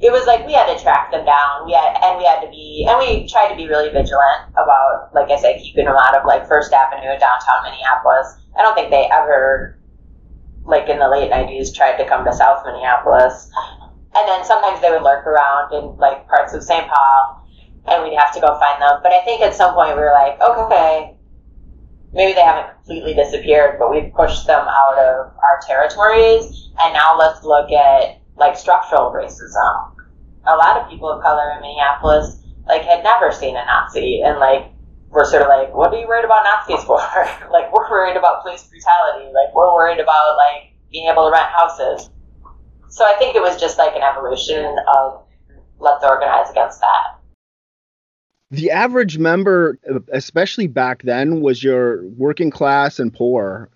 It 0.00 0.10
was 0.10 0.24
like 0.24 0.46
we 0.46 0.54
had 0.54 0.72
to 0.72 0.80
track 0.80 1.10
them 1.10 1.26
down. 1.26 1.66
We 1.66 1.72
had 1.72 1.98
and 2.00 2.16
we 2.16 2.24
had 2.24 2.40
to 2.40 2.48
be 2.48 2.86
and 2.88 2.96
we 2.96 3.28
tried 3.28 3.50
to 3.50 3.56
be 3.56 3.68
really 3.68 3.90
vigilant 3.90 4.48
about, 4.54 5.10
like 5.12 5.28
I 5.28 5.36
said, 5.36 5.60
keeping 5.60 5.84
them 5.84 5.96
out 5.98 6.16
of 6.16 6.24
like 6.24 6.48
First 6.48 6.72
Avenue, 6.72 7.12
downtown 7.18 7.68
Minneapolis. 7.68 8.38
I 8.56 8.62
don't 8.62 8.74
think 8.74 8.88
they 8.88 9.10
ever, 9.12 9.76
like 10.64 10.88
in 10.88 10.98
the 10.98 11.08
late 11.08 11.30
'90s, 11.30 11.74
tried 11.74 11.96
to 11.96 12.08
come 12.08 12.24
to 12.24 12.32
South 12.32 12.64
Minneapolis. 12.64 13.50
And 14.12 14.26
then 14.26 14.44
sometimes 14.44 14.80
they 14.80 14.90
would 14.90 15.02
lurk 15.02 15.26
around 15.26 15.72
in 15.72 15.96
like 15.96 16.26
parts 16.26 16.52
of 16.52 16.64
St. 16.64 16.86
Paul, 16.88 17.46
and 17.86 18.02
we'd 18.02 18.18
have 18.18 18.34
to 18.34 18.40
go 18.40 18.58
find 18.58 18.82
them. 18.82 19.00
But 19.02 19.12
I 19.12 19.24
think 19.24 19.40
at 19.40 19.54
some 19.54 19.74
point 19.74 19.94
we 19.94 20.02
were 20.02 20.12
like, 20.12 20.40
okay, 20.40 21.16
maybe 22.12 22.32
they 22.32 22.42
haven't 22.42 22.74
completely 22.74 23.14
disappeared, 23.14 23.78
but 23.78 23.90
we've 23.90 24.12
pushed 24.12 24.46
them 24.46 24.66
out 24.66 24.98
of 24.98 25.32
our 25.38 25.60
territories, 25.66 26.70
and 26.80 26.92
now 26.92 27.16
let's 27.16 27.44
look 27.44 27.70
at 27.70 28.20
like 28.36 28.56
structural 28.56 29.12
racism. 29.12 29.94
A 30.46 30.56
lot 30.56 30.80
of 30.80 30.90
people 30.90 31.08
of 31.08 31.22
color 31.22 31.52
in 31.52 31.60
Minneapolis 31.60 32.42
like 32.66 32.82
had 32.82 33.04
never 33.04 33.30
seen 33.32 33.56
a 33.56 33.64
Nazi, 33.64 34.22
and 34.22 34.38
like 34.38 34.72
we're 35.10 35.24
sort 35.24 35.42
of 35.42 35.48
like, 35.48 35.74
what 35.74 35.92
are 35.92 35.98
you 35.98 36.06
worried 36.06 36.24
about 36.24 36.44
Nazis 36.44 36.84
for? 36.84 36.96
like 37.52 37.72
we're 37.72 37.90
worried 37.90 38.16
about 38.16 38.42
police 38.42 38.62
brutality. 38.64 39.26
Like 39.32 39.54
we're 39.54 39.72
worried 39.74 40.00
about 40.00 40.36
like 40.36 40.72
being 40.90 41.08
able 41.10 41.26
to 41.26 41.32
rent 41.32 41.50
houses. 41.50 42.10
So 42.88 43.04
I 43.04 43.14
think 43.18 43.36
it 43.36 43.42
was 43.42 43.60
just 43.60 43.78
like 43.78 43.94
an 43.94 44.02
evolution 44.02 44.76
of 44.96 45.22
let's 45.78 46.04
organize 46.04 46.50
against 46.50 46.80
that. 46.80 47.20
the 48.50 48.70
average 48.70 49.16
member 49.18 49.78
especially 50.12 50.66
back 50.66 51.02
then 51.02 51.40
was 51.40 51.62
your 51.62 52.04
working 52.18 52.50
class 52.50 52.98
and 52.98 53.14
poor 53.14 53.70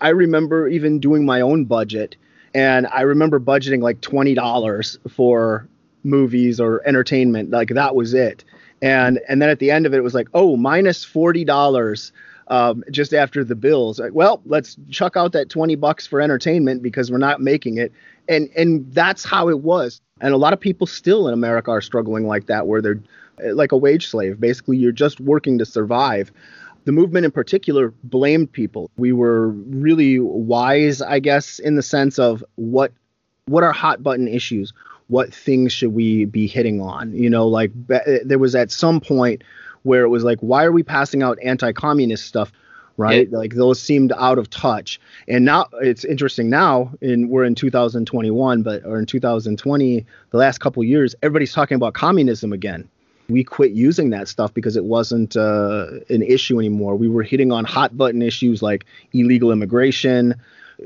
i 0.00 0.08
remember 0.08 0.66
even 0.68 0.98
doing 0.98 1.24
my 1.24 1.40
own 1.40 1.64
budget 1.64 2.16
and 2.54 2.86
i 2.88 3.02
remember 3.02 3.38
budgeting 3.38 3.82
like 3.82 4.00
$20 4.00 5.10
for 5.10 5.68
movies 6.02 6.58
or 6.60 6.86
entertainment 6.86 7.50
like 7.50 7.68
that 7.68 7.94
was 7.94 8.14
it 8.14 8.44
and 8.82 9.20
and 9.28 9.40
then 9.40 9.48
at 9.48 9.58
the 9.58 9.70
end 9.70 9.86
of 9.86 9.94
it 9.94 9.98
it 9.98 10.02
was 10.02 10.14
like 10.14 10.28
oh 10.34 10.56
minus 10.56 11.04
$40 11.04 12.12
um, 12.48 12.84
just 12.92 13.12
after 13.12 13.42
the 13.42 13.56
bills 13.56 13.98
like, 13.98 14.12
well 14.12 14.40
let's 14.46 14.76
chuck 14.90 15.16
out 15.16 15.32
that 15.32 15.48
20 15.48 15.74
bucks 15.76 16.06
for 16.06 16.20
entertainment 16.20 16.82
because 16.82 17.10
we're 17.10 17.18
not 17.18 17.40
making 17.40 17.78
it 17.78 17.92
and 18.28 18.48
and 18.56 18.92
that's 18.92 19.24
how 19.24 19.48
it 19.48 19.60
was 19.60 20.00
and 20.20 20.32
a 20.32 20.36
lot 20.36 20.52
of 20.52 20.60
people 20.60 20.86
still 20.86 21.26
in 21.28 21.34
america 21.34 21.70
are 21.70 21.80
struggling 21.80 22.26
like 22.26 22.46
that 22.46 22.66
where 22.66 22.80
they're 22.80 23.00
uh, 23.44 23.54
like 23.54 23.72
a 23.72 23.76
wage 23.76 24.08
slave. 24.08 24.40
Basically, 24.40 24.76
you're 24.76 24.92
just 24.92 25.20
working 25.20 25.58
to 25.58 25.66
survive. 25.66 26.32
The 26.84 26.92
movement 26.92 27.24
in 27.24 27.32
particular 27.32 27.92
blamed 28.04 28.52
people. 28.52 28.90
We 28.96 29.12
were 29.12 29.48
really 29.48 30.20
wise, 30.20 31.02
I 31.02 31.18
guess, 31.18 31.58
in 31.58 31.76
the 31.76 31.82
sense 31.82 32.18
of 32.18 32.44
what 32.54 32.92
what 33.46 33.62
are 33.62 33.72
hot 33.72 34.02
button 34.02 34.28
issues? 34.28 34.72
What 35.08 35.32
things 35.32 35.72
should 35.72 35.94
we 35.94 36.24
be 36.24 36.46
hitting 36.46 36.80
on? 36.80 37.14
You 37.14 37.30
know, 37.30 37.46
like 37.46 37.70
be- 37.86 38.20
there 38.24 38.38
was 38.38 38.54
at 38.54 38.70
some 38.70 39.00
point 39.00 39.42
where 39.82 40.02
it 40.02 40.08
was 40.08 40.24
like, 40.24 40.40
why 40.40 40.64
are 40.64 40.72
we 40.72 40.82
passing 40.82 41.22
out 41.22 41.38
anti-communist 41.42 42.26
stuff? 42.26 42.52
Right, 42.98 43.30
like 43.30 43.54
those 43.54 43.78
seemed 43.78 44.12
out 44.12 44.38
of 44.38 44.48
touch, 44.48 44.98
and 45.28 45.44
now 45.44 45.66
it's 45.82 46.02
interesting. 46.02 46.48
Now, 46.48 46.94
in 47.02 47.28
we're 47.28 47.44
in 47.44 47.54
2021, 47.54 48.62
but 48.62 48.82
or 48.86 48.98
in 48.98 49.04
2020, 49.04 50.06
the 50.30 50.38
last 50.38 50.60
couple 50.60 50.82
years, 50.82 51.14
everybody's 51.22 51.52
talking 51.52 51.74
about 51.74 51.92
communism 51.92 52.54
again. 52.54 52.88
We 53.28 53.44
quit 53.44 53.72
using 53.72 54.08
that 54.10 54.28
stuff 54.28 54.54
because 54.54 54.78
it 54.78 54.84
wasn't 54.84 55.36
uh, 55.36 55.88
an 56.08 56.22
issue 56.22 56.58
anymore. 56.58 56.96
We 56.96 57.08
were 57.08 57.22
hitting 57.22 57.52
on 57.52 57.66
hot 57.66 57.98
button 57.98 58.22
issues 58.22 58.62
like 58.62 58.86
illegal 59.12 59.52
immigration. 59.52 60.34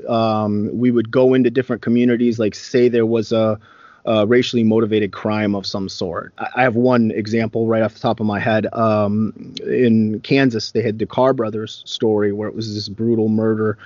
Um, 0.09 0.69
we 0.73 0.91
would 0.91 1.13
go 1.13 1.35
into 1.35 1.49
different 1.49 1.81
communities, 1.81 2.41
like 2.41 2.57
say 2.57 2.89
there 2.89 3.07
was 3.07 3.31
a 3.31 3.61
uh, 4.07 4.27
racially 4.27 4.65
motivated 4.65 5.13
crime 5.13 5.55
of 5.55 5.67
some 5.67 5.89
sort. 5.89 6.33
I, 6.39 6.63
have 6.63 6.75
one 6.75 7.11
example 7.11 7.67
right 7.67 7.83
off 7.83 7.95
the 7.95 8.01
top 8.01 8.21
of 8.21 8.27
my 8.27 8.41
head. 8.41 8.67
Um, 8.73 9.55
in 9.67 10.21
Kansas, 10.21 10.73
they 10.73 10.83
had 10.83 10.99
the 10.99 11.07
Carr 11.07 11.35
brothers 11.35 11.83
story 11.87 12.33
where 12.33 12.49
it 12.49 12.55
was 12.55 12.75
this 12.75 12.89
brutal 12.89 13.29
murder. 13.29 13.79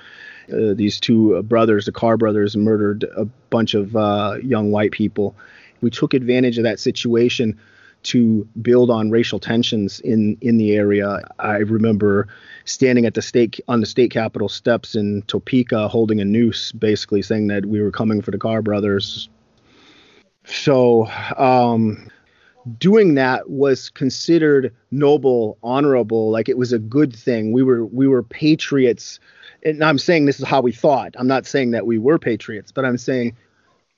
Uh, 0.52 0.74
these 0.74 1.00
two 1.00 1.42
brothers, 1.42 1.86
the 1.86 1.92
Carr 1.92 2.16
brothers, 2.16 2.56
murdered 2.56 3.04
a 3.16 3.24
bunch 3.50 3.74
of 3.74 3.96
uh, 3.96 4.36
young 4.42 4.70
white 4.70 4.92
people. 4.92 5.34
We 5.80 5.90
took 5.90 6.14
advantage 6.14 6.58
of 6.58 6.64
that 6.64 6.78
situation 6.78 7.58
to 8.04 8.46
build 8.60 8.90
on 8.90 9.10
racial 9.10 9.38
tensions 9.38 9.98
in 10.00 10.36
in 10.42 10.58
the 10.58 10.74
area. 10.76 11.22
I 11.38 11.56
remember 11.56 12.28
standing 12.66 13.06
at 13.06 13.14
the 13.14 13.22
state 13.22 13.60
on 13.66 13.80
the 13.80 13.86
state 13.86 14.10
capitol 14.10 14.48
steps 14.48 14.94
in 14.94 15.22
Topeka, 15.22 15.88
holding 15.88 16.20
a 16.20 16.24
noose, 16.24 16.70
basically 16.72 17.22
saying 17.22 17.48
that 17.48 17.66
we 17.66 17.80
were 17.80 17.90
coming 17.90 18.20
for 18.20 18.30
the 18.30 18.38
Carr 18.38 18.62
brothers, 18.62 19.28
so 20.44 21.06
um, 21.36 22.08
doing 22.78 23.14
that 23.14 23.50
was 23.50 23.90
considered 23.90 24.74
noble, 24.90 25.58
honorable, 25.62 26.30
like 26.30 26.48
it 26.48 26.58
was 26.58 26.72
a 26.72 26.78
good 26.78 27.14
thing. 27.14 27.52
We 27.52 27.62
were 27.62 27.84
we 27.86 28.06
were 28.06 28.22
patriots. 28.22 29.20
And 29.64 29.82
I'm 29.82 29.98
saying 29.98 30.26
this 30.26 30.40
is 30.40 30.46
how 30.46 30.60
we 30.60 30.72
thought. 30.72 31.14
I'm 31.18 31.26
not 31.26 31.46
saying 31.46 31.70
that 31.70 31.86
we 31.86 31.98
were 31.98 32.18
patriots, 32.18 32.70
but 32.70 32.84
I'm 32.84 32.98
saying 32.98 33.36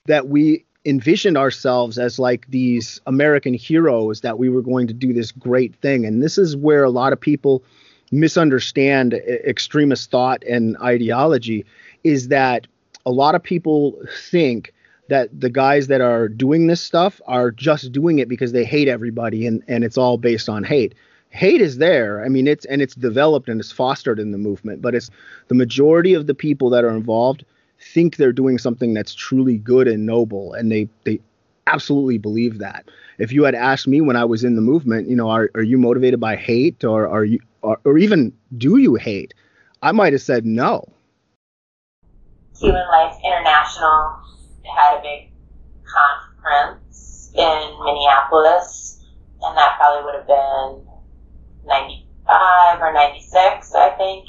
that 0.06 0.28
we 0.28 0.64
envisioned 0.84 1.36
ourselves 1.36 1.98
as 1.98 2.18
like 2.18 2.46
these 2.48 3.00
American 3.06 3.54
heroes 3.54 4.20
that 4.20 4.38
we 4.38 4.48
were 4.48 4.62
going 4.62 4.86
to 4.86 4.94
do 4.94 5.12
this 5.12 5.32
great 5.32 5.74
thing. 5.76 6.06
And 6.06 6.22
this 6.22 6.38
is 6.38 6.56
where 6.56 6.84
a 6.84 6.90
lot 6.90 7.12
of 7.12 7.20
people 7.20 7.64
misunderstand 8.12 9.14
extremist 9.14 10.12
thought 10.12 10.44
and 10.44 10.76
ideology 10.76 11.66
is 12.04 12.28
that 12.28 12.68
a 13.04 13.10
lot 13.10 13.34
of 13.34 13.42
people 13.42 14.00
think 14.30 14.72
that 15.08 15.28
the 15.38 15.50
guys 15.50 15.86
that 15.86 16.00
are 16.00 16.28
doing 16.28 16.66
this 16.66 16.80
stuff 16.80 17.20
are 17.26 17.50
just 17.50 17.92
doing 17.92 18.18
it 18.18 18.28
because 18.28 18.52
they 18.52 18.64
hate 18.64 18.88
everybody 18.88 19.46
and, 19.46 19.62
and 19.68 19.84
it's 19.84 19.98
all 19.98 20.18
based 20.18 20.48
on 20.48 20.64
hate. 20.64 20.94
Hate 21.30 21.60
is 21.60 21.78
there. 21.78 22.24
I 22.24 22.28
mean, 22.28 22.46
it's 22.46 22.64
and 22.66 22.80
it's 22.80 22.94
developed 22.94 23.48
and 23.48 23.60
it's 23.60 23.72
fostered 23.72 24.18
in 24.18 24.32
the 24.32 24.38
movement, 24.38 24.80
but 24.80 24.94
it's 24.94 25.10
the 25.48 25.54
majority 25.54 26.14
of 26.14 26.26
the 26.26 26.34
people 26.34 26.70
that 26.70 26.84
are 26.84 26.90
involved 26.90 27.44
think 27.78 28.16
they're 28.16 28.32
doing 28.32 28.58
something 28.58 28.94
that's 28.94 29.14
truly 29.14 29.58
good 29.58 29.86
and 29.86 30.06
noble, 30.06 30.54
and 30.54 30.72
they 30.72 30.88
they 31.04 31.20
absolutely 31.66 32.16
believe 32.16 32.58
that. 32.58 32.88
If 33.18 33.32
you 33.32 33.44
had 33.44 33.54
asked 33.54 33.86
me 33.86 34.00
when 34.00 34.16
I 34.16 34.24
was 34.24 34.44
in 34.44 34.56
the 34.56 34.62
movement, 34.62 35.10
you 35.10 35.16
know, 35.16 35.28
are 35.28 35.50
are 35.54 35.62
you 35.62 35.78
motivated 35.78 36.20
by 36.20 36.36
hate 36.36 36.84
or 36.84 37.06
are 37.06 37.24
you 37.24 37.40
or, 37.62 37.78
or 37.84 37.98
even 37.98 38.32
do 38.56 38.78
you 38.78 38.94
hate? 38.94 39.34
I 39.82 39.92
might 39.92 40.12
have 40.12 40.22
said 40.22 40.46
no. 40.46 40.88
Human 42.58 42.86
Life 42.88 43.16
International 43.22 44.16
had 44.66 44.98
a 44.98 45.02
big 45.02 45.32
conference 45.86 47.30
in 47.34 47.60
Minneapolis, 47.84 49.04
and 49.42 49.56
that 49.56 49.76
probably 49.78 50.04
would 50.04 50.14
have 50.14 50.26
been 50.26 50.86
95 51.66 52.80
or 52.80 52.92
96, 52.92 53.74
I 53.74 53.90
think. 53.90 54.26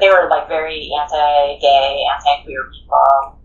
They 0.00 0.08
were 0.08 0.28
like 0.28 0.48
very 0.48 0.90
anti 0.92 1.58
gay, 1.60 2.04
anti 2.12 2.44
queer 2.44 2.68
people, 2.72 3.40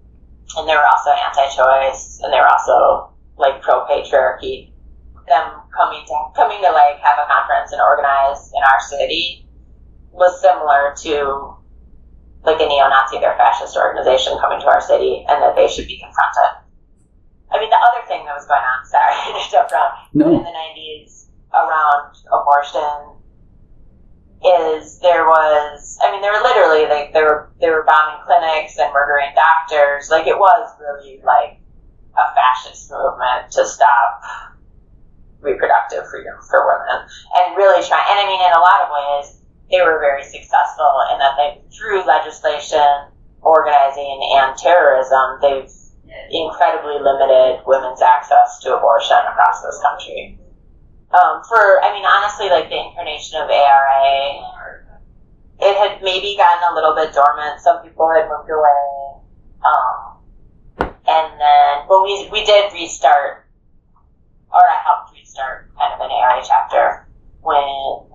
and 0.57 0.67
they 0.67 0.75
were 0.75 0.85
also 0.85 1.11
anti 1.11 1.47
choice, 1.55 2.19
and 2.23 2.33
they 2.33 2.39
were 2.39 2.51
also 2.51 3.13
like 3.37 3.61
pro 3.61 3.85
patriarchy. 3.85 4.71
Them 5.27 5.61
coming 5.75 6.03
to 6.07 6.15
coming 6.35 6.59
to 6.61 6.71
like 6.71 6.99
have 6.99 7.19
a 7.19 7.27
conference 7.27 7.71
and 7.71 7.79
organize 7.79 8.51
in 8.51 8.61
our 8.63 8.81
city 8.81 9.47
was 10.11 10.41
similar 10.41 10.93
to 11.03 11.55
like 12.43 12.59
a 12.59 12.65
neo-Nazi 12.65 13.17
or 13.17 13.37
fascist 13.37 13.77
organization 13.77 14.37
coming 14.39 14.59
to 14.59 14.67
our 14.67 14.81
city 14.81 15.25
and 15.29 15.41
that 15.41 15.55
they 15.55 15.67
should 15.67 15.87
be 15.87 15.99
confronted. 16.01 16.65
I 17.51 17.59
mean, 17.59 17.69
the 17.69 17.77
other 17.77 18.07
thing 18.07 18.25
that 18.25 18.33
was 18.33 18.47
going 18.47 18.63
on, 18.63 18.85
sorry 18.89 19.13
to 19.37 19.51
jump 19.51 19.71
around, 19.71 19.93
no. 20.13 20.25
in 20.37 20.43
the 20.43 20.49
90s 20.49 21.27
around 21.53 22.15
abortion 22.31 23.17
is 24.41 24.97
there 24.99 25.25
was, 25.25 25.99
I 26.01 26.11
mean, 26.11 26.21
there 26.21 26.33
were 26.33 26.41
literally 26.41 26.89
like, 26.89 27.13
they 27.13 27.21
were, 27.21 27.53
they 27.61 27.69
were 27.69 27.85
bombing 27.85 28.25
clinics 28.25 28.79
and 28.79 28.91
murdering 28.91 29.29
doctors. 29.37 30.09
Like, 30.09 30.25
it 30.25 30.37
was 30.37 30.73
really 30.81 31.21
like 31.23 31.61
a 32.17 32.25
fascist 32.33 32.89
movement 32.89 33.51
to 33.51 33.67
stop 33.67 34.23
reproductive 35.41 36.07
freedom 36.09 36.37
for 36.49 36.65
women 36.65 37.05
and 37.37 37.57
really 37.57 37.85
try, 37.85 38.01
and 38.09 38.17
I 38.17 38.25
mean, 38.25 38.41
in 38.41 38.53
a 38.53 38.61
lot 38.61 38.81
of 38.85 38.89
ways, 38.93 39.40
they 39.71 39.81
were 39.81 39.99
very 39.99 40.23
successful 40.23 40.91
in 41.11 41.17
that 41.19 41.35
they, 41.39 41.61
through 41.71 42.03
legislation, 42.05 43.07
organizing, 43.41 44.19
and 44.35 44.55
terrorism, 44.57 45.39
they've 45.41 45.71
incredibly 46.29 46.99
limited 46.99 47.63
women's 47.65 48.01
access 48.01 48.59
to 48.59 48.75
abortion 48.75 49.17
across 49.31 49.63
this 49.63 49.79
country. 49.81 50.37
Um, 51.11 51.43
for, 51.47 51.83
I 51.83 51.91
mean, 51.93 52.05
honestly, 52.05 52.49
like 52.49 52.69
the 52.69 52.79
incarnation 52.79 53.41
of 53.41 53.49
ARA, 53.49 54.51
it 55.59 55.75
had 55.77 56.01
maybe 56.03 56.35
gotten 56.35 56.71
a 56.71 56.75
little 56.75 56.95
bit 56.95 57.13
dormant. 57.13 57.59
Some 57.61 57.83
people 57.83 58.11
had 58.11 58.27
moved 58.27 58.49
away. 58.49 59.23
Um, 59.63 60.91
and 61.07 61.27
then, 61.39 61.87
but 61.87 62.03
we, 62.03 62.29
we 62.31 62.43
did 62.45 62.71
restart, 62.73 63.47
or 64.51 64.59
I 64.59 64.79
helped 64.83 65.13
restart 65.13 65.71
kind 65.77 65.93
of 65.93 65.99
an 65.99 66.11
ARA 66.11 66.41
chapter 66.45 67.07
when 67.41 68.10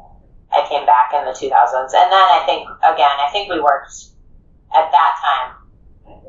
I 0.57 0.67
came 0.69 0.87
back 0.87 1.13
in 1.13 1.25
the 1.25 1.37
2000s. 1.37 1.93
And 1.93 2.09
then 2.09 2.27
I 2.33 2.43
think, 2.47 2.69
again, 2.81 3.17
I 3.21 3.29
think 3.31 3.53
we 3.53 3.61
worked 3.61 3.93
at 4.75 4.91
that 4.91 5.13
time 5.21 5.67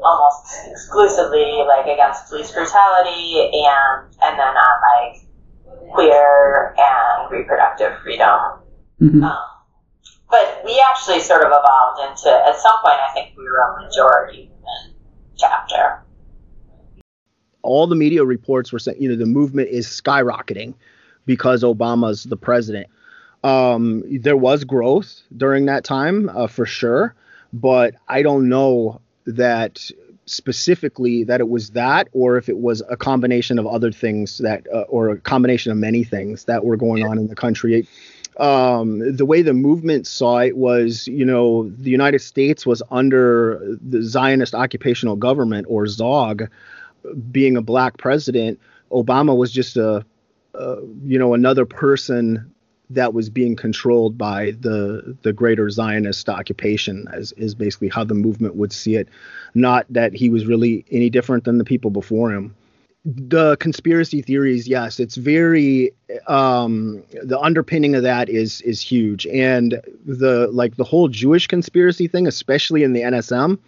almost 0.04 0.68
exclusively 0.68 1.64
like 1.66 1.88
against 1.88 2.30
police 2.30 2.52
brutality 2.52 3.40
and, 3.42 4.06
and 4.22 4.38
then 4.38 4.54
on 4.54 4.76
like 4.92 5.28
queer 5.94 6.76
and 6.78 7.32
reproductive 7.32 7.98
freedom. 8.04 8.60
Mm-hmm. 9.02 9.24
Um, 9.24 9.38
but 10.30 10.62
we 10.66 10.84
actually 10.92 11.22
sort 11.22 11.42
of 11.42 11.48
evolved 11.48 12.02
into, 12.10 12.30
at 12.30 12.58
some 12.58 12.78
point, 12.84 12.98
I 13.00 13.14
think 13.14 13.38
we 13.38 13.44
were 13.44 13.60
a 13.60 13.86
majority 13.86 14.52
women 14.52 14.96
chapter. 15.38 16.04
All 17.64 17.88
the 17.88 17.96
media 17.96 18.26
reports 18.26 18.72
were 18.72 18.80
saying, 18.80 19.02
you 19.02 19.10
know, 19.10 19.16
the 19.16 19.26
movement 19.26 19.70
is 19.70 19.88
skyrocketing 19.88 20.74
because 21.26 21.64
Obama's 21.64 22.24
the 22.24 22.38
president. 22.38 22.88
Um, 23.44 24.04
there 24.20 24.38
was 24.38 24.64
growth 24.64 25.22
during 25.36 25.66
that 25.68 25.84
time 25.84 26.30
uh, 26.30 26.48
for 26.48 26.66
sure, 26.66 27.16
but 27.54 27.96
I 28.08 28.22
don't 28.22 28.50
know 28.50 29.02
that 29.26 29.90
specifically 30.26 31.24
that 31.24 31.40
it 31.40 31.48
was 31.48 31.70
that 31.72 32.10
or 32.12 32.38
if 32.38 32.50
it 32.50 32.58
was 32.58 32.84
a 32.90 32.98
combination 32.98 33.58
of 33.58 33.66
other 33.66 33.92
things 33.92 34.40
that 34.40 34.68
uh, 34.74 34.82
or 34.90 35.10
a 35.10 35.18
combination 35.20 35.72
of 35.72 35.78
many 35.78 36.04
things 36.04 36.44
that 36.46 36.66
were 36.66 36.76
going 36.76 37.06
on 37.06 37.18
in 37.18 37.28
the 37.28 37.36
country 37.36 37.88
um, 38.40 39.16
the 39.16 39.26
way 39.26 39.42
the 39.42 39.54
movement 39.54 40.06
saw 40.06 40.38
it 40.40 40.58
was, 40.58 41.08
you 41.08 41.26
know, 41.26 41.70
the 41.70 41.90
United 41.90 42.20
States 42.20 42.66
was 42.66 42.84
under 42.92 43.78
the 43.82 44.04
Zionist 44.04 44.54
occupational 44.54 45.16
government 45.16 45.66
or 45.70 45.86
ZOG, 45.86 46.48
being 47.32 47.58
a 47.58 47.62
black 47.62 47.98
president. 47.98 48.60
Obama 48.92 49.36
was 49.36 49.52
just 49.52 49.76
a, 49.76 50.06
uh, 50.54 50.82
you 51.04 51.18
know, 51.18 51.34
another 51.34 51.66
person 51.66 52.54
that 52.90 53.14
was 53.14 53.30
being 53.30 53.56
controlled 53.56 54.18
by 54.18 54.52
the 54.60 55.18
the 55.22 55.34
greater 55.34 55.70
Zionist 55.70 56.30
occupation, 56.30 57.08
as 57.12 57.32
is 57.34 57.56
basically 57.56 57.90
how 57.90 58.04
the 58.04 58.14
movement 58.14 58.56
would 58.56 58.72
see 58.72 58.96
it. 58.96 59.10
Not 59.54 59.86
that 59.90 60.14
he 60.14 60.30
was 60.30 60.46
really 60.46 60.86
any 60.92 61.10
different 61.10 61.44
than 61.44 61.58
the 61.58 61.66
people 61.66 61.92
before 61.92 62.32
him. 62.32 62.56
The 63.06 63.56
conspiracy 63.58 64.22
theories, 64.22 64.68
yes, 64.68 65.00
it's 65.00 65.16
very 65.16 65.92
um, 66.28 67.04
the 67.24 67.40
underpinning 67.40 67.96
of 67.96 68.04
that 68.04 68.30
is 68.30 68.62
is 68.62 68.82
huge, 68.82 69.26
and 69.28 69.82
the 70.06 70.48
like 70.52 70.76
the 70.76 70.84
whole 70.84 71.08
Jewish 71.08 71.48
conspiracy 71.48 72.08
thing, 72.08 72.28
especially 72.28 72.84
in 72.84 72.94
the 72.94 73.02
NSM, 73.02 73.60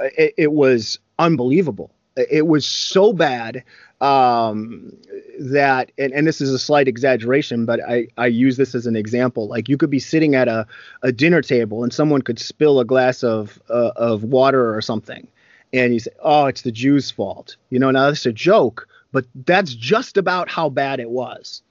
it, 0.00 0.34
it 0.36 0.52
was 0.52 0.98
unbelievable. 1.18 1.90
It 2.16 2.46
was 2.46 2.66
so 2.66 3.12
bad 3.12 3.64
um, 4.02 4.92
that, 5.38 5.92
and, 5.96 6.12
and 6.12 6.26
this 6.26 6.40
is 6.40 6.50
a 6.50 6.58
slight 6.58 6.88
exaggeration, 6.88 7.64
but 7.64 7.80
I, 7.88 8.08
I 8.18 8.26
use 8.26 8.56
this 8.56 8.74
as 8.74 8.86
an 8.86 8.96
example. 8.96 9.46
Like 9.46 9.68
you 9.68 9.76
could 9.76 9.90
be 9.90 10.00
sitting 10.00 10.34
at 10.34 10.48
a, 10.48 10.66
a 11.02 11.12
dinner 11.12 11.40
table 11.40 11.84
and 11.84 11.92
someone 11.92 12.20
could 12.20 12.40
spill 12.40 12.80
a 12.80 12.84
glass 12.84 13.22
of, 13.22 13.62
uh, 13.70 13.92
of 13.94 14.24
water 14.24 14.74
or 14.74 14.82
something. 14.82 15.28
And 15.72 15.94
you 15.94 16.00
say, 16.00 16.10
oh, 16.20 16.46
it's 16.46 16.62
the 16.62 16.72
Jews' 16.72 17.12
fault. 17.12 17.56
You 17.70 17.78
know, 17.78 17.92
now 17.92 18.08
that's 18.08 18.26
a 18.26 18.32
joke, 18.32 18.88
but 19.12 19.24
that's 19.46 19.72
just 19.72 20.16
about 20.16 20.50
how 20.50 20.68
bad 20.68 20.98
it 20.98 21.08
was. 21.08 21.62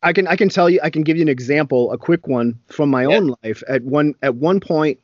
I 0.00 0.12
can 0.12 0.28
I 0.28 0.36
can 0.36 0.48
tell 0.48 0.70
you 0.70 0.78
I 0.84 0.90
can 0.90 1.02
give 1.02 1.16
you 1.16 1.22
an 1.22 1.28
example, 1.28 1.90
a 1.92 1.98
quick 1.98 2.28
one 2.28 2.60
from 2.68 2.88
my 2.88 3.04
own 3.04 3.34
life. 3.42 3.64
At 3.68 3.82
one 3.82 4.14
at 4.22 4.36
one 4.36 4.60
point, 4.60 5.00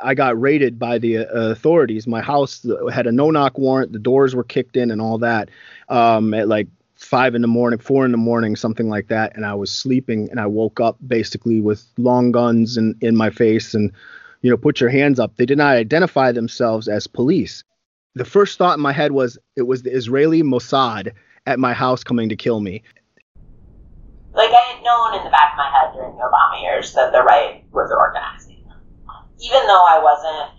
I 0.00 0.14
got 0.14 0.40
raided 0.40 0.78
by 0.78 0.98
the 0.98 1.18
uh, 1.18 1.50
authorities. 1.50 2.06
My 2.06 2.20
house 2.20 2.66
had 2.92 3.06
a 3.06 3.12
no 3.12 3.30
knock 3.30 3.58
warrant. 3.58 3.92
The 3.92 3.98
doors 3.98 4.34
were 4.34 4.44
kicked 4.44 4.76
in 4.76 4.90
and 4.90 5.00
all 5.00 5.18
that. 5.18 5.50
Um, 5.88 6.34
at 6.34 6.48
like 6.48 6.68
five 6.96 7.34
in 7.34 7.42
the 7.42 7.48
morning, 7.48 7.78
four 7.78 8.04
in 8.04 8.10
the 8.10 8.18
morning, 8.18 8.56
something 8.56 8.88
like 8.88 9.08
that. 9.08 9.36
And 9.36 9.44
I 9.46 9.54
was 9.54 9.70
sleeping, 9.70 10.28
and 10.30 10.40
I 10.40 10.46
woke 10.46 10.80
up 10.80 10.96
basically 11.06 11.60
with 11.60 11.84
long 11.98 12.32
guns 12.32 12.76
in 12.76 12.94
in 13.00 13.16
my 13.16 13.30
face 13.30 13.74
and 13.74 13.92
you 14.42 14.50
know 14.50 14.56
put 14.56 14.80
your 14.80 14.90
hands 14.90 15.20
up. 15.20 15.36
They 15.36 15.46
did 15.46 15.58
not 15.58 15.76
identify 15.76 16.32
themselves 16.32 16.88
as 16.88 17.06
police. 17.06 17.64
The 18.14 18.24
first 18.24 18.58
thought 18.58 18.78
in 18.78 18.82
my 18.82 18.92
head 18.92 19.12
was 19.12 19.38
it 19.56 19.62
was 19.62 19.82
the 19.82 19.94
Israeli 19.94 20.42
Mossad 20.42 21.12
at 21.46 21.58
my 21.58 21.72
house 21.72 22.02
coming 22.02 22.28
to 22.28 22.36
kill 22.36 22.60
me. 22.60 22.82
Like 24.32 24.50
I 24.50 24.74
had 24.74 24.82
known 24.82 25.18
in 25.18 25.24
the 25.24 25.30
back 25.30 25.52
of 25.52 25.58
my 25.58 25.70
head 25.70 25.94
during 25.94 26.16
the 26.16 26.22
Obama 26.22 26.62
years 26.62 26.92
that 26.94 27.12
the 27.12 27.22
right 27.22 27.64
was 27.72 27.90
organizing. 27.90 28.55
Even 29.40 29.66
though 29.66 29.84
I 29.84 30.00
wasn't, 30.00 30.56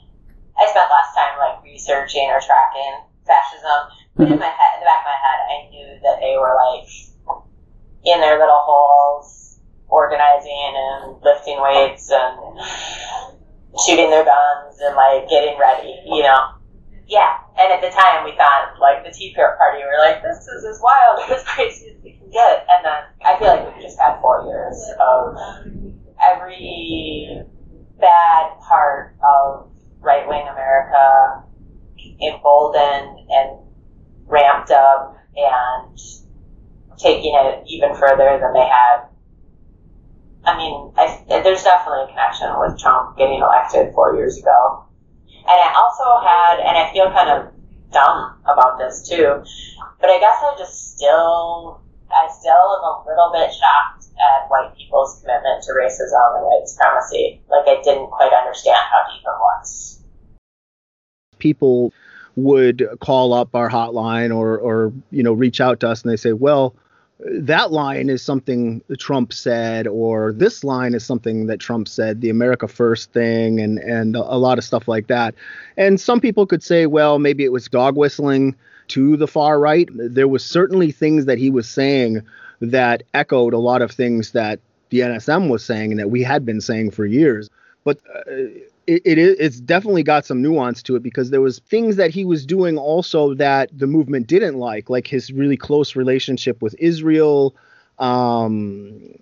I 0.58 0.66
spent 0.70 0.90
less 0.90 1.10
time 1.16 1.38
like 1.40 1.64
researching 1.64 2.30
or 2.30 2.40
tracking 2.42 3.08
fascism. 3.26 3.94
But 4.16 4.28
in 4.28 4.34
mm-hmm. 4.34 4.40
my 4.40 4.54
head, 4.54 4.72
in 4.78 4.80
the 4.82 4.90
back 4.90 5.02
of 5.02 5.12
my 5.12 5.20
head, 5.22 5.40
I 5.46 5.58
knew 5.70 5.90
that 6.02 6.18
they 6.22 6.36
were 6.38 6.56
like 6.58 6.90
in 8.06 8.22
their 8.22 8.40
little 8.40 8.62
holes, 8.62 9.60
organizing 9.90 10.74
and 10.76 11.22
lifting 11.22 11.62
weights 11.62 12.10
and 12.12 12.60
shooting 13.86 14.10
their 14.10 14.26
guns 14.26 14.80
and 14.82 14.96
like 14.96 15.30
getting 15.30 15.58
ready. 15.60 15.94
You 16.06 16.24
know, 16.24 16.58
yeah. 17.08 17.38
And 17.58 17.74
at 17.74 17.82
the 17.82 17.90
time, 17.90 18.26
we 18.26 18.36
thought 18.38 18.78
like 18.80 19.06
the 19.06 19.12
Tea 19.12 19.34
Party. 19.36 19.80
We 19.80 19.86
were 19.86 20.02
like, 20.02 20.22
this 20.22 20.48
is 20.48 20.66
as 20.66 20.80
wild, 20.82 21.20
as 21.32 21.44
crazy 21.44 21.94
as 21.94 22.04
we 22.04 22.14
can 22.14 22.30
get. 22.30 22.66
And 22.70 22.86
then 22.86 23.02
I 23.26 23.38
feel 23.38 23.48
like 23.48 23.74
we've 23.74 23.84
just 23.84 24.00
had 24.00 24.20
four 24.22 24.46
years 24.46 24.78
of 25.00 25.38
every 26.22 27.44
bad 28.00 28.60
part 28.62 29.16
of 29.24 29.70
right 30.00 30.28
wing 30.28 30.48
America 30.48 31.44
emboldened 32.22 33.20
and 33.30 33.60
ramped 34.26 34.72
up 34.72 35.18
and 35.36 36.00
taking 36.98 37.34
it 37.36 37.64
even 37.68 37.96
further 37.96 38.40
than 38.42 38.54
they 38.54 38.68
had. 38.68 39.06
I 40.46 40.58
mean, 40.58 40.94
I, 40.98 41.24
there's 41.28 41.64
definitely 41.64 42.06
a 42.06 42.08
connection 42.08 42.48
with 42.60 42.80
Trump 42.80 43.18
getting 43.18 43.40
elected 43.40 43.94
four 43.94 44.16
years 44.16 44.38
ago. 44.38 44.86
And 45.28 45.56
I 45.56 45.74
also 45.76 46.26
had, 46.26 46.60
and 46.60 46.78
I 46.78 46.92
feel 46.92 47.12
kind 47.12 47.30
of 47.30 47.54
dumb 47.92 48.40
about 48.44 48.78
this 48.78 49.08
too, 49.08 49.44
but 50.00 50.10
I 50.10 50.20
guess 50.20 50.38
I 50.42 50.56
just 50.58 50.96
still, 50.96 51.82
I 52.12 52.28
still 52.32 52.52
am 52.52 52.84
a 52.84 53.04
little 53.08 53.32
bit 53.34 53.54
shocked 53.54 54.07
at 54.20 54.50
white 54.50 54.76
people's 54.78 55.20
commitment 55.22 55.64
to 55.64 55.72
racism 55.72 56.38
and 56.38 56.46
white 56.46 56.68
supremacy. 56.68 57.42
Like 57.50 57.68
I 57.68 57.82
didn't 57.82 58.08
quite 58.08 58.34
understand 58.34 58.78
how 58.78 59.12
deep 59.12 59.24
it 59.24 59.40
was. 59.40 60.00
People 61.40 61.94
would 62.36 62.88
call 63.00 63.34
up 63.34 63.56
our 63.56 63.70
hotline 63.70 64.36
or 64.36 64.58
or 64.58 64.94
you 65.12 65.24
know 65.24 65.34
reach 65.34 65.60
out 65.60 65.80
to 65.82 65.90
us 65.90 66.04
and 66.04 66.12
they 66.12 66.18
say, 66.18 66.34
well, 66.34 66.76
that 67.20 67.72
line 67.72 68.10
is 68.10 68.22
something 68.22 68.82
Trump 69.00 69.34
said, 69.34 69.88
or 69.88 70.34
this 70.34 70.64
line 70.64 70.94
is 70.94 71.04
something 71.06 71.48
that 71.48 71.60
Trump 71.60 71.88
said, 71.88 72.22
the 72.22 72.30
America 72.30 72.68
First 72.68 73.12
thing, 73.12 73.60
and 73.60 73.80
and 73.80 74.16
a 74.16 74.38
lot 74.38 74.58
of 74.58 74.64
stuff 74.64 74.88
like 74.88 75.08
that. 75.08 75.34
And 75.78 76.00
some 76.00 76.22
people 76.22 76.46
could 76.46 76.64
say, 76.64 76.86
well, 76.86 77.20
maybe 77.20 77.44
it 77.44 77.52
was 77.52 77.68
dog 77.68 77.98
whistling 77.98 78.56
to 78.90 79.18
the 79.18 79.28
far 79.28 79.60
right. 79.60 79.90
There 79.94 80.28
was 80.28 80.46
certainly 80.46 80.92
things 80.92 81.26
that 81.26 81.38
he 81.38 81.50
was 81.50 81.68
saying 81.68 82.22
that 82.60 83.04
echoed 83.14 83.54
a 83.54 83.58
lot 83.58 83.82
of 83.82 83.92
things 83.92 84.32
that 84.32 84.60
the 84.90 85.00
NSM 85.00 85.50
was 85.50 85.64
saying 85.64 85.92
and 85.92 86.00
that 86.00 86.10
we 86.10 86.24
had 86.24 86.46
been 86.46 86.62
saying 86.62 86.92
for 86.92 87.06
years. 87.06 87.50
But 87.84 88.00
uh, 88.14 88.22
it, 88.88 89.02
it 89.06 89.18
it's 89.18 89.60
definitely 89.60 90.04
got 90.04 90.26
some 90.26 90.42
nuance 90.42 90.82
to 90.84 90.96
it 90.96 91.04
because 91.04 91.30
there 91.30 91.42
was 91.42 91.60
things 91.60 91.98
that 91.98 92.12
he 92.12 92.26
was 92.26 92.46
doing 92.46 92.78
also 92.78 93.34
that 93.36 93.70
the 93.78 93.88
movement 93.88 94.28
didn't 94.28 94.58
like, 94.58 94.90
like 94.90 95.08
his 95.08 95.32
really 95.32 95.58
close 95.58 95.96
relationship 95.96 96.62
with 96.62 96.76
Israel. 96.80 97.56
Um, 98.00 99.16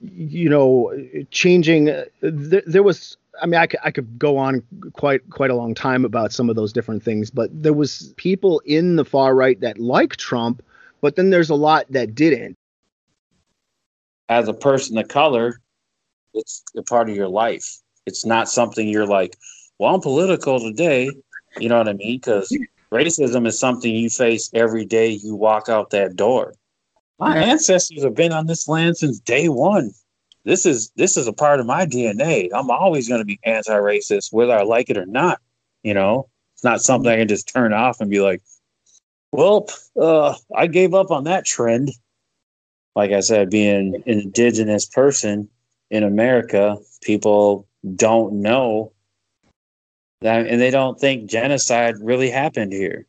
you 0.00 0.48
know, 0.48 0.92
changing. 1.30 1.84
There, 2.20 2.62
there 2.66 2.82
was 2.82 3.16
I 3.40 3.46
mean, 3.46 3.60
I 3.60 3.66
could, 3.66 3.80
I 3.82 3.90
could 3.90 4.18
go 4.18 4.36
on 4.36 4.62
quite 4.92 5.28
quite 5.30 5.50
a 5.50 5.54
long 5.54 5.74
time 5.74 6.04
about 6.04 6.32
some 6.32 6.50
of 6.50 6.56
those 6.56 6.72
different 6.72 7.02
things, 7.02 7.30
but 7.30 7.50
there 7.52 7.72
was 7.72 8.12
people 8.16 8.60
in 8.66 8.96
the 8.96 9.04
far 9.04 9.34
right 9.34 9.58
that 9.60 9.78
like 9.78 10.16
Trump, 10.16 10.62
but 11.02 11.16
then 11.16 11.28
there's 11.28 11.50
a 11.50 11.54
lot 11.54 11.84
that 11.90 12.14
didn't. 12.14 12.56
As 14.28 14.48
a 14.48 14.54
person 14.54 14.96
of 14.96 15.08
color, 15.08 15.60
it's 16.32 16.62
a 16.76 16.82
part 16.82 17.10
of 17.10 17.16
your 17.16 17.28
life. 17.28 17.78
It's 18.06 18.24
not 18.24 18.48
something 18.48 18.88
you're 18.88 19.06
like, 19.06 19.36
well, 19.78 19.94
I'm 19.94 20.00
political 20.00 20.58
today. 20.58 21.10
You 21.58 21.68
know 21.68 21.76
what 21.76 21.88
I 21.88 21.92
mean? 21.92 22.18
Because 22.18 22.56
racism 22.90 23.46
is 23.46 23.58
something 23.58 23.94
you 23.94 24.08
face 24.08 24.50
every 24.54 24.86
day 24.86 25.10
you 25.10 25.34
walk 25.34 25.68
out 25.68 25.90
that 25.90 26.16
door. 26.16 26.54
My 27.18 27.36
ancestors 27.36 28.02
have 28.02 28.14
been 28.14 28.32
on 28.32 28.46
this 28.46 28.66
land 28.66 28.96
since 28.96 29.20
day 29.20 29.48
one. 29.48 29.92
This 30.44 30.66
is 30.66 30.90
this 30.96 31.16
is 31.16 31.28
a 31.28 31.32
part 31.32 31.60
of 31.60 31.66
my 31.66 31.86
DNA. 31.86 32.48
I'm 32.52 32.70
always 32.70 33.08
going 33.08 33.20
to 33.20 33.24
be 33.24 33.38
anti-racist, 33.44 34.32
whether 34.32 34.56
I 34.56 34.62
like 34.62 34.90
it 34.90 34.96
or 34.96 35.06
not. 35.06 35.38
You 35.84 35.94
know, 35.94 36.28
it's 36.54 36.64
not 36.64 36.80
something 36.80 37.10
I 37.10 37.16
can 37.16 37.28
just 37.28 37.52
turn 37.52 37.72
off 37.72 38.00
and 38.00 38.10
be 38.10 38.20
like, 38.20 38.42
"Well, 39.32 39.68
uh, 39.96 40.36
I 40.54 40.66
gave 40.66 40.94
up 40.94 41.10
on 41.10 41.24
that 41.24 41.44
trend." 41.44 41.90
Like 42.94 43.10
I 43.12 43.20
said, 43.20 43.50
being 43.50 43.94
an 43.94 44.02
indigenous 44.06 44.86
person 44.86 45.48
in 45.90 46.04
America, 46.04 46.76
people 47.00 47.66
don't 47.96 48.34
know 48.42 48.92
that, 50.20 50.46
and 50.46 50.60
they 50.60 50.70
don't 50.70 51.00
think 51.00 51.28
genocide 51.28 51.96
really 52.00 52.30
happened 52.30 52.72
here, 52.72 53.06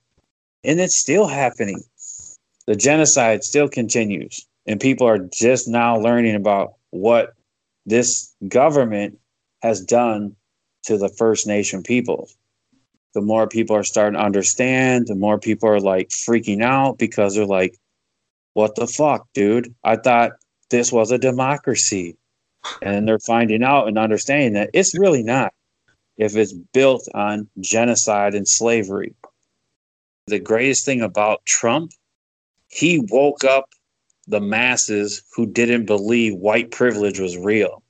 and 0.63 0.79
it's 0.79 0.95
still 0.95 1.27
happening. 1.27 1.83
The 2.65 2.75
genocide 2.75 3.43
still 3.43 3.67
continues, 3.67 4.47
and 4.65 4.79
people 4.79 5.07
are 5.07 5.19
just 5.19 5.67
now 5.67 5.97
learning 5.97 6.35
about 6.35 6.75
what 6.91 7.33
this 7.85 8.33
government 8.47 9.19
has 9.61 9.81
done 9.81 10.35
to 10.83 10.97
the 10.97 11.09
First 11.09 11.45
Nation 11.47 11.83
people. 11.83 12.29
The 13.13 13.21
more 13.21 13.47
people 13.47 13.75
are 13.75 13.83
starting 13.83 14.19
to 14.19 14.25
understand, 14.25 15.07
the 15.07 15.15
more 15.15 15.39
people 15.39 15.69
are 15.69 15.79
like 15.79 16.09
freaking 16.09 16.63
out 16.63 16.97
because 16.97 17.35
they're 17.35 17.45
like, 17.45 17.77
what 18.53 18.75
the 18.75 18.87
fuck, 18.87 19.27
dude? 19.33 19.73
I 19.83 19.97
thought 19.97 20.31
this 20.69 20.91
was 20.91 21.11
a 21.11 21.17
democracy. 21.17 22.17
And 22.81 23.07
they're 23.07 23.19
finding 23.19 23.61
out 23.63 23.87
and 23.87 23.97
understanding 23.97 24.53
that 24.53 24.69
it's 24.73 24.97
really 24.97 25.21
not 25.21 25.53
if 26.17 26.35
it's 26.35 26.53
built 26.53 27.07
on 27.13 27.49
genocide 27.59 28.35
and 28.35 28.47
slavery. 28.47 29.13
The 30.27 30.39
greatest 30.39 30.85
thing 30.85 31.01
about 31.01 31.45
Trump, 31.45 31.91
he 32.69 32.99
woke 33.09 33.43
up 33.43 33.69
the 34.27 34.39
masses 34.39 35.23
who 35.35 35.45
didn't 35.45 35.85
believe 35.85 36.35
white 36.35 36.71
privilege 36.71 37.19
was 37.19 37.37
real. 37.37 37.83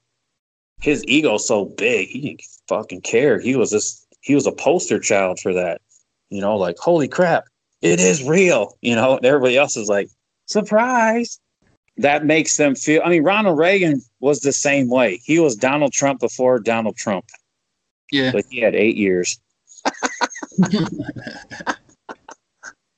His 0.81 1.05
ego's 1.05 1.47
so 1.47 1.65
big, 1.65 2.09
he 2.09 2.21
didn't 2.21 2.41
fucking 2.67 3.01
care. 3.01 3.39
He 3.39 3.55
was 3.55 3.69
just 3.69 4.02
he 4.23 4.33
was 4.33 4.47
a 4.47 4.51
poster 4.51 4.99
child 4.99 5.39
for 5.39 5.53
that. 5.53 5.81
You 6.29 6.41
know, 6.41 6.55
like, 6.57 6.77
holy 6.79 7.07
crap, 7.07 7.43
it 7.81 7.99
is 7.99 8.23
real. 8.23 8.77
You 8.81 8.95
know, 8.95 9.17
and 9.17 9.25
everybody 9.25 9.57
else 9.57 9.77
is 9.77 9.89
like, 9.89 10.09
surprise. 10.45 11.39
That 11.97 12.25
makes 12.25 12.57
them 12.57 12.73
feel 12.73 13.03
I 13.05 13.09
mean, 13.09 13.21
Ronald 13.21 13.59
Reagan 13.59 14.01
was 14.19 14.39
the 14.39 14.51
same 14.51 14.89
way. 14.89 15.21
He 15.23 15.37
was 15.37 15.55
Donald 15.55 15.93
Trump 15.93 16.19
before 16.19 16.57
Donald 16.57 16.95
Trump. 16.95 17.25
Yeah. 18.11 18.31
But 18.31 18.45
he 18.49 18.61
had 18.61 18.73
eight 18.73 18.95
years. 18.95 19.39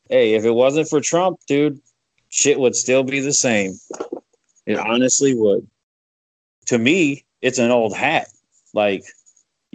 hey, 0.09 0.35
if 0.35 0.45
it 0.45 0.53
wasn't 0.53 0.87
for 0.87 1.01
Trump, 1.01 1.39
dude, 1.47 1.81
shit 2.29 2.57
would 2.57 2.75
still 2.75 3.03
be 3.03 3.19
the 3.19 3.33
same. 3.33 3.77
It 4.65 4.77
honestly 4.77 5.35
would. 5.35 5.67
To 6.67 6.77
me, 6.77 7.25
it's 7.41 7.59
an 7.59 7.71
old 7.71 7.97
hat. 7.97 8.27
Like, 8.73 9.03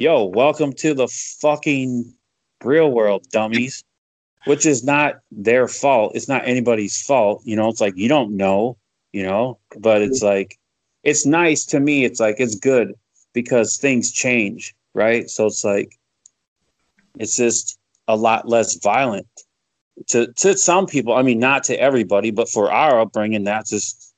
yo, 0.00 0.24
welcome 0.24 0.72
to 0.72 0.94
the 0.94 1.06
fucking 1.42 2.10
real 2.64 2.90
world, 2.90 3.22
dummies. 3.30 3.84
Which 4.46 4.64
is 4.64 4.82
not 4.82 5.20
their 5.30 5.68
fault. 5.68 6.12
It's 6.14 6.26
not 6.26 6.48
anybody's 6.48 7.02
fault. 7.02 7.42
You 7.44 7.54
know, 7.54 7.68
it's 7.68 7.82
like 7.82 7.94
you 7.94 8.08
don't 8.08 8.34
know, 8.34 8.78
you 9.12 9.22
know, 9.22 9.58
but 9.78 10.00
it's 10.00 10.22
like 10.22 10.58
it's 11.04 11.26
nice 11.26 11.66
to 11.66 11.80
me. 11.80 12.06
It's 12.06 12.18
like 12.18 12.36
it's 12.38 12.54
good 12.54 12.94
because 13.34 13.76
things 13.76 14.10
change, 14.10 14.74
right? 14.94 15.28
So 15.28 15.44
it's 15.44 15.62
like 15.62 15.98
it's 17.18 17.36
just 17.36 17.78
a 18.08 18.16
lot 18.16 18.48
less 18.48 18.76
violent 18.76 19.28
to 20.06 20.32
to 20.38 20.56
some 20.56 20.86
people. 20.86 21.12
I 21.12 21.20
mean, 21.20 21.38
not 21.38 21.62
to 21.64 21.78
everybody, 21.78 22.30
but 22.30 22.48
for 22.48 22.72
our 22.72 22.98
upbringing, 22.98 23.44
that's 23.44 23.68
just 23.68 24.14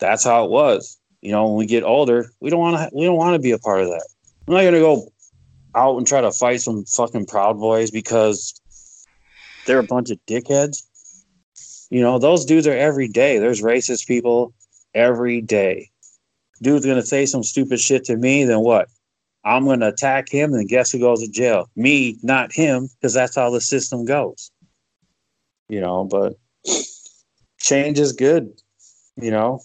that's 0.00 0.24
how 0.24 0.44
it 0.44 0.50
was. 0.50 0.98
You 1.20 1.30
know, 1.30 1.46
when 1.46 1.58
we 1.58 1.66
get 1.66 1.84
older, 1.84 2.32
we 2.40 2.50
don't 2.50 2.58
want 2.58 2.76
to 2.76 2.90
we 2.92 3.04
don't 3.04 3.16
want 3.16 3.34
to 3.34 3.38
be 3.38 3.52
a 3.52 3.58
part 3.58 3.82
of 3.82 3.90
that. 3.90 4.08
I'm 4.48 4.54
not 4.54 4.64
gonna 4.64 4.78
go 4.78 5.12
out 5.74 5.98
and 5.98 6.06
try 6.06 6.22
to 6.22 6.32
fight 6.32 6.62
some 6.62 6.86
fucking 6.86 7.26
proud 7.26 7.58
boys 7.58 7.90
because 7.90 8.58
they're 9.66 9.78
a 9.78 9.84
bunch 9.84 10.10
of 10.10 10.18
dickheads. 10.26 10.84
You 11.90 12.00
know, 12.00 12.18
those 12.18 12.46
dudes 12.46 12.66
are 12.66 12.72
every 12.72 13.08
day. 13.08 13.38
There's 13.38 13.60
racist 13.60 14.06
people 14.06 14.54
every 14.94 15.42
day. 15.42 15.90
Dude's 16.62 16.86
gonna 16.86 17.02
say 17.02 17.26
some 17.26 17.42
stupid 17.42 17.78
shit 17.78 18.04
to 18.04 18.16
me, 18.16 18.44
then 18.44 18.60
what? 18.60 18.88
I'm 19.44 19.66
gonna 19.66 19.88
attack 19.88 20.30
him, 20.30 20.54
and 20.54 20.66
guess 20.66 20.92
who 20.92 20.98
goes 20.98 21.22
to 21.22 21.30
jail? 21.30 21.68
Me, 21.76 22.16
not 22.22 22.50
him, 22.50 22.88
because 22.94 23.12
that's 23.12 23.36
how 23.36 23.50
the 23.50 23.60
system 23.60 24.06
goes. 24.06 24.50
You 25.68 25.82
know, 25.82 26.04
but 26.04 26.36
change 27.60 27.98
is 27.98 28.12
good. 28.12 28.50
You 29.20 29.30
know, 29.30 29.60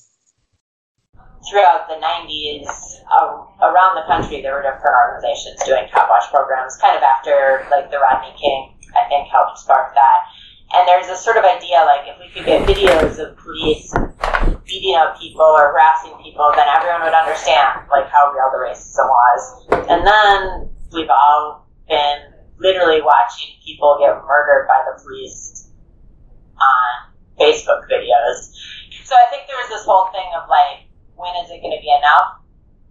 throughout 1.49 1.87
the 1.87 1.99
90s, 1.99 2.67
uh, 3.11 3.43
around 3.61 3.99
the 3.99 4.05
country, 4.07 4.41
there 4.41 4.55
were 4.55 4.63
different 4.63 4.95
organizations 4.95 5.59
doing 5.65 5.87
cop 5.91 6.09
watch 6.09 6.29
programs, 6.31 6.77
kind 6.77 6.95
of 6.95 7.03
after 7.03 7.67
like 7.69 7.91
the 7.91 7.99
Rodney 7.99 8.33
King, 8.39 8.75
I 8.95 9.07
think, 9.09 9.27
helped 9.27 9.59
spark 9.59 9.93
that. 9.93 10.19
And 10.73 10.87
there's 10.87 11.07
this 11.07 11.21
sort 11.21 11.37
of 11.37 11.43
idea 11.43 11.85
like 11.85 12.09
if 12.09 12.17
we 12.17 12.27
could 12.33 12.45
get 12.45 12.65
videos 12.65 13.19
of 13.21 13.37
police 13.37 13.93
beating 14.65 14.95
up 14.95 15.19
people 15.19 15.45
or 15.45 15.69
harassing 15.69 16.17
people, 16.23 16.51
then 16.55 16.65
everyone 16.65 17.03
would 17.03 17.13
understand 17.13 17.85
like 17.91 18.09
how 18.09 18.31
real 18.33 18.49
the 18.49 18.61
racism 18.63 19.05
was. 19.05 19.41
And 19.89 20.01
then 20.01 20.69
we've 20.91 21.11
all 21.11 21.67
been 21.87 22.33
literally 22.59 23.01
watching 23.01 23.53
people 23.63 23.97
get 23.99 24.15
murdered 24.25 24.67
by 24.67 24.81
the 24.87 25.03
police 25.03 25.69
on 26.57 27.13
Facebook 27.37 27.85
videos. 27.91 28.55
So 29.03 29.13
I 29.13 29.29
think 29.29 29.45
there 29.47 29.57
was 29.57 29.69
this 29.69 29.85
whole 29.85 30.09
thing 30.11 30.25
of 30.41 30.49
like, 30.49 30.87
when 31.15 31.33
is 31.43 31.51
it 31.51 31.61
going 31.61 31.75
to 31.75 31.81
be 31.81 31.91
enough? 31.91 32.41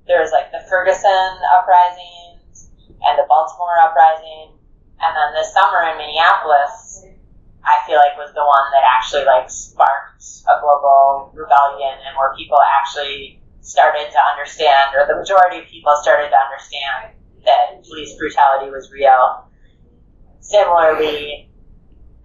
There 0.07 0.21
was 0.21 0.33
like 0.33 0.51
the 0.51 0.63
Ferguson 0.69 1.31
uprisings 1.55 2.71
and 3.03 3.15
the 3.19 3.27
Baltimore 3.29 3.79
uprising, 3.83 4.59
and 5.03 5.11
then 5.15 5.31
this 5.35 5.55
summer 5.55 5.83
in 5.91 5.99
Minneapolis, 5.99 7.07
I 7.63 7.79
feel 7.87 7.97
like 7.99 8.19
was 8.19 8.35
the 8.35 8.43
one 8.43 8.67
that 8.75 8.83
actually 8.83 9.25
like 9.25 9.51
sparked 9.51 10.23
a 10.51 10.59
global 10.59 11.31
rebellion 11.35 11.95
and 12.03 12.19
where 12.19 12.35
people 12.35 12.59
actually 12.59 13.39
started 13.63 14.11
to 14.11 14.21
understand, 14.35 14.95
or 14.99 15.07
the 15.07 15.15
majority 15.15 15.63
of 15.63 15.67
people 15.71 15.95
started 16.03 16.31
to 16.31 16.39
understand 16.39 17.15
that 17.47 17.83
police 17.87 18.19
brutality 18.19 18.71
was 18.71 18.91
real. 18.91 19.47
Similarly, 20.41 21.51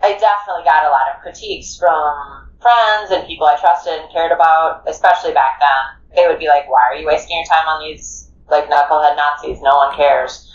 I 0.02 0.18
definitely 0.18 0.66
got 0.66 0.86
a 0.86 0.90
lot 0.90 1.14
of 1.14 1.22
critiques 1.22 1.78
from 1.78 2.47
friends 2.68 3.12
and 3.12 3.26
people 3.28 3.48
I 3.48 3.58
trusted 3.60 3.94
and 3.94 4.12
cared 4.12 4.32
about, 4.32 4.84
especially 4.88 5.34
back 5.34 5.60
then. 5.60 6.16
They 6.16 6.28
would 6.28 6.40
be 6.40 6.48
like, 6.48 6.70
why 6.70 6.82
are 6.92 6.96
you 6.96 7.08
wasting 7.08 7.38
your 7.38 7.46
time 7.46 7.68
on 7.68 7.88
these 7.88 8.30
like 8.50 8.66
knucklehead 8.66 9.16
Nazis? 9.16 9.62
No 9.62 9.76
one 9.76 9.96
cares. 9.96 10.52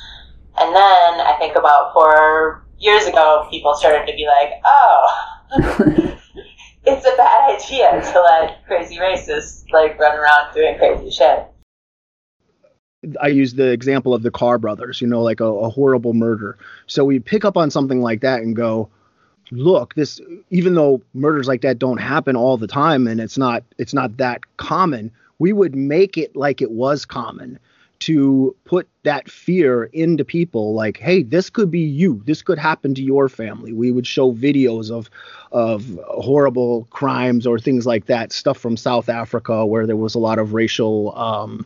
And 0.58 0.74
then 0.74 1.20
I 1.20 1.36
think 1.38 1.56
about 1.56 1.94
four 1.94 2.66
years 2.78 3.06
ago, 3.06 3.46
people 3.50 3.74
started 3.74 4.06
to 4.10 4.16
be 4.16 4.26
like, 4.26 4.60
oh, 4.64 5.38
it's 6.84 7.06
a 7.06 7.16
bad 7.16 7.56
idea 7.56 8.12
to 8.12 8.20
let 8.20 8.66
crazy 8.66 8.96
racists 8.96 9.64
like 9.72 9.98
run 9.98 10.18
around 10.18 10.52
doing 10.52 10.76
crazy 10.76 11.10
shit. 11.10 11.46
I 13.20 13.28
use 13.28 13.54
the 13.54 13.70
example 13.70 14.14
of 14.14 14.22
the 14.22 14.30
Carr 14.30 14.58
brothers, 14.58 15.00
you 15.00 15.08
know, 15.08 15.22
like 15.22 15.40
a, 15.40 15.46
a 15.46 15.70
horrible 15.70 16.14
murder. 16.14 16.56
So 16.86 17.04
we 17.04 17.18
pick 17.18 17.44
up 17.44 17.56
on 17.56 17.70
something 17.70 18.00
like 18.00 18.20
that 18.20 18.42
and 18.42 18.54
go, 18.54 18.90
look 19.50 19.94
this 19.94 20.20
even 20.50 20.74
though 20.74 21.02
murders 21.14 21.48
like 21.48 21.60
that 21.60 21.78
don't 21.78 21.98
happen 21.98 22.36
all 22.36 22.56
the 22.56 22.66
time 22.66 23.06
and 23.06 23.20
it's 23.20 23.36
not 23.36 23.62
it's 23.78 23.92
not 23.92 24.16
that 24.16 24.40
common 24.56 25.10
we 25.38 25.52
would 25.52 25.74
make 25.74 26.16
it 26.16 26.34
like 26.36 26.62
it 26.62 26.70
was 26.70 27.04
common 27.04 27.58
to 28.02 28.56
put 28.64 28.88
that 29.04 29.30
fear 29.30 29.84
into 29.92 30.24
people 30.24 30.74
like 30.74 30.96
hey 30.96 31.22
this 31.22 31.48
could 31.48 31.70
be 31.70 31.78
you. 31.78 32.20
This 32.24 32.42
could 32.42 32.58
happen 32.58 32.96
to 32.96 33.02
your 33.02 33.28
family. 33.28 33.72
We 33.72 33.92
would 33.92 34.08
show 34.08 34.32
videos 34.32 34.90
of 34.90 35.08
of 35.52 36.00
horrible 36.08 36.88
crimes 36.90 37.46
or 37.46 37.60
things 37.60 37.86
like 37.86 38.06
that 38.06 38.32
stuff 38.32 38.58
from 38.58 38.76
south 38.76 39.08
africa 39.08 39.64
where 39.64 39.86
there 39.86 39.96
was 39.96 40.16
a 40.16 40.18
lot 40.18 40.40
of 40.40 40.52
racial 40.52 41.16
um, 41.16 41.64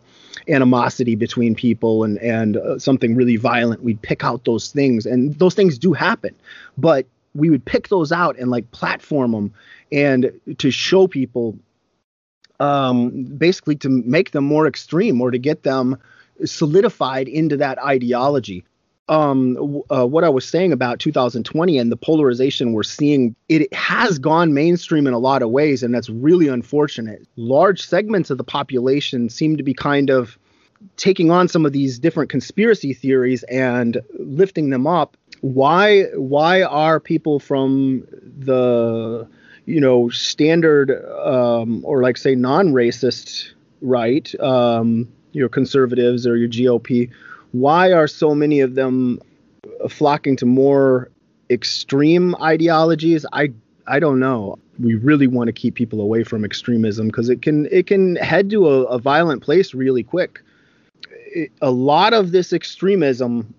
animosity 0.48 1.14
between 1.14 1.54
people 1.54 2.04
and 2.04 2.18
and 2.18 2.58
uh, 2.58 2.78
something 2.78 3.14
really 3.14 3.36
violent. 3.36 3.82
We'd 3.82 4.02
pick 4.02 4.22
out 4.22 4.44
those 4.44 4.70
things 4.70 5.06
and 5.06 5.38
those 5.38 5.54
things 5.54 5.78
do 5.78 5.94
happen. 5.94 6.34
But 6.76 7.06
we 7.36 7.50
would 7.50 7.64
pick 7.64 7.88
those 7.88 8.12
out 8.12 8.38
and 8.38 8.50
like 8.50 8.70
platform 8.70 9.32
them 9.32 9.52
and 9.92 10.32
to 10.58 10.70
show 10.70 11.06
people 11.06 11.58
um, 12.60 13.24
basically 13.36 13.76
to 13.76 13.88
make 13.88 14.30
them 14.30 14.44
more 14.44 14.66
extreme 14.66 15.20
or 15.20 15.30
to 15.30 15.38
get 15.38 15.62
them 15.62 15.98
solidified 16.44 17.28
into 17.28 17.56
that 17.56 17.78
ideology. 17.82 18.64
Um, 19.08 19.82
uh, 19.88 20.04
what 20.04 20.24
I 20.24 20.28
was 20.28 20.44
saying 20.44 20.72
about 20.72 20.98
2020 20.98 21.78
and 21.78 21.92
the 21.92 21.96
polarization 21.96 22.72
we're 22.72 22.82
seeing, 22.82 23.36
it 23.48 23.72
has 23.72 24.18
gone 24.18 24.52
mainstream 24.52 25.06
in 25.06 25.12
a 25.14 25.18
lot 25.18 25.42
of 25.42 25.50
ways, 25.50 25.84
and 25.84 25.94
that's 25.94 26.10
really 26.10 26.48
unfortunate. 26.48 27.24
Large 27.36 27.82
segments 27.82 28.30
of 28.30 28.38
the 28.38 28.44
population 28.44 29.28
seem 29.28 29.56
to 29.58 29.62
be 29.62 29.74
kind 29.74 30.10
of 30.10 30.36
taking 30.96 31.30
on 31.30 31.46
some 31.46 31.64
of 31.64 31.72
these 31.72 31.98
different 32.00 32.30
conspiracy 32.30 32.92
theories 32.92 33.44
and 33.44 34.02
lifting 34.18 34.70
them 34.70 34.86
up 34.86 35.16
why 35.40 36.04
why 36.14 36.62
are 36.62 36.98
people 37.00 37.38
from 37.38 38.06
the 38.38 39.26
you 39.66 39.80
know 39.80 40.08
standard 40.10 40.90
um, 41.24 41.84
or 41.84 42.02
like 42.02 42.16
say 42.16 42.34
non-racist 42.34 43.52
right 43.80 44.34
um, 44.40 45.08
your 45.32 45.48
conservatives 45.48 46.26
or 46.26 46.36
your 46.36 46.48
GOP 46.48 47.10
why 47.52 47.92
are 47.92 48.06
so 48.06 48.34
many 48.34 48.60
of 48.60 48.74
them 48.74 49.20
flocking 49.88 50.36
to 50.36 50.46
more 50.46 51.10
extreme 51.50 52.34
ideologies? 52.36 53.24
I 53.32 53.52
I 53.86 54.00
don't 54.00 54.18
know. 54.18 54.58
We 54.78 54.94
really 54.94 55.26
want 55.26 55.48
to 55.48 55.52
keep 55.52 55.74
people 55.74 56.00
away 56.00 56.24
from 56.24 56.44
extremism 56.44 57.06
because 57.06 57.28
it 57.28 57.42
can 57.42 57.66
it 57.70 57.86
can 57.86 58.16
head 58.16 58.50
to 58.50 58.68
a, 58.68 58.82
a 58.84 58.98
violent 58.98 59.42
place 59.42 59.74
really 59.74 60.02
quick. 60.02 60.40
It, 61.28 61.52
a 61.62 61.70
lot 61.70 62.12
of 62.12 62.32
this 62.32 62.52
extremism 62.52 63.54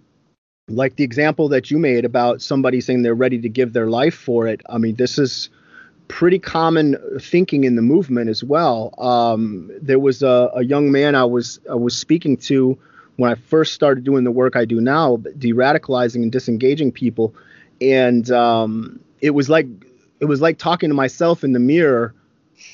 like 0.69 0.97
the 0.97 1.03
example 1.03 1.47
that 1.49 1.71
you 1.71 1.77
made 1.77 2.03
about 2.05 2.41
somebody 2.41 2.81
saying 2.81 3.01
they're 3.01 3.15
ready 3.15 3.39
to 3.39 3.49
give 3.49 3.73
their 3.73 3.87
life 3.87 4.15
for 4.15 4.47
it. 4.47 4.61
I 4.69 4.77
mean, 4.77 4.95
this 4.95 5.17
is 5.17 5.49
pretty 6.09 6.39
common 6.39 6.97
thinking 7.19 7.63
in 7.63 7.75
the 7.75 7.81
movement 7.81 8.29
as 8.29 8.43
well. 8.43 8.93
Um, 8.97 9.71
there 9.81 9.99
was 9.99 10.23
a, 10.23 10.51
a, 10.53 10.63
young 10.63 10.91
man 10.91 11.15
I 11.15 11.25
was 11.25 11.59
I 11.69 11.75
was 11.75 11.97
speaking 11.97 12.37
to 12.37 12.77
when 13.15 13.31
I 13.31 13.35
first 13.35 13.73
started 13.73 14.03
doing 14.03 14.23
the 14.23 14.31
work 14.31 14.55
I 14.55 14.65
do 14.65 14.79
now, 14.79 15.17
de-radicalizing 15.17 16.21
and 16.21 16.31
disengaging 16.31 16.91
people, 16.91 17.33
and 17.81 18.29
um, 18.31 18.99
it 19.21 19.31
was 19.31 19.49
like 19.49 19.67
it 20.19 20.25
was 20.25 20.41
like 20.41 20.57
talking 20.57 20.89
to 20.89 20.95
myself 20.95 21.43
in 21.43 21.53
the 21.53 21.59
mirror, 21.59 22.13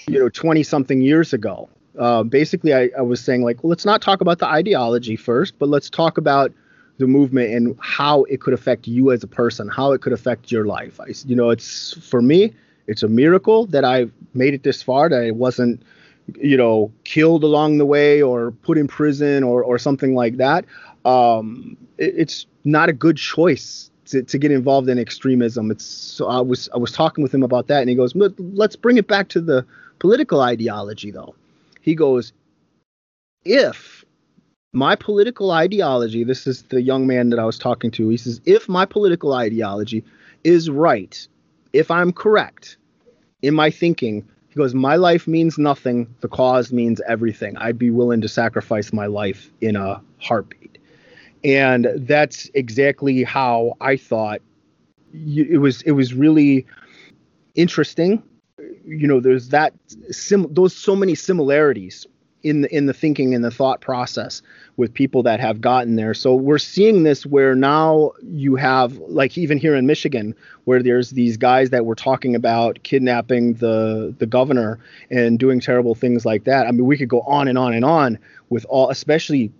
you 0.08 0.20
know, 0.20 0.30
20 0.30 0.64
something 0.64 1.02
years 1.02 1.34
ago. 1.34 1.70
Uh, 1.98 2.24
basically, 2.24 2.74
I, 2.74 2.89
I 2.98 3.02
was 3.02 3.22
saying 3.22 3.44
like, 3.44 3.64
well, 3.64 3.70
let's 3.70 3.86
not 3.86 4.02
talk 4.02 4.22
about 4.22 4.39
the 4.39 4.48
ideology 4.48 5.16
first, 5.16 5.60
but 5.60 5.70
let's 5.70 5.89
talk 5.89 6.18
about 6.18 6.52
the 6.98 7.08
movement 7.08 7.54
and 7.54 7.78
how 7.82 8.24
it 8.24 8.41
could 8.41 8.54
affect 8.54 8.88
you 8.88 9.12
as 9.12 9.24
a 9.24 9.28
person, 9.28 9.68
how 9.68 9.91
it 9.94 10.02
could 10.02 10.14
affect 10.14 10.52
your 10.52 10.66
life. 10.66 11.00
I, 11.00 11.14
you 11.26 11.36
know, 11.36 11.50
it's 11.50 11.94
for 12.08 12.22
me, 12.22 12.54
it's 12.88 13.04
a 13.04 13.08
miracle 13.08 13.66
that 13.68 13.84
I 13.84 14.08
made 14.34 14.54
it 14.54 14.64
this 14.64 14.82
far, 14.82 15.10
that 15.10 15.22
I 15.22 15.32
wasn't, 15.32 15.82
you 16.39 16.58
know, 16.58 16.91
killed 17.04 17.44
along 17.44 17.78
the 17.78 17.86
way 17.86 18.22
or 18.22 18.52
put 18.52 18.78
in 18.78 18.88
prison 18.88 19.44
or, 19.44 19.64
or 19.64 19.78
something 19.78 20.16
like 20.16 20.38
that. 20.38 20.66
Um, 21.06 21.78
it, 21.98 22.14
it's 22.18 22.46
not 22.64 22.89
a 22.89 22.94
good 22.94 23.18
choice 23.18 23.89
to, 24.06 24.24
to 24.24 24.38
get 24.38 24.52
involved 24.52 24.89
in 24.89 25.00
extremism. 25.00 25.72
It's 25.72 25.86
so 25.86 26.28
I 26.28 26.41
was 26.41 26.70
I 26.74 26.78
was 26.78 26.91
talking 26.91 27.24
with 27.24 27.34
him 27.34 27.44
about 27.44 27.68
that, 27.68 27.82
and 27.82 27.89
he 27.89 27.96
goes, 27.96 28.14
"Let's 28.16 28.76
bring 28.76 28.98
it 28.98 29.08
back 29.08 29.30
to 29.30 29.41
the 29.41 29.66
political 30.00 30.41
ideology, 30.41 31.12
though." 31.12 31.36
He 31.82 31.96
goes, 31.96 32.34
"If 33.44 34.03
my 34.74 34.95
political 34.95 35.51
ideology, 35.51 36.24
this 36.24 36.47
is 36.47 36.63
the 36.63 36.82
young 36.82 37.05
man 37.05 37.30
that 37.30 37.39
I 37.39 37.45
was 37.45 37.59
talking 37.59 37.91
to. 37.91 38.09
He 38.09 38.17
says, 38.17 38.41
if 38.45 38.67
my 38.67 38.86
political 38.86 39.34
ideology 39.34 40.03
is 40.43 40.69
right, 40.69 41.28
if 41.71 41.91
I'm 41.91 42.11
correct 42.11 42.78
in 43.43 43.53
my 43.53 43.69
thinking, 43.69 44.28
he 44.49 44.55
goes, 44.55 44.74
my 44.74 44.95
life 44.95 45.28
means 45.28 45.57
nothing. 45.57 46.13
The 46.21 46.28
cause 46.28 46.71
means 46.71 47.01
everything. 47.07 47.55
I'd 47.57 47.78
be 47.78 47.91
willing 47.91 48.21
to 48.21 48.28
sacrifice 48.28 48.91
my 48.91 49.05
life 49.05 49.51
in 49.61 49.76
a 49.76 50.01
heartbeat. 50.19 50.78
And 51.43 51.88
that's 51.95 52.49
exactly 52.53 53.24
how 53.24 53.74
I 53.82 53.97
thought 53.97 54.41
it 55.13 55.59
was. 55.59 55.82
It 55.84 55.91
was 55.91 56.13
really 56.13 56.65
interesting. 57.55 58.24
You 58.86 59.07
know, 59.07 59.19
there's 59.19 59.49
that 59.49 59.74
sim, 60.09 60.47
those 60.51 60.76
so 60.76 60.95
many 60.95 61.15
similarities 61.15 62.07
in 62.44 62.62
the 62.62 62.76
in 62.76 62.86
the 62.86 62.94
thinking 62.94 63.34
and 63.34 63.44
the 63.44 63.52
thought 63.52 63.82
process 63.82 64.41
with 64.76 64.94
people 64.94 65.24
that 65.24 65.39
have 65.39 65.62
gotten 65.62 65.96
there. 65.96 66.14
So 66.14 66.36
we're 66.36 66.58
seeing 66.60 67.04
this 67.04 67.26
where 67.26 67.56
now 67.56 68.12
you 68.22 68.56
have 68.56 68.98
like 68.98 69.38
even 69.38 69.58
here 69.58 69.76
in 69.76 69.88
Michigan 69.88 70.36
where 70.66 70.84
there's 70.84 71.12
these 71.12 71.38
guys 71.38 71.70
that 71.72 71.86
were 71.86 71.96
talking 71.96 72.36
about 72.36 72.84
kidnapping 72.84 73.56
the 73.56 74.14
the 74.18 74.26
governor 74.26 74.80
and 75.10 75.39
doing 75.39 75.60
terrible 75.60 75.96
things 75.96 76.26
like 76.26 76.44
that. 76.44 76.68
I 76.68 76.72
mean 76.72 76.86
we 76.86 76.98
could 76.98 77.10
go 77.10 77.22
on 77.22 77.48
and 77.48 77.58
on 77.58 77.74
and 77.74 77.86
on 77.86 78.20
with 78.50 78.66
all 78.70 78.89
especially 78.89 79.52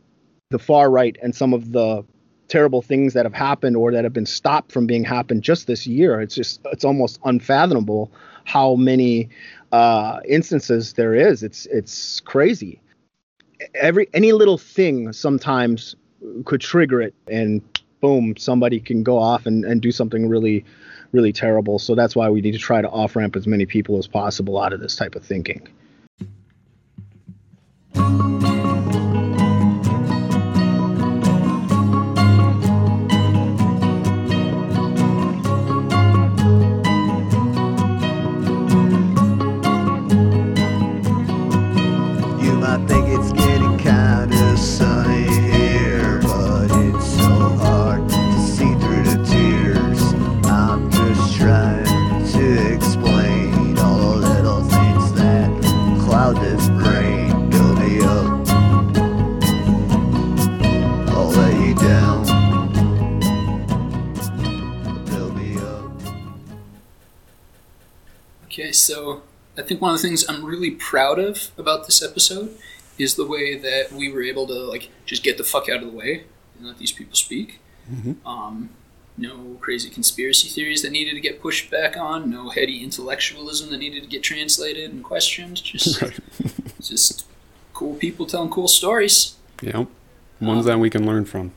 the 0.50 0.60
far 0.60 0.92
right 0.92 1.18
and 1.22 1.34
some 1.34 1.54
of 1.54 1.72
the 1.72 2.04
terrible 2.50 2.82
things 2.82 3.14
that 3.14 3.26
have 3.26 3.34
happened 3.34 3.76
or 3.76 3.92
that 3.92 4.04
have 4.04 4.14
been 4.14 4.26
stopped 4.26 4.72
from 4.72 4.86
being 4.86 5.04
happened 5.04 5.42
just 5.42 5.66
this 5.68 5.88
year. 5.88 6.22
It's 6.22 6.36
just 6.36 6.60
it's 6.66 6.84
almost 6.84 7.20
unfathomable 7.24 8.12
how 8.46 8.76
many 8.76 9.30
uh, 9.74 10.20
instances 10.28 10.94
there 10.94 11.16
is. 11.16 11.42
It's 11.42 11.66
it's 11.66 12.20
crazy. 12.20 12.80
Every 13.74 14.08
any 14.14 14.32
little 14.32 14.60
thing 14.60 15.12
sometimes 15.12 15.96
could 16.46 16.62
trigger 16.62 17.02
it, 17.02 17.16
and 17.28 17.62
boom, 18.00 18.38
somebody 18.38 18.80
can 18.80 19.02
go 19.02 19.18
off 19.18 19.48
and, 19.48 19.66
and 19.66 19.82
do 19.82 19.92
something 19.92 20.30
really, 20.30 20.64
really 21.12 21.34
terrible. 21.34 21.80
So 21.80 21.96
that's 21.96 22.16
why 22.16 22.30
we 22.30 22.42
need 22.42 22.52
to 22.52 22.60
try 22.60 22.82
to 22.84 22.90
off 22.90 23.16
ramp 23.16 23.36
as 23.36 23.48
many 23.48 23.66
people 23.66 23.98
as 23.98 24.08
possible 24.08 24.62
out 24.62 24.74
of 24.74 24.80
this 24.80 24.96
type 24.96 25.16
of 25.16 25.26
thinking. 25.26 25.68
Okay, 68.54 68.72
so 68.72 69.24
I 69.58 69.64
think 69.64 69.82
one 69.82 69.96
of 69.96 70.02
the 70.02 70.08
things 70.08 70.30
I'm 70.30 70.46
really 70.46 70.70
proud 70.70 71.18
of 71.18 71.50
about 71.58 71.88
this 71.88 72.04
episode 72.04 72.56
is 73.00 73.16
the 73.16 73.26
way 73.26 73.58
that 73.58 73.92
we 73.92 74.12
were 74.12 74.22
able 74.22 74.46
to 74.46 74.54
like 74.54 74.90
just 75.08 75.24
get 75.24 75.40
the 75.40 75.44
fuck 75.44 75.68
out 75.70 75.82
of 75.82 75.92
the 75.92 75.98
way 75.98 76.26
and 76.60 76.68
let 76.68 76.78
these 76.78 76.92
people 76.92 77.16
speak. 77.16 77.60
Mhm. 77.92 78.18
Um, 78.24 78.70
no 79.18 79.58
crazy 79.60 79.90
conspiracy 79.90 80.50
theories 80.50 80.84
that 80.84 80.92
needed 80.92 81.16
to 81.16 81.20
get 81.20 81.42
pushed 81.42 81.72
back 81.72 81.98
on. 81.98 82.30
No 82.30 82.50
heady 82.50 82.84
intellectualism 82.84 83.72
that 83.72 83.78
needed 83.78 84.04
to 84.04 84.08
get 84.08 84.22
translated 84.22 84.92
and 84.92 85.04
questioned. 85.04 85.64
Just, 85.64 86.04
just 86.82 87.26
cool 87.74 87.96
people 87.96 88.28
telling 88.28 88.52
cool 88.52 88.68
stories. 88.68 89.34
Yep. 89.64 89.88
Ones 90.40 90.66
that 90.66 90.78
we 90.78 90.92
can 90.92 91.08
learn 91.08 91.26
from. 91.26 91.54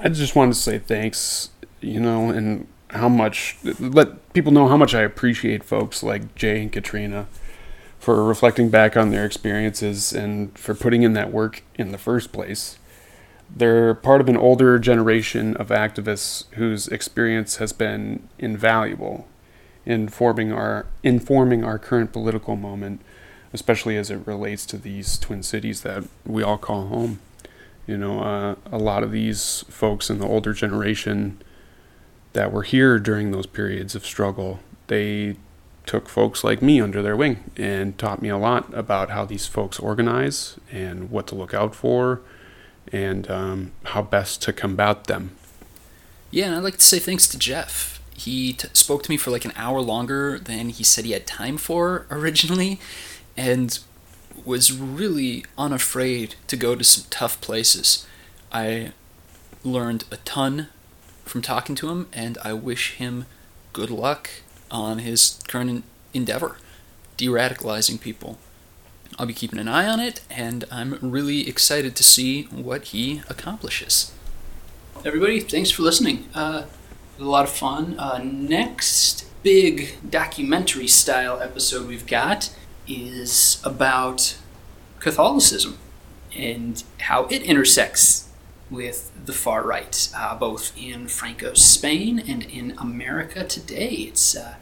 I 0.00 0.08
just 0.08 0.34
wanted 0.34 0.54
to 0.54 0.60
say 0.60 0.80
thanks, 0.80 1.50
you 1.80 2.00
know, 2.00 2.30
and 2.30 2.66
how 2.92 3.08
much, 3.08 3.56
let 3.80 4.32
people 4.32 4.52
know 4.52 4.68
how 4.68 4.76
much 4.76 4.94
I 4.94 5.02
appreciate 5.02 5.64
folks 5.64 6.02
like 6.02 6.34
Jay 6.34 6.60
and 6.62 6.72
Katrina 6.72 7.26
for 7.98 8.24
reflecting 8.24 8.68
back 8.68 8.96
on 8.96 9.10
their 9.10 9.24
experiences 9.24 10.12
and 10.12 10.56
for 10.58 10.74
putting 10.74 11.02
in 11.02 11.12
that 11.14 11.32
work 11.32 11.62
in 11.76 11.92
the 11.92 11.98
first 11.98 12.32
place. 12.32 12.78
They're 13.54 13.94
part 13.94 14.20
of 14.20 14.28
an 14.28 14.36
older 14.36 14.78
generation 14.78 15.56
of 15.56 15.68
activists 15.68 16.46
whose 16.54 16.88
experience 16.88 17.56
has 17.56 17.72
been 17.72 18.28
invaluable 18.38 19.28
in 19.84 20.08
forming 20.08 20.52
our 20.52 20.86
informing 21.02 21.64
our 21.64 21.78
current 21.78 22.12
political 22.12 22.56
moment, 22.56 23.02
especially 23.52 23.96
as 23.96 24.10
it 24.10 24.26
relates 24.26 24.64
to 24.66 24.76
these 24.76 25.18
twin 25.18 25.42
cities 25.42 25.82
that 25.82 26.04
we 26.24 26.42
all 26.42 26.58
call 26.58 26.86
home. 26.86 27.20
You 27.86 27.98
know, 27.98 28.20
uh, 28.20 28.54
a 28.70 28.78
lot 28.78 29.02
of 29.02 29.12
these 29.12 29.64
folks 29.68 30.08
in 30.08 30.18
the 30.18 30.26
older 30.26 30.52
generation 30.52 31.42
that 32.32 32.52
were 32.52 32.62
here 32.62 32.98
during 32.98 33.30
those 33.30 33.46
periods 33.46 33.94
of 33.94 34.06
struggle, 34.06 34.60
they 34.86 35.36
took 35.86 36.08
folks 36.08 36.44
like 36.44 36.62
me 36.62 36.80
under 36.80 37.02
their 37.02 37.16
wing 37.16 37.50
and 37.56 37.98
taught 37.98 38.22
me 38.22 38.28
a 38.28 38.38
lot 38.38 38.72
about 38.72 39.10
how 39.10 39.24
these 39.24 39.46
folks 39.46 39.78
organize 39.78 40.56
and 40.70 41.10
what 41.10 41.26
to 41.26 41.34
look 41.34 41.52
out 41.52 41.74
for 41.74 42.20
and 42.92 43.30
um, 43.30 43.72
how 43.86 44.02
best 44.02 44.42
to 44.42 44.52
combat 44.52 45.04
them. 45.04 45.32
Yeah, 46.30 46.46
and 46.46 46.54
I'd 46.54 46.62
like 46.62 46.78
to 46.78 46.84
say 46.84 46.98
thanks 46.98 47.28
to 47.28 47.38
Jeff. 47.38 48.00
He 48.14 48.52
t- 48.52 48.68
spoke 48.72 49.02
to 49.02 49.10
me 49.10 49.16
for 49.16 49.30
like 49.30 49.44
an 49.44 49.52
hour 49.56 49.80
longer 49.80 50.38
than 50.38 50.68
he 50.68 50.84
said 50.84 51.04
he 51.04 51.12
had 51.12 51.26
time 51.26 51.56
for 51.56 52.06
originally, 52.10 52.80
and 53.36 53.78
was 54.44 54.72
really 54.72 55.44
unafraid 55.58 56.34
to 56.48 56.56
go 56.56 56.74
to 56.74 56.84
some 56.84 57.04
tough 57.10 57.40
places. 57.40 58.06
I 58.50 58.92
learned 59.62 60.04
a 60.10 60.16
ton 60.18 60.68
from 61.24 61.42
talking 61.42 61.74
to 61.76 61.88
him, 61.90 62.08
and 62.12 62.38
I 62.44 62.52
wish 62.52 62.94
him 62.94 63.26
good 63.72 63.90
luck 63.90 64.30
on 64.70 64.98
his 64.98 65.40
current 65.48 65.84
endeavor, 66.14 66.56
de 67.16 67.26
radicalizing 67.26 68.00
people. 68.00 68.38
I'll 69.18 69.26
be 69.26 69.34
keeping 69.34 69.58
an 69.58 69.68
eye 69.68 69.86
on 69.86 70.00
it, 70.00 70.22
and 70.30 70.64
I'm 70.70 70.98
really 71.00 71.48
excited 71.48 71.94
to 71.96 72.04
see 72.04 72.44
what 72.44 72.84
he 72.84 73.22
accomplishes. 73.28 74.12
Everybody, 75.04 75.40
thanks 75.40 75.70
for 75.70 75.82
listening. 75.82 76.28
Uh, 76.34 76.64
a 77.18 77.24
lot 77.24 77.44
of 77.44 77.50
fun. 77.50 77.96
Uh, 77.98 78.20
next 78.22 79.26
big 79.42 79.96
documentary 80.08 80.86
style 80.86 81.40
episode 81.40 81.88
we've 81.88 82.06
got 82.06 82.54
is 82.86 83.60
about 83.64 84.36
Catholicism 84.98 85.78
and 86.34 86.82
how 87.00 87.26
it 87.26 87.42
intersects 87.42 88.28
with 88.72 89.12
the 89.26 89.32
far 89.32 89.62
right, 89.62 90.10
uh, 90.16 90.34
both 90.34 90.72
in 90.76 91.06
Franco's 91.06 91.62
Spain 91.62 92.18
and 92.18 92.42
in 92.44 92.74
America 92.78 93.44
today. 93.44 93.90
It's 93.90 94.34
uh, 94.34 94.54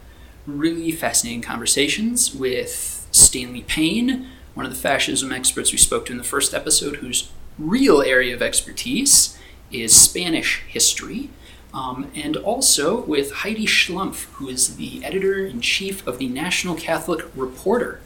really 0.47 0.91
fascinating 0.91 1.43
conversations 1.43 2.35
with 2.35 3.07
Stanley 3.13 3.63
Payne, 3.63 4.29
one 4.55 4.67
of 4.67 4.73
the 4.73 4.79
fascism 4.79 5.33
experts 5.33 5.73
we 5.73 5.79
spoke 5.79 6.07
to 6.07 6.13
in 6.13 6.19
the 6.19 6.25
first 6.25 6.53
episode, 6.53 6.97
whose 6.97 7.31
real 7.59 8.03
area 8.03 8.35
of 8.35 8.43
expertise 8.43 9.39
is 9.71 9.95
Spanish 9.95 10.63
history. 10.67 11.31
Um, 11.73 12.11
and 12.17 12.37
also 12.37 13.01
with 13.03 13.31
Heidi 13.31 13.65
Schlumpf, 13.65 14.25
who 14.35 14.49
is 14.49 14.77
the 14.77 15.05
editor 15.05 15.47
in 15.47 15.61
chief 15.61 16.05
of 16.05 16.19
the 16.19 16.27
National 16.27 16.75
Catholic 16.75 17.25
Reporter, 17.37 18.01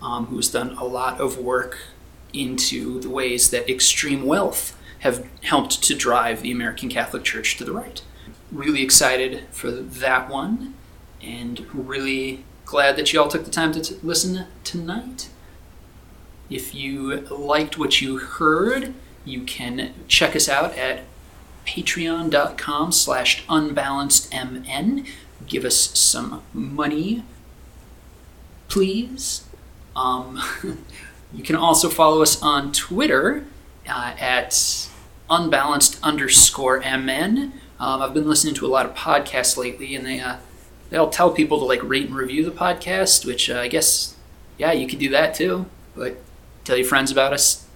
um, 0.00 0.26
who 0.26 0.36
has 0.36 0.48
done 0.48 0.70
a 0.78 0.84
lot 0.84 1.20
of 1.20 1.36
work 1.36 1.78
into 2.32 2.98
the 3.00 3.10
ways 3.10 3.50
that 3.50 3.68
extreme 3.68 4.24
wealth 4.24 4.74
have 5.02 5.26
helped 5.42 5.82
to 5.82 5.96
drive 5.96 6.42
the 6.42 6.52
American 6.52 6.88
Catholic 6.88 7.24
Church 7.24 7.56
to 7.56 7.64
the 7.64 7.72
right. 7.72 8.00
Really 8.52 8.82
excited 8.82 9.44
for 9.50 9.70
that 9.70 10.30
one, 10.30 10.74
and 11.20 11.66
really 11.74 12.44
glad 12.64 12.96
that 12.96 13.12
you 13.12 13.20
all 13.20 13.28
took 13.28 13.44
the 13.44 13.50
time 13.50 13.72
to 13.72 13.80
t- 13.80 13.96
listen 14.02 14.46
tonight. 14.62 15.28
If 16.48 16.72
you 16.72 17.16
liked 17.22 17.78
what 17.78 18.00
you 18.00 18.18
heard, 18.18 18.94
you 19.24 19.42
can 19.42 19.92
check 20.06 20.36
us 20.36 20.48
out 20.48 20.76
at 20.78 21.00
patreon.com 21.66 22.92
slash 22.92 23.44
unbalancedmn. 23.46 25.08
Give 25.46 25.64
us 25.64 25.98
some 25.98 26.44
money, 26.52 27.24
please. 28.68 29.44
Um, 29.96 30.40
you 31.32 31.42
can 31.42 31.56
also 31.56 31.88
follow 31.88 32.22
us 32.22 32.40
on 32.40 32.70
Twitter 32.70 33.46
uh, 33.88 34.14
at 34.18 34.88
unbalanced 35.32 35.98
underscore 36.02 36.80
mn. 36.80 37.52
Um, 37.80 38.02
I've 38.02 38.14
been 38.14 38.28
listening 38.28 38.54
to 38.54 38.66
a 38.66 38.68
lot 38.68 38.86
of 38.86 38.94
podcasts 38.94 39.56
lately, 39.56 39.96
and 39.96 40.06
they 40.06 40.20
uh, 40.20 40.36
they'll 40.90 41.10
tell 41.10 41.32
people 41.32 41.58
to 41.58 41.64
like 41.64 41.82
rate 41.82 42.06
and 42.06 42.14
review 42.14 42.44
the 42.44 42.52
podcast, 42.52 43.24
which 43.24 43.50
uh, 43.50 43.58
I 43.58 43.66
guess 43.66 44.14
yeah, 44.58 44.70
you 44.72 44.86
could 44.86 45.00
do 45.00 45.08
that 45.08 45.34
too. 45.34 45.66
But 45.96 46.18
tell 46.64 46.76
your 46.76 46.86
friends 46.86 47.10
about 47.10 47.32
us. 47.32 47.66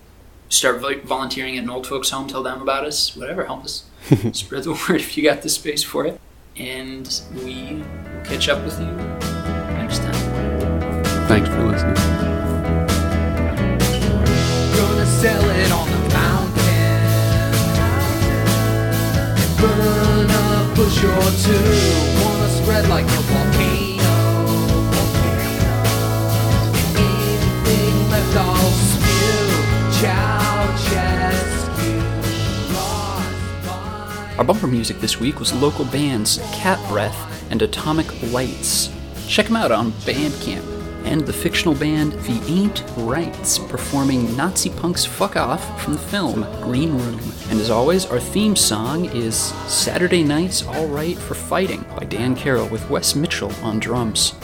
Start 0.49 0.81
vo- 0.81 1.01
volunteering 1.01 1.57
at 1.57 1.65
an 1.65 1.71
old 1.71 1.87
folks' 1.89 2.11
home. 2.11 2.29
Tell 2.29 2.43
them 2.45 2.63
about 2.63 2.85
us. 2.85 3.17
Whatever, 3.17 3.47
help 3.47 3.65
us 3.65 3.85
spread 4.33 4.63
the 4.63 4.73
word 4.89 5.01
if 5.01 5.17
you 5.17 5.25
got 5.25 5.43
the 5.43 5.49
space 5.49 5.83
for 5.83 6.07
it. 6.07 6.21
And 6.57 7.21
we 7.35 7.75
will 7.75 8.25
catch 8.25 8.49
up 8.49 8.65
with 8.65 8.79
you 8.79 8.87
next 8.87 9.99
time. 9.99 10.15
Thanks 11.27 11.49
for 11.49 11.65
listening. 11.65 11.97
Burn 19.59 20.31
a 20.31 20.73
bush 20.75 21.05
or 21.05 21.31
two. 21.45 21.67
Wanna 22.25 22.49
spread 22.51 22.89
like 22.89 23.05
a 23.05 23.23
volcano. 23.29 24.17
Anything 26.97 27.95
left 28.11 28.37
I'll 28.37 28.71
spew. 28.91 29.39
Ceausescu. 29.99 31.29
Our 34.39 34.45
bumper 34.45 34.67
music 34.67 35.01
this 35.01 35.19
week 35.19 35.39
was 35.41 35.53
local 35.55 35.85
bands 35.87 36.39
Cat 36.53 36.79
Breath 36.89 37.51
and 37.51 37.63
Atomic 37.63 38.07
Lights. 38.33 38.91
Check 39.27 39.47
them 39.47 39.57
out 39.57 39.73
on 39.73 39.93
Bandcamp. 40.05 40.76
And 41.07 41.23
the 41.23 41.33
fictional 41.33 41.75
band 41.75 42.13
The 42.13 42.43
Ain't 42.53 42.85
Rights 42.97 43.59
performing 43.59 44.37
Nazi 44.37 44.71
Punk's 44.71 45.05
Fuck 45.05 45.37
Off 45.37 45.83
from 45.83 45.95
the 45.95 45.99
film 45.99 46.43
Green 46.63 46.99
Room. 46.99 47.21
And 47.49 47.61
as 47.61 47.71
always, 47.71 48.05
our 48.07 48.21
theme 48.21 48.57
song 48.57 49.07
is 49.07 49.37
Saturday 49.69 50.25
Night's 50.25 50.67
All 50.67 50.89
Right 50.89 51.17
for 51.17 51.35
Fighting 51.35 51.83
by 51.97 52.05
Dan 52.05 52.35
Carroll 52.35 52.69
with 52.69 52.91
Wes 52.91 53.15
Mitchell 53.15 53.53
on 53.63 53.79
drums. 53.79 54.35